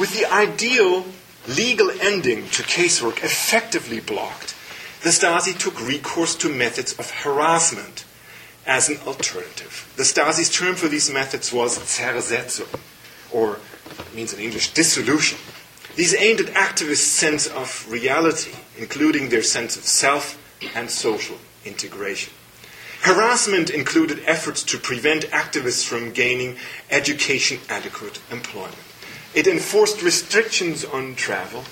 With 0.00 0.18
the 0.18 0.26
ideal 0.32 1.04
legal 1.46 1.90
ending 2.00 2.48
to 2.48 2.62
casework 2.62 3.22
effectively 3.22 4.00
blocked, 4.00 4.56
the 5.02 5.10
Stasi 5.10 5.56
took 5.56 5.80
recourse 5.86 6.34
to 6.36 6.48
methods 6.48 6.98
of 6.98 7.10
harassment 7.10 8.04
as 8.66 8.88
an 8.88 8.98
alternative. 9.06 9.92
The 9.96 10.04
Stasi's 10.04 10.50
term 10.50 10.74
for 10.74 10.88
these 10.88 11.10
methods 11.10 11.52
was 11.52 11.78
Zersetzung, 11.78 12.68
or 13.32 13.58
means 14.14 14.32
in 14.32 14.40
English 14.40 14.72
dissolution. 14.72 15.38
These 15.96 16.14
aimed 16.14 16.40
at 16.40 16.54
activists' 16.54 16.96
sense 16.98 17.46
of 17.48 17.90
reality, 17.90 18.52
including 18.78 19.28
their 19.28 19.42
sense 19.42 19.76
of 19.76 19.84
self 19.84 20.38
and 20.74 20.90
social 20.90 21.36
integration. 21.64 22.32
Harassment 23.02 23.68
included 23.68 24.22
efforts 24.26 24.62
to 24.62 24.78
prevent 24.78 25.24
activists 25.30 25.84
from 25.84 26.12
gaining 26.12 26.56
education 26.90 27.58
adequate 27.68 28.20
employment. 28.30 28.78
It 29.34 29.46
enforced 29.46 30.02
restrictions 30.02 30.84
on 30.84 31.16
travel, 31.16 31.64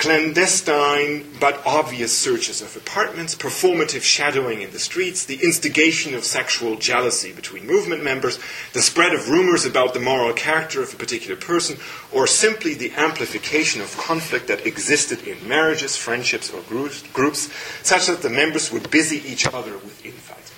clandestine 0.00 1.30
but 1.38 1.60
obvious 1.66 2.16
searches 2.16 2.62
of 2.62 2.74
apartments, 2.74 3.34
performative 3.34 4.00
shadowing 4.00 4.62
in 4.62 4.70
the 4.70 4.78
streets, 4.78 5.26
the 5.26 5.38
instigation 5.44 6.14
of 6.14 6.24
sexual 6.24 6.76
jealousy 6.76 7.32
between 7.32 7.66
movement 7.66 8.02
members, 8.02 8.38
the 8.72 8.80
spread 8.80 9.12
of 9.12 9.28
rumors 9.28 9.66
about 9.66 9.92
the 9.92 10.00
moral 10.00 10.32
character 10.32 10.82
of 10.82 10.94
a 10.94 10.96
particular 10.96 11.36
person, 11.36 11.76
or 12.10 12.26
simply 12.26 12.72
the 12.72 12.90
amplification 12.92 13.82
of 13.82 13.94
conflict 13.98 14.48
that 14.48 14.66
existed 14.66 15.22
in 15.28 15.46
marriages, 15.46 15.98
friendships, 15.98 16.50
or 16.50 16.62
groups, 16.62 17.50
such 17.82 18.06
that 18.06 18.22
the 18.22 18.30
members 18.30 18.72
would 18.72 18.90
busy 18.90 19.18
each 19.30 19.46
other 19.46 19.74
with 19.74 20.02
infighting. 20.02 20.56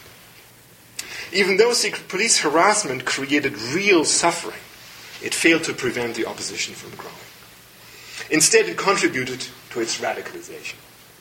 Even 1.33 1.57
though 1.57 1.73
secret 1.73 2.07
police 2.07 2.39
harassment 2.39 3.05
created 3.05 3.59
real 3.59 4.05
suffering, 4.05 4.63
it 5.21 5.35
failed 5.35 5.65
to 5.65 5.73
prevent 5.73 6.15
the 6.15 6.27
opposition 6.27 6.75
from 6.75 6.97
growing. 6.97 7.22
Instead, 8.31 8.69
it 8.69 8.77
contributed 8.77 9.47
to 9.71 9.81
its 9.81 9.99
radicalization. 10.01 10.77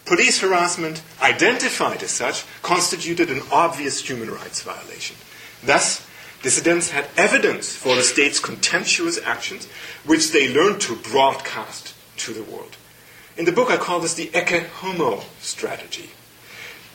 Police 0.06 0.40
harassment, 0.42 1.02
identified 1.22 2.04
as 2.04 2.12
such, 2.12 2.44
constituted 2.62 3.30
an 3.30 3.42
obvious 3.52 4.02
human 4.02 4.30
rights 4.32 4.62
violation. 4.62 5.16
Thus, 5.64 6.06
dissidents 6.42 6.90
had 6.90 7.08
evidence 7.18 7.76
for 7.76 7.96
the 7.96 8.04
state's 8.04 8.40
contemptuous 8.40 9.20
actions, 9.24 9.68
which 10.06 10.32
they 10.32 10.54
learned 10.54 10.82
to 10.82 10.96
broadcast 10.96 11.94
to 12.18 12.34
the 12.34 12.44
world. 12.44 12.78
In 13.38 13.46
the 13.46 13.52
book, 13.52 13.70
I 13.70 13.78
call 13.78 14.00
this 14.00 14.16
the 14.16 14.28
Ecce 14.30 14.68
Homo 14.68 15.24
strategy. 15.40 16.10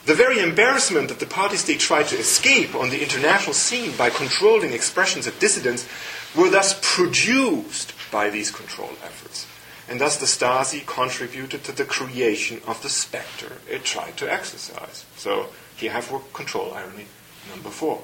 The 0.05 0.13
very 0.13 0.39
embarrassment 0.39 1.09
that 1.09 1.19
the 1.19 1.25
party 1.25 1.57
state 1.57 1.79
tried 1.79 2.07
to 2.07 2.17
escape 2.17 2.75
on 2.75 2.89
the 2.91 3.01
international 3.01 3.53
scene 3.53 3.91
by 3.97 4.09
controlling 4.09 4.71
expressions 4.71 5.27
of 5.27 5.39
dissidents 5.39 5.87
were 6.35 6.49
thus 6.49 6.79
produced 6.81 7.93
by 8.11 8.29
these 8.29 8.51
control 8.51 8.91
efforts. 9.03 9.46
And 9.89 10.01
thus 10.01 10.17
the 10.17 10.25
Stasi 10.25 10.85
contributed 10.85 11.63
to 11.63 11.71
the 11.71 11.85
creation 11.85 12.61
of 12.67 12.81
the 12.81 12.89
specter 12.89 13.53
it 13.69 13.85
tried 13.85 14.17
to 14.17 14.31
exercise. 14.31 15.05
So 15.15 15.47
here 15.77 15.91
have 15.91 16.11
control 16.33 16.73
irony 16.73 17.05
number 17.49 17.69
four. 17.69 18.01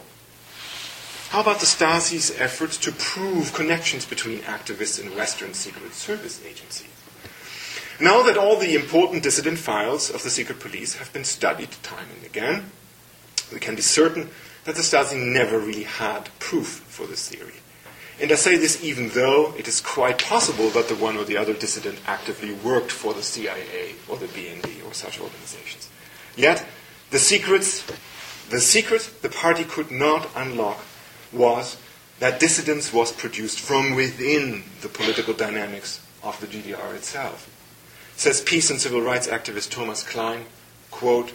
How 1.30 1.42
about 1.42 1.60
the 1.60 1.66
Stasi's 1.66 2.40
efforts 2.40 2.78
to 2.78 2.92
prove 2.92 3.54
connections 3.54 4.06
between 4.06 4.40
activists 4.40 5.02
and 5.02 5.16
Western 5.16 5.54
Secret 5.54 5.94
Service 5.94 6.40
agencies? 6.46 6.88
Now 8.00 8.24
that 8.24 8.38
all 8.38 8.58
the 8.58 8.76
important 8.76 9.24
dissident 9.24 9.58
files 9.58 10.10
of 10.10 10.24
the 10.24 10.30
secret 10.30 10.60
police 10.60 10.96
have 10.96 11.12
been 11.12 11.24
studied 11.24 11.72
time 11.84 12.08
and 12.16 12.26
again, 12.26 12.72
we 13.52 13.60
can 13.60 13.76
be 13.76 13.82
certain 13.82 14.30
that 14.66 14.76
the 14.76 14.82
Stasi 14.82 15.18
never 15.18 15.60
really 15.60 15.84
had 15.84 16.30
proof 16.40 16.68
for 16.88 17.06
this 17.08 17.28
theory. 17.28 17.56
And 18.22 18.32
I 18.32 18.36
say 18.36 18.58
this 18.58 18.84
even 18.84 19.10
though 19.10 19.54
it 19.58 19.68
is 19.68 19.82
quite 19.82 20.24
possible 20.24 20.70
that 20.70 20.88
the 20.88 20.96
one 20.96 21.18
or 21.18 21.24
the 21.24 21.38
other 21.38 21.54
dissident 21.54 22.00
actively 22.06 22.54
worked 22.54 22.92
for 22.92 23.14
the 23.14 23.24
CIA 23.24 23.96
or 24.08 24.18
the 24.18 24.28
BND 24.28 24.86
or 24.88 24.94
such 24.94 25.20
organizations. 25.20 25.90
Yet, 26.36 26.66
the 27.10 27.20
secrets, 27.20 27.84
the 28.50 28.60
secret 28.60 29.10
the 29.22 29.30
party 29.30 29.64
could 29.64 29.92
not 29.92 30.30
unlock 30.36 30.80
was 31.32 31.78
that 32.20 32.40
dissidence 32.40 32.94
was 32.94 33.12
produced 33.12 33.60
from 33.60 33.96
within 33.96 34.64
the 34.82 34.88
political 34.88 35.34
dynamics 35.34 36.00
of 36.22 36.40
the 36.40 36.48
GDR 36.48 36.96
itself. 36.96 37.50
Says 38.16 38.42
peace 38.42 38.70
and 38.70 38.80
civil 38.80 39.02
rights 39.02 39.28
activist 39.28 39.72
Thomas 39.72 40.04
Klein, 40.04 40.46
quote, 40.92 41.34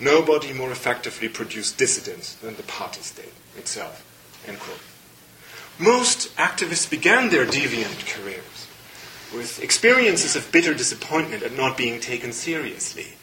nobody 0.00 0.52
more 0.52 0.72
effectively 0.72 1.28
produced 1.28 1.78
dissidents 1.78 2.34
than 2.34 2.56
the 2.56 2.62
party 2.64 3.00
state 3.00 3.32
itself, 3.56 4.04
end 4.46 4.58
quote. 4.58 4.80
Most 5.78 6.34
activists 6.36 6.88
began 6.90 7.30
their 7.30 7.46
deviant 7.46 8.06
careers 8.06 8.66
with 9.32 9.62
experiences 9.62 10.34
of 10.34 10.50
bitter 10.50 10.74
disappointment 10.74 11.42
at 11.42 11.56
not 11.56 11.76
being 11.76 12.00
taken 12.00 12.32
seriously 12.32 13.14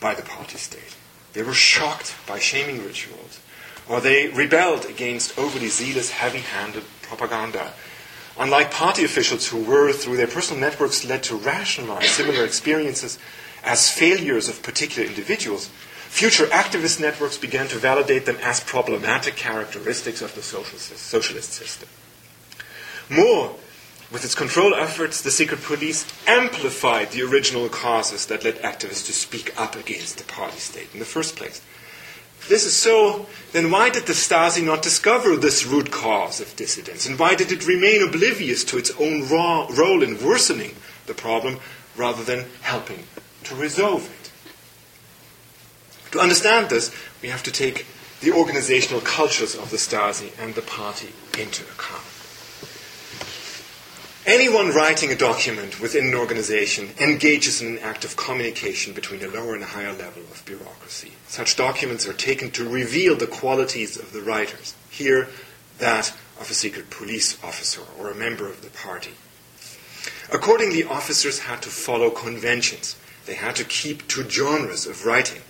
by 0.00 0.14
the 0.14 0.22
party 0.22 0.56
state. 0.56 0.96
They 1.32 1.42
were 1.42 1.54
shocked 1.54 2.14
by 2.26 2.38
shaming 2.38 2.84
rituals, 2.84 3.40
or 3.88 4.00
they 4.00 4.28
rebelled 4.28 4.86
against 4.86 5.38
overly 5.38 5.68
zealous, 5.68 6.10
heavy 6.10 6.38
handed 6.38 6.84
propaganda 7.02 7.72
unlike 8.38 8.70
party 8.70 9.04
officials 9.04 9.48
who 9.48 9.62
were, 9.62 9.92
through 9.92 10.16
their 10.16 10.26
personal 10.26 10.60
networks, 10.60 11.04
led 11.04 11.22
to 11.24 11.36
rationalize 11.36 12.08
similar 12.10 12.44
experiences 12.44 13.18
as 13.64 13.90
failures 13.90 14.48
of 14.48 14.62
particular 14.62 15.06
individuals, 15.06 15.68
future 16.08 16.46
activist 16.46 17.00
networks 17.00 17.38
began 17.38 17.68
to 17.68 17.78
validate 17.78 18.26
them 18.26 18.36
as 18.42 18.60
problematic 18.60 19.36
characteristics 19.36 20.22
of 20.22 20.34
the 20.34 20.42
socialist 20.42 21.52
system. 21.52 21.88
More, 23.08 23.56
with 24.10 24.24
its 24.24 24.34
control 24.34 24.74
efforts, 24.74 25.20
the 25.20 25.30
secret 25.30 25.62
police 25.62 26.06
amplified 26.26 27.10
the 27.10 27.22
original 27.22 27.68
causes 27.68 28.26
that 28.26 28.44
led 28.44 28.56
activists 28.62 29.06
to 29.06 29.12
speak 29.12 29.58
up 29.60 29.76
against 29.76 30.18
the 30.18 30.24
party 30.24 30.58
state 30.58 30.88
in 30.92 30.98
the 30.98 31.04
first 31.04 31.36
place 31.36 31.60
this 32.48 32.64
is 32.64 32.74
so, 32.74 33.26
then 33.52 33.70
why 33.70 33.90
did 33.90 34.06
the 34.06 34.12
Stasi 34.12 34.64
not 34.64 34.82
discover 34.82 35.36
this 35.36 35.66
root 35.66 35.90
cause 35.90 36.40
of 36.40 36.54
dissidence? 36.56 37.06
And 37.06 37.18
why 37.18 37.34
did 37.34 37.52
it 37.52 37.66
remain 37.66 38.02
oblivious 38.02 38.64
to 38.64 38.78
its 38.78 38.90
own 38.98 39.28
role 39.28 40.02
in 40.02 40.24
worsening 40.24 40.74
the 41.06 41.14
problem 41.14 41.58
rather 41.96 42.22
than 42.22 42.46
helping 42.62 43.04
to 43.44 43.54
resolve 43.54 44.10
it? 44.10 44.17
To 46.12 46.20
understand 46.20 46.70
this, 46.70 46.94
we 47.22 47.28
have 47.28 47.42
to 47.44 47.52
take 47.52 47.86
the 48.20 48.32
organizational 48.32 49.00
cultures 49.00 49.54
of 49.54 49.70
the 49.70 49.76
Stasi 49.76 50.32
and 50.40 50.54
the 50.54 50.62
party 50.62 51.12
into 51.38 51.64
account. 51.64 52.04
Anyone 54.26 54.72
writing 54.72 55.10
a 55.10 55.16
document 55.16 55.80
within 55.80 56.08
an 56.08 56.14
organization 56.14 56.90
engages 57.00 57.62
in 57.62 57.68
an 57.68 57.78
act 57.78 58.04
of 58.04 58.16
communication 58.16 58.92
between 58.92 59.22
a 59.24 59.28
lower 59.28 59.54
and 59.54 59.62
a 59.62 59.66
higher 59.66 59.92
level 59.92 60.22
of 60.22 60.42
bureaucracy. 60.44 61.12
Such 61.28 61.56
documents 61.56 62.06
are 62.06 62.12
taken 62.12 62.50
to 62.50 62.68
reveal 62.68 63.16
the 63.16 63.26
qualities 63.26 63.96
of 63.96 64.12
the 64.12 64.20
writers. 64.20 64.74
Here, 64.90 65.28
that 65.78 66.12
of 66.38 66.50
a 66.50 66.54
secret 66.54 66.90
police 66.90 67.42
officer 67.42 67.80
or 67.98 68.10
a 68.10 68.14
member 68.14 68.46
of 68.46 68.60
the 68.60 68.70
party. 68.70 69.12
Accordingly, 70.30 70.84
officers 70.84 71.38
had 71.40 71.62
to 71.62 71.70
follow 71.70 72.10
conventions. 72.10 72.96
They 73.24 73.34
had 73.34 73.56
to 73.56 73.64
keep 73.64 74.08
to 74.08 74.28
genres 74.28 74.86
of 74.86 75.06
writing, 75.06 75.40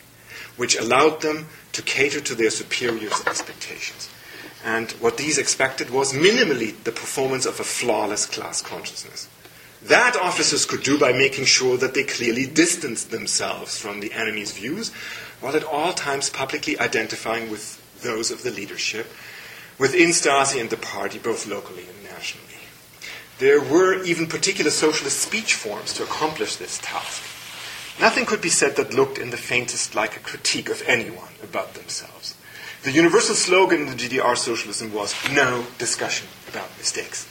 which 0.58 0.76
allowed 0.76 1.22
them 1.22 1.46
to 1.72 1.80
cater 1.80 2.20
to 2.20 2.34
their 2.34 2.50
superiors' 2.50 3.24
expectations. 3.26 4.10
And 4.64 4.90
what 4.92 5.16
these 5.16 5.38
expected 5.38 5.88
was 5.88 6.12
minimally 6.12 6.74
the 6.84 6.92
performance 6.92 7.46
of 7.46 7.58
a 7.58 7.64
flawless 7.64 8.26
class 8.26 8.60
consciousness. 8.60 9.28
That 9.82 10.16
officers 10.16 10.66
could 10.66 10.82
do 10.82 10.98
by 10.98 11.12
making 11.12 11.44
sure 11.44 11.76
that 11.78 11.94
they 11.94 12.02
clearly 12.02 12.46
distanced 12.46 13.10
themselves 13.10 13.78
from 13.78 14.00
the 14.00 14.12
enemy's 14.12 14.52
views, 14.52 14.90
while 15.40 15.54
at 15.54 15.62
all 15.62 15.92
times 15.92 16.28
publicly 16.28 16.78
identifying 16.78 17.48
with 17.50 17.80
those 18.02 18.30
of 18.30 18.42
the 18.42 18.50
leadership 18.50 19.06
within 19.78 20.10
Stasi 20.10 20.60
and 20.60 20.70
the 20.70 20.76
party, 20.76 21.18
both 21.20 21.46
locally 21.46 21.86
and 21.88 22.04
nationally. 22.04 22.44
There 23.38 23.60
were 23.60 24.02
even 24.02 24.26
particular 24.26 24.72
socialist 24.72 25.20
speech 25.20 25.54
forms 25.54 25.92
to 25.94 26.02
accomplish 26.02 26.56
this 26.56 26.78
task. 26.82 27.22
Nothing 28.00 28.26
could 28.26 28.40
be 28.40 28.48
said 28.48 28.76
that 28.76 28.94
looked 28.94 29.18
in 29.18 29.30
the 29.30 29.36
faintest 29.36 29.94
like 29.94 30.16
a 30.16 30.20
critique 30.20 30.68
of 30.68 30.82
anyone 30.86 31.32
about 31.42 31.74
themselves. 31.74 32.36
The 32.84 32.92
universal 32.92 33.34
slogan 33.34 33.82
in 33.82 33.86
the 33.88 33.94
GDR 33.94 34.36
socialism 34.36 34.92
was 34.92 35.14
no 35.32 35.66
discussion 35.78 36.28
about 36.48 36.70
mistakes. 36.78 37.26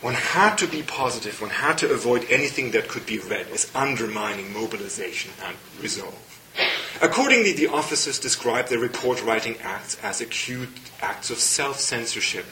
One 0.00 0.14
had 0.14 0.56
to 0.56 0.66
be 0.66 0.82
positive, 0.82 1.40
one 1.40 1.50
had 1.50 1.78
to 1.78 1.92
avoid 1.92 2.26
anything 2.28 2.72
that 2.72 2.88
could 2.88 3.06
be 3.06 3.20
read 3.20 3.46
as 3.52 3.70
undermining 3.72 4.52
mobilization 4.52 5.30
and 5.44 5.56
resolve. 5.80 6.40
Accordingly, 7.00 7.52
the 7.52 7.68
officers 7.68 8.18
described 8.18 8.68
their 8.68 8.80
report 8.80 9.22
writing 9.22 9.56
acts 9.62 9.96
as 10.02 10.20
acute 10.20 10.68
acts 11.00 11.30
of 11.30 11.38
self 11.38 11.78
censorship. 11.78 12.46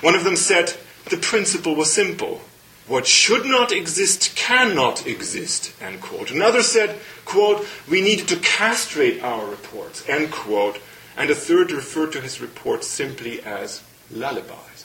One 0.00 0.14
of 0.14 0.24
them 0.24 0.36
said 0.36 0.72
the 1.10 1.18
principle 1.18 1.74
was 1.74 1.92
simple 1.92 2.40
what 2.88 3.06
should 3.06 3.44
not 3.44 3.72
exist 3.72 4.36
cannot 4.36 5.06
exist, 5.06 5.72
end 5.80 6.00
quote. 6.00 6.30
Another 6.30 6.62
said, 6.62 7.00
quote, 7.24 7.66
we 7.88 8.00
need 8.00 8.28
to 8.28 8.36
castrate 8.36 9.22
our 9.22 9.46
reports, 9.46 10.08
end 10.08 10.30
quote. 10.30 10.80
And 11.16 11.30
a 11.30 11.34
third 11.34 11.72
referred 11.72 12.12
to 12.12 12.20
his 12.20 12.40
report 12.40 12.84
simply 12.84 13.40
as 13.42 13.82
lullabies. 14.10 14.84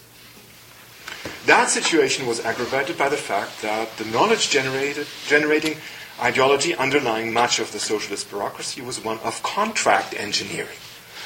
That 1.45 1.70
situation 1.70 2.26
was 2.26 2.39
aggravated 2.39 2.97
by 2.97 3.10
the 3.10 3.18
fact 3.18 3.62
that 3.62 3.97
the 3.97 4.06
knowledge 4.06 4.49
generated, 4.49 5.08
generating 5.28 5.78
ideology 6.20 6.74
underlying 6.76 7.34
much 7.34 7.60
of 7.60 7.72
the 7.72 7.80
socialist 7.80 8.30
bureaucracy 8.30 8.82
was 8.82 9.04
one 9.04 9.20
of 9.20 9.43
contract 9.43 10.14
engineering. 10.14 10.78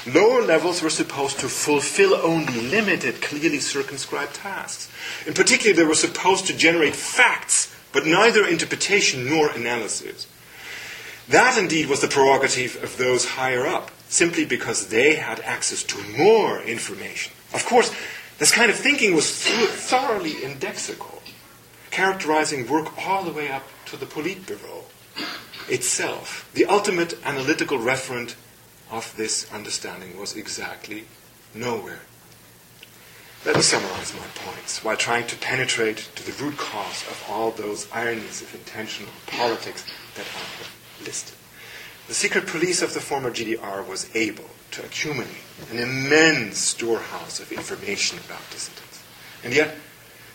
Lower 0.06 0.44
levels 0.44 0.84
were 0.84 0.92
supposed 0.92 1.40
to 1.40 1.50
fulfill 1.50 2.14
only 2.16 2.62
limited, 2.62 3.22
clearly 3.22 3.60
circumscribed 3.60 4.36
tasks. 4.36 4.92
In 5.26 5.34
particular, 5.34 5.76
they 5.76 5.84
were 5.84 5.96
supposed 5.96 6.46
to 6.48 6.56
generate 6.56 6.96
facts, 6.96 7.76
but 7.92 8.06
neither 8.06 8.46
interpretation 8.48 9.28
nor 9.28 9.50
analysis. 9.50 10.28
That 11.30 11.58
indeed 11.58 11.88
was 11.90 12.02
the 12.02 12.08
prerogative 12.08 12.84
of 12.84 12.98
those 12.98 13.26
higher 13.26 13.66
up, 13.66 13.90
simply 14.08 14.46
because 14.46 14.90
they 14.90 15.16
had 15.16 15.40
access 15.40 15.82
to 15.84 16.18
more 16.18 16.62
information. 16.62 17.34
Of 17.54 17.66
course, 17.66 17.92
this 18.38 18.52
kind 18.52 18.70
of 18.70 18.78
thinking 18.78 19.16
was 19.16 19.32
thoroughly 19.32 20.34
indexical, 20.34 21.20
characterizing 21.90 22.68
work 22.68 22.96
all 23.08 23.24
the 23.24 23.32
way 23.32 23.50
up 23.50 23.64
to 23.86 23.98
the 23.98 24.06
Politburo 24.06 24.84
itself. 25.68 26.48
The 26.54 26.66
ultimate 26.66 27.18
analytical 27.26 27.80
referent 27.80 28.36
of 28.92 29.16
this 29.18 29.52
understanding 29.52 30.18
was 30.20 30.36
exactly 30.36 31.06
nowhere. 31.54 32.02
Let 33.46 33.58
me 33.58 33.62
summarize 33.62 34.14
my 34.14 34.26
points 34.34 34.84
while 34.84 34.98
trying 34.98 35.28
to 35.28 35.38
penetrate 35.38 36.10
to 36.16 36.26
the 36.26 36.44
root 36.44 36.58
cause 36.58 37.04
of 37.08 37.24
all 37.30 37.52
those 37.52 37.88
ironies 37.92 38.42
of 38.42 38.54
intentional 38.56 39.14
politics 39.28 39.86
that 40.16 40.26
I 40.26 40.40
have 40.40 40.76
listed. 41.06 41.36
The 42.08 42.14
secret 42.14 42.48
police 42.48 42.82
of 42.82 42.94
the 42.94 43.00
former 43.00 43.32
GDR 43.32 43.88
was 43.88 44.10
able 44.16 44.50
to 44.72 44.84
accumulate 44.84 45.44
an 45.72 45.80
immense 45.80 46.58
storehouse 46.58 47.40
of 47.40 47.52
information 47.52 48.20
about 48.20 48.50
dissidents. 48.52 49.04
And 49.44 49.54
yet, 49.54 49.76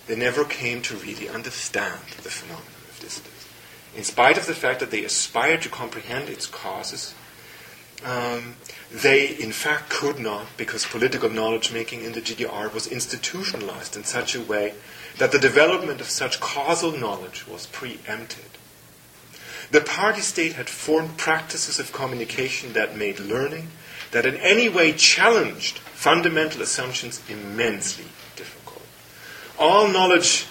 they 0.07 0.17
never 0.17 0.45
came 0.45 0.83
to 0.83 0.97
really 0.97 1.29
understand 1.29 2.01
the 2.23 2.31
phenomenon 2.31 2.67
of 2.89 2.99
dissidence. 3.01 3.49
In 3.97 4.05
spite 4.05 4.39
of 4.39 4.47
the 4.47 4.55
fact 4.55 4.81
that 4.81 4.91
they 4.91 5.05
aspired 5.05 5.63
to 5.63 5.69
comprehend 5.69 6.29
its 6.29 6.47
causes, 6.47 7.15
um, 8.05 8.57
they 8.91 9.29
in 9.29 9.53
fact 9.53 9.91
could 9.91 10.19
not 10.19 10.47
because 10.57 10.87
political 10.87 11.29
knowledge 11.29 11.73
making 11.73 12.03
in 12.03 12.13
the 12.13 12.21
GDR 12.21 12.73
was 12.73 12.87
institutionalized 12.87 13.97
in 13.97 14.05
such 14.05 14.35
a 14.35 14.41
way 14.41 14.75
that 15.19 15.33
the 15.33 15.39
development 15.39 16.01
of 16.01 16.09
such 16.09 16.41
causal 16.41 16.93
knowledge 16.93 17.47
was 17.47 17.67
preempted. 17.67 18.45
The 19.71 19.81
party 19.81 20.21
state 20.21 20.55
had 20.55 20.69
formed 20.69 21.17
practices 21.17 21.79
of 21.79 21.93
communication 21.93 22.73
that 22.73 22.97
made 22.97 23.21
learning, 23.21 23.69
that 24.11 24.27
in 24.27 24.37
any 24.37 24.69
way 24.69 24.93
challenged 24.93 25.79
fundamental 25.79 26.63
assumptions 26.63 27.23
immensely 27.29 28.07
difficult. 28.35 28.83
All 29.59 29.87
knowledge 29.87 30.47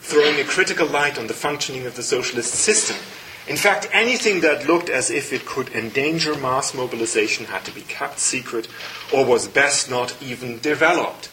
throwing 0.00 0.40
a 0.40 0.44
critical 0.44 0.86
light 0.86 1.18
on 1.18 1.26
the 1.26 1.34
functioning 1.34 1.84
of 1.84 1.96
the 1.96 2.02
socialist 2.02 2.54
system 2.54 2.96
in 3.48 3.56
fact, 3.56 3.88
anything 3.92 4.40
that 4.40 4.66
looked 4.66 4.90
as 4.90 5.10
if 5.10 5.32
it 5.32 5.46
could 5.46 5.68
endanger 5.68 6.34
mass 6.34 6.74
mobilization 6.74 7.46
had 7.46 7.64
to 7.64 7.74
be 7.74 7.82
kept 7.82 8.18
secret 8.18 8.66
or 9.12 9.24
was 9.24 9.46
best 9.46 9.88
not 9.88 10.16
even 10.20 10.58
developed. 10.58 11.30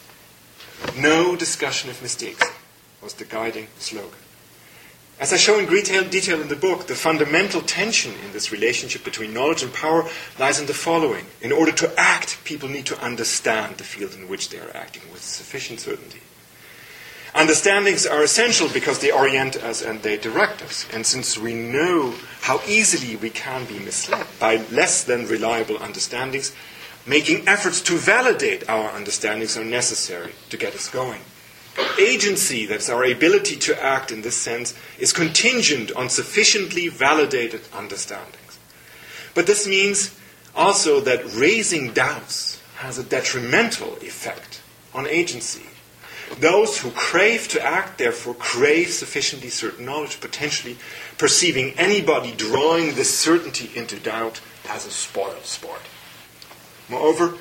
No 0.98 1.36
discussion 1.36 1.90
of 1.90 2.02
mistakes 2.02 2.48
was 3.02 3.16
the 3.16 3.26
guiding 3.26 3.68
slogan. 3.80 4.20
As 5.20 5.32
I 5.32 5.38
show 5.38 5.58
in 5.58 5.66
great 5.66 5.86
detail 5.86 6.42
in 6.42 6.50
the 6.50 6.56
book, 6.56 6.88
the 6.88 6.96
fundamental 6.96 7.62
tension 7.62 8.14
in 8.26 8.34
this 8.34 8.52
relationship 8.52 9.04
between 9.04 9.34
knowledge 9.34 9.64
and 9.64 9.74
power 9.74 10.10
lies 10.40 10.60
in 10.60 10.66
the 10.66 10.74
following. 10.74 11.26
In 11.42 11.52
order 11.52 11.72
to 11.72 12.00
act, 12.00 12.44
people 12.44 12.68
need 12.68 12.88
to 12.88 13.00
understand 13.00 13.78
the 13.78 13.84
field 13.84 14.16
in 14.16 14.28
which 14.28 14.50
they 14.50 14.60
are 14.60 14.76
acting 14.76 15.04
with 15.12 15.24
sufficient 15.24 15.80
certainty. 15.80 16.20
Understandings 17.36 18.06
are 18.06 18.22
essential 18.22 18.70
because 18.70 19.00
they 19.00 19.12
orient 19.12 19.56
us 19.56 19.82
and 19.82 20.02
they 20.04 20.18
direct 20.18 20.62
us. 20.62 20.86
And 20.94 21.04
since 21.04 21.36
we 21.38 21.54
know 21.54 22.14
how 22.42 22.62
easily 22.68 23.16
we 23.16 23.32
can 23.32 23.66
be 23.66 23.80
misled 23.80 24.28
by 24.40 24.58
less 24.72 25.04
than 25.04 25.28
reliable 25.28 25.82
understandings, 25.82 26.54
making 27.08 27.48
efforts 27.48 27.82
to 27.82 27.98
validate 27.98 28.70
our 28.70 28.90
understandings 28.92 29.58
are 29.58 29.66
necessary 29.66 30.34
to 30.52 30.58
get 30.58 30.76
us 30.76 30.90
going. 30.90 31.22
Agency, 32.00 32.68
that's 32.68 32.88
our 32.88 33.04
ability 33.04 33.56
to 33.56 33.84
act 33.84 34.12
in 34.12 34.22
this 34.22 34.38
sense, 34.38 34.76
is 35.00 35.12
contingent 35.12 35.92
on 35.94 36.10
sufficiently 36.10 36.88
validated 36.88 37.62
understandings. 37.74 38.60
But 39.34 39.48
this 39.48 39.68
means 39.68 40.16
also 40.56 41.00
that 41.02 41.34
raising 41.34 41.94
doubts 41.94 42.62
has 42.76 43.00
a 43.00 43.04
detrimental 43.04 43.96
effect 43.98 44.62
on 44.94 45.08
agency. 45.08 45.66
Those 46.40 46.80
who 46.80 46.92
crave 46.92 47.48
to 47.50 47.64
act, 47.64 47.98
therefore, 47.98 48.34
crave 48.34 48.90
sufficiently 48.90 49.50
certain 49.50 49.86
knowledge, 49.86 50.20
potentially 50.20 50.78
perceiving 51.18 51.74
anybody 51.78 52.32
drawing 52.32 52.96
this 52.96 53.18
certainty 53.18 53.72
into 53.76 54.00
doubt 54.00 54.42
as 54.68 54.86
a 54.86 54.92
spoil 54.92 55.40
sport. 55.44 55.82
Moreover, 56.90 57.38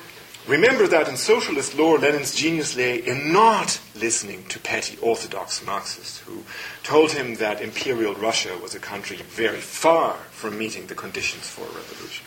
remember 0.47 0.87
that 0.87 1.07
in 1.07 1.17
socialist 1.17 1.77
law, 1.77 1.93
Lenin's 1.93 2.35
genius 2.35 2.75
lay 2.75 2.97
in 2.97 3.33
not 3.33 3.79
listening 3.95 4.45
to 4.45 4.59
petty 4.59 4.97
orthodox 5.01 5.65
Marxists 5.65 6.19
who 6.19 6.43
told 6.83 7.11
him 7.11 7.35
that 7.35 7.61
imperial 7.61 8.13
Russia 8.13 8.57
was 8.61 8.75
a 8.75 8.79
country 8.79 9.17
very 9.17 9.59
far 9.59 10.13
from 10.31 10.57
meeting 10.57 10.87
the 10.87 10.95
conditions 10.95 11.49
for 11.49 11.63
a 11.63 11.75
revolution. 11.75 12.25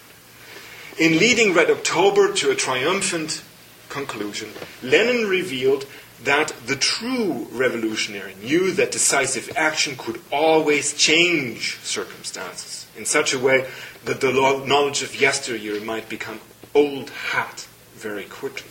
In 0.99 1.19
leading 1.19 1.53
Red 1.55 1.71
October 1.71 2.33
to 2.33 2.51
a 2.51 2.55
triumphant 2.55 3.43
conclusion, 3.89 4.51
Lenin 4.83 5.29
revealed 5.29 5.87
that 6.27 6.53
the 6.67 6.77
true 6.77 7.47
revolutionary 7.53 8.35
knew 8.43 8.73
that 8.73 8.91
decisive 8.91 9.57
action 9.57 9.95
could 9.97 10.21
always 10.33 10.93
change 10.93 11.79
circumstances 11.79 12.87
in 12.99 13.07
such 13.07 13.33
a 13.33 13.39
way 13.39 13.65
that 14.05 14.21
the 14.21 14.33
knowledge 14.67 15.03
of 15.03 15.21
yesteryear 15.21 15.81
might 15.81 16.09
become 16.09 16.41
old 16.75 17.11
hat 17.11 17.69
very 17.95 18.25
quickly. 18.25 18.71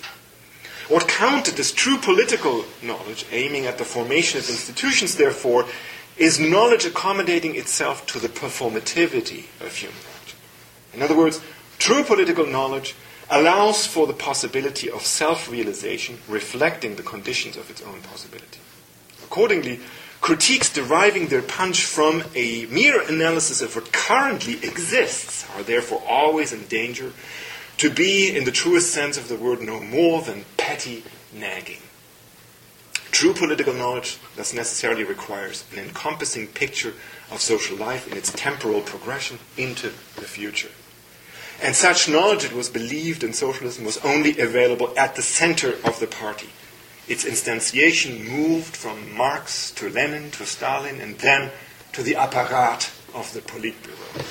What 0.90 1.08
counted 1.08 1.58
as 1.58 1.72
true 1.72 1.98
political 1.98 2.66
knowledge, 2.84 3.26
aiming 3.32 3.66
at 3.66 3.78
the 3.78 3.86
formation 3.86 4.38
of 4.38 4.50
institutions, 4.50 5.16
therefore, 5.16 5.66
is 6.18 6.40
knowledge 6.40 6.86
accommodating 6.86 7.56
itself 7.56 8.06
to 8.08 8.20
the 8.20 8.28
performativity 8.28 9.46
of 9.66 9.74
human 9.74 9.98
action. 10.20 10.40
In 10.94 11.02
other 11.02 11.16
words, 11.18 11.42
true 11.80 12.04
political 12.04 12.46
knowledge 12.46 12.96
allows 13.30 13.86
for 13.86 14.08
the 14.08 14.14
possibility 14.14 14.90
of 14.90 15.06
self 15.06 15.50
realization 15.50 16.18
reflecting 16.28 16.96
the 16.96 17.04
conditions 17.04 17.58
of 17.58 17.70
its 17.70 17.82
own 17.82 18.02
possibility. 18.02 18.60
Accordingly, 19.24 19.80
critiques 20.22 20.72
deriving 20.72 21.28
their 21.28 21.42
punch 21.42 21.86
from 21.86 22.24
a 22.36 22.66
mere 22.68 23.02
analysis 23.08 23.62
of 23.62 23.76
what 23.76 23.92
currently 23.92 24.54
exists 24.54 25.46
are 25.56 25.64
therefore 25.64 26.02
always 26.08 26.52
in 26.54 26.66
danger 26.68 27.14
to 27.78 27.90
be, 27.90 28.36
in 28.36 28.46
the 28.46 28.52
truest 28.52 28.92
sense 28.92 29.18
of 29.18 29.28
the 29.28 29.36
word, 29.36 29.62
no 29.62 29.80
more 29.82 30.22
than 30.22 30.46
petty 30.58 31.04
nagging. 31.34 31.82
True 33.12 33.34
political 33.34 33.74
knowledge 33.74 34.18
thus 34.36 34.54
necessarily 34.54 35.04
requires 35.04 35.64
an 35.72 35.80
encompassing 35.80 36.48
picture 36.48 36.94
of 37.32 37.42
social 37.42 37.78
life 37.78 38.10
in 38.10 38.18
its 38.18 38.32
temporal 38.32 38.82
progression 38.82 39.40
into 39.58 39.88
the 40.16 40.28
future. 40.28 40.70
And 41.62 41.76
such 41.76 42.10
knowledge, 42.10 42.44
it 42.44 42.54
was 42.54 42.70
believed 42.70 43.24
in 43.24 43.34
socialism, 43.34 43.86
was 43.86 43.98
only 43.98 44.40
available 44.40 44.94
at 44.98 45.16
the 45.16 45.22
center 45.22 45.74
of 45.84 46.00
the 46.00 46.08
party. 46.08 46.50
Its 47.08 47.24
instantiation 47.24 48.28
moved 48.28 48.76
from 48.76 49.16
Marx 49.16 49.72
to 49.72 49.90
Lenin 49.90 50.32
to 50.32 50.46
Stalin 50.46 51.00
and 51.00 51.18
then 51.20 51.52
to 51.94 52.04
the 52.04 52.16
apparat 52.16 52.92
of 53.14 53.32
the 53.34 53.42
Politburo. 53.42 54.26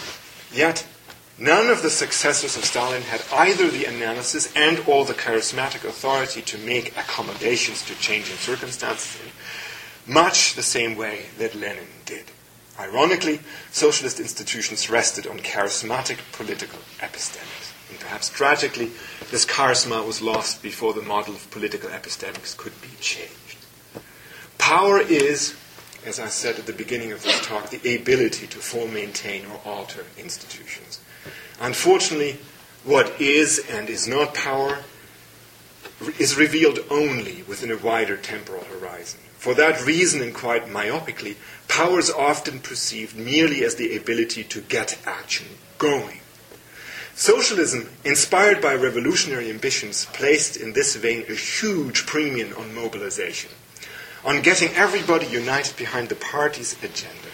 Yet, 0.53 0.87
None 1.39 1.67
of 1.69 1.83
the 1.83 1.91
successors 1.91 2.57
of 2.57 2.65
Stalin 2.65 3.03
had 3.03 3.25
either 3.33 3.69
the 3.69 3.87
analysis 3.87 4.53
and 4.55 4.79
or 4.87 5.05
the 5.05 5.15
charismatic 5.15 5.83
authority 5.85 6.43
to 6.43 6.59
make 6.59 6.97
accommodations 6.97 7.85
to 7.87 7.95
changing 7.97 8.37
circumstances 8.37 9.21
in 9.21 10.13
much 10.13 10.55
the 10.55 10.63
same 10.63 10.97
way 10.97 11.27
that 11.39 11.57
Lenin 11.57 11.89
did. 12.05 12.27
Ironically, 12.79 13.41
socialist 13.71 14.19
institutions 14.19 14.91
rested 14.91 15.27
on 15.27 15.39
charismatic 15.39 16.19
political 16.33 16.81
epistemics. 16.99 17.73
And 17.91 18.01
perhaps 18.01 18.29
tragically, 18.29 18.91
this 19.31 19.47
charisma 19.47 20.05
was 20.05 20.21
lost 20.21 20.63
before 20.63 20.93
the 20.93 21.03
model 21.03 21.35
of 21.35 21.51
political 21.51 21.91
epistemics 21.91 22.57
could 22.57 22.73
be 22.83 22.89
changed. 23.01 23.59
Power 24.59 24.99
is, 24.99 25.55
as 26.05 26.19
I 26.19 26.29
said 26.29 26.59
at 26.59 26.67
the 26.67 26.73
beginning 26.73 27.13
of 27.13 27.23
this 27.23 27.41
talk, 27.47 27.71
the 27.71 27.97
ability 27.97 28.47
to 28.49 28.59
form, 28.59 28.95
maintain, 28.95 29.47
or 29.47 29.61
alter 29.65 30.07
institutions. 30.19 31.01
Unfortunately, 31.61 32.39
what 32.83 33.21
is 33.21 33.65
and 33.71 33.89
is 33.89 34.09
not 34.09 34.35
power 34.35 34.79
is 36.19 36.37
revealed 36.37 36.81
only 36.91 37.43
within 37.43 37.71
a 37.71 37.77
wider 37.77 38.17
temporal 38.17 38.65
horizon. 38.65 39.21
For 39.39 39.55
that 39.55 39.85
reason, 39.85 40.23
and 40.23 40.35
quite 40.35 40.67
myopically, 40.67 41.37
power 41.69 41.99
is 41.99 42.11
often 42.11 42.59
perceived 42.61 43.17
merely 43.17 43.65
as 43.65 43.77
the 43.77 43.97
ability 43.97 44.45
to 44.45 44.61
get 44.61 44.99
action 45.07 45.47
going. 45.79 46.21
Socialism, 47.15 47.89
inspired 48.05 48.61
by 48.61 48.75
revolutionary 48.75 49.49
ambitions, 49.49 50.07
placed 50.07 50.57
in 50.57 50.73
this 50.73 50.97
vein 50.97 51.25
a 51.29 51.35
huge 51.35 52.07
premium 52.07 52.53
on 52.59 52.75
mobilization, 52.75 53.51
on 54.25 54.43
getting 54.43 54.71
everybody 54.71 55.27
united 55.27 55.77
behind 55.77 56.09
the 56.09 56.17
party's 56.17 56.73
agenda. 56.83 57.31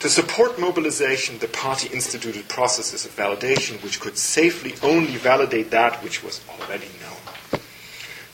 To 0.00 0.08
support 0.08 0.60
mobilization, 0.60 1.40
the 1.40 1.48
party 1.48 1.92
instituted 1.92 2.48
processes 2.48 3.04
of 3.04 3.16
validation 3.16 3.82
which 3.82 3.98
could 3.98 4.16
safely 4.16 4.74
only 4.82 5.16
validate 5.16 5.72
that 5.72 6.04
which 6.04 6.22
was 6.22 6.40
already 6.48 6.86
known. 7.02 7.60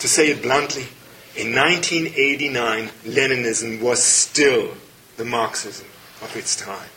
To 0.00 0.08
say 0.08 0.30
it 0.30 0.42
bluntly, 0.42 0.84
in 1.34 1.54
1989, 1.54 2.90
Leninism 3.06 3.80
was 3.80 4.04
still 4.04 4.74
the 5.16 5.24
Marxism 5.24 5.86
of 6.22 6.36
its 6.36 6.56
time. 6.56 6.88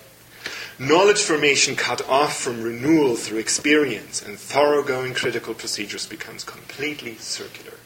Knowledge 0.79 1.21
formation 1.21 1.75
cut 1.75 2.07
off 2.07 2.37
from 2.37 2.61
renewal 2.61 3.15
through 3.15 3.39
experience 3.39 4.21
and 4.21 4.37
thoroughgoing 4.37 5.15
critical 5.15 5.53
procedures 5.55 6.05
becomes 6.05 6.43
completely 6.43 7.15
circular. 7.15 7.77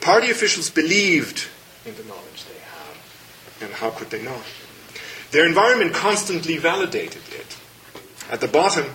Party 0.00 0.30
officials 0.30 0.70
believed 0.70 1.48
in 1.84 1.94
the 1.96 2.04
knowledge 2.04 2.44
they 2.44 2.60
had, 2.60 3.68
and 3.68 3.74
how 3.74 3.90
could 3.90 4.10
they 4.10 4.22
not? 4.22 4.42
Their 5.32 5.46
environment 5.46 5.92
constantly 5.92 6.56
validated 6.56 7.22
it. 7.32 7.56
At 8.30 8.40
the 8.40 8.48
bottom, 8.48 8.86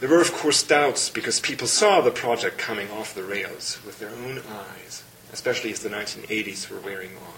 there 0.00 0.08
were, 0.08 0.20
of 0.20 0.32
course, 0.32 0.62
doubts 0.62 1.10
because 1.10 1.40
people 1.40 1.66
saw 1.66 2.00
the 2.00 2.10
project 2.10 2.58
coming 2.58 2.90
off 2.90 3.14
the 3.14 3.24
rails 3.24 3.78
with 3.84 3.98
their 3.98 4.10
own 4.10 4.42
eyes, 4.48 5.04
especially 5.32 5.72
as 5.72 5.80
the 5.80 5.88
1980s 5.88 6.70
were 6.70 6.80
wearing 6.80 7.16
on. 7.16 7.35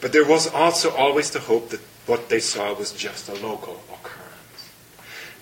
But 0.00 0.12
there 0.12 0.24
was 0.24 0.46
also 0.46 0.90
always 0.90 1.30
the 1.30 1.40
hope 1.40 1.70
that 1.70 1.80
what 2.06 2.28
they 2.28 2.40
saw 2.40 2.72
was 2.74 2.92
just 2.92 3.28
a 3.28 3.34
local 3.34 3.82
occurrence, 3.88 4.70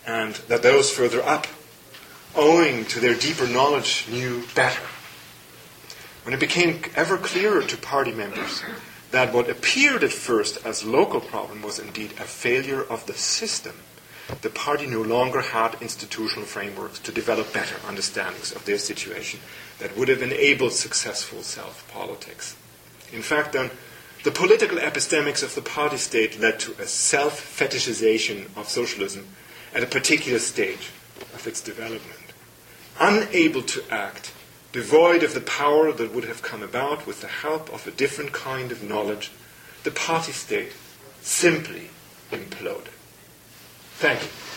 and 0.06 0.34
that 0.48 0.62
those 0.62 0.90
further 0.90 1.22
up, 1.22 1.46
owing 2.34 2.84
to 2.86 3.00
their 3.00 3.14
deeper 3.14 3.46
knowledge, 3.46 4.06
knew 4.10 4.44
better. 4.54 4.82
When 6.24 6.34
it 6.34 6.40
became 6.40 6.82
ever 6.94 7.16
clearer 7.16 7.62
to 7.62 7.76
party 7.78 8.12
members 8.12 8.62
that 9.12 9.32
what 9.32 9.48
appeared 9.48 10.04
at 10.04 10.12
first 10.12 10.58
as 10.66 10.84
local 10.84 11.20
problem 11.20 11.62
was 11.62 11.78
indeed 11.78 12.12
a 12.12 12.24
failure 12.24 12.82
of 12.82 13.06
the 13.06 13.14
system, 13.14 13.74
the 14.42 14.50
party 14.50 14.86
no 14.86 15.00
longer 15.00 15.40
had 15.40 15.80
institutional 15.80 16.44
frameworks 16.44 16.98
to 16.98 17.12
develop 17.12 17.50
better 17.54 17.76
understandings 17.86 18.52
of 18.52 18.64
their 18.66 18.76
situation 18.76 19.40
that 19.78 19.96
would 19.96 20.08
have 20.08 20.20
enabled 20.20 20.72
successful 20.72 21.42
self 21.42 21.90
politics. 21.90 22.54
In 23.10 23.22
fact, 23.22 23.54
then, 23.54 23.70
the 24.24 24.30
political 24.30 24.78
epistemics 24.78 25.42
of 25.42 25.54
the 25.54 25.62
party 25.62 25.96
state 25.96 26.40
led 26.40 26.58
to 26.60 26.72
a 26.80 26.86
self 26.86 27.40
fetishization 27.40 28.46
of 28.56 28.68
socialism 28.68 29.26
at 29.74 29.82
a 29.82 29.86
particular 29.86 30.38
stage 30.38 30.90
of 31.34 31.46
its 31.46 31.60
development. 31.60 32.32
Unable 33.00 33.62
to 33.62 33.82
act, 33.90 34.32
devoid 34.72 35.22
of 35.22 35.34
the 35.34 35.40
power 35.40 35.92
that 35.92 36.12
would 36.12 36.24
have 36.24 36.42
come 36.42 36.62
about 36.62 37.06
with 37.06 37.20
the 37.20 37.28
help 37.28 37.72
of 37.72 37.86
a 37.86 37.92
different 37.92 38.32
kind 38.32 38.72
of 38.72 38.82
knowledge, 38.82 39.30
the 39.84 39.90
party 39.90 40.32
state 40.32 40.72
simply 41.22 41.90
imploded. 42.32 42.88
Thank 43.98 44.22
you. 44.22 44.47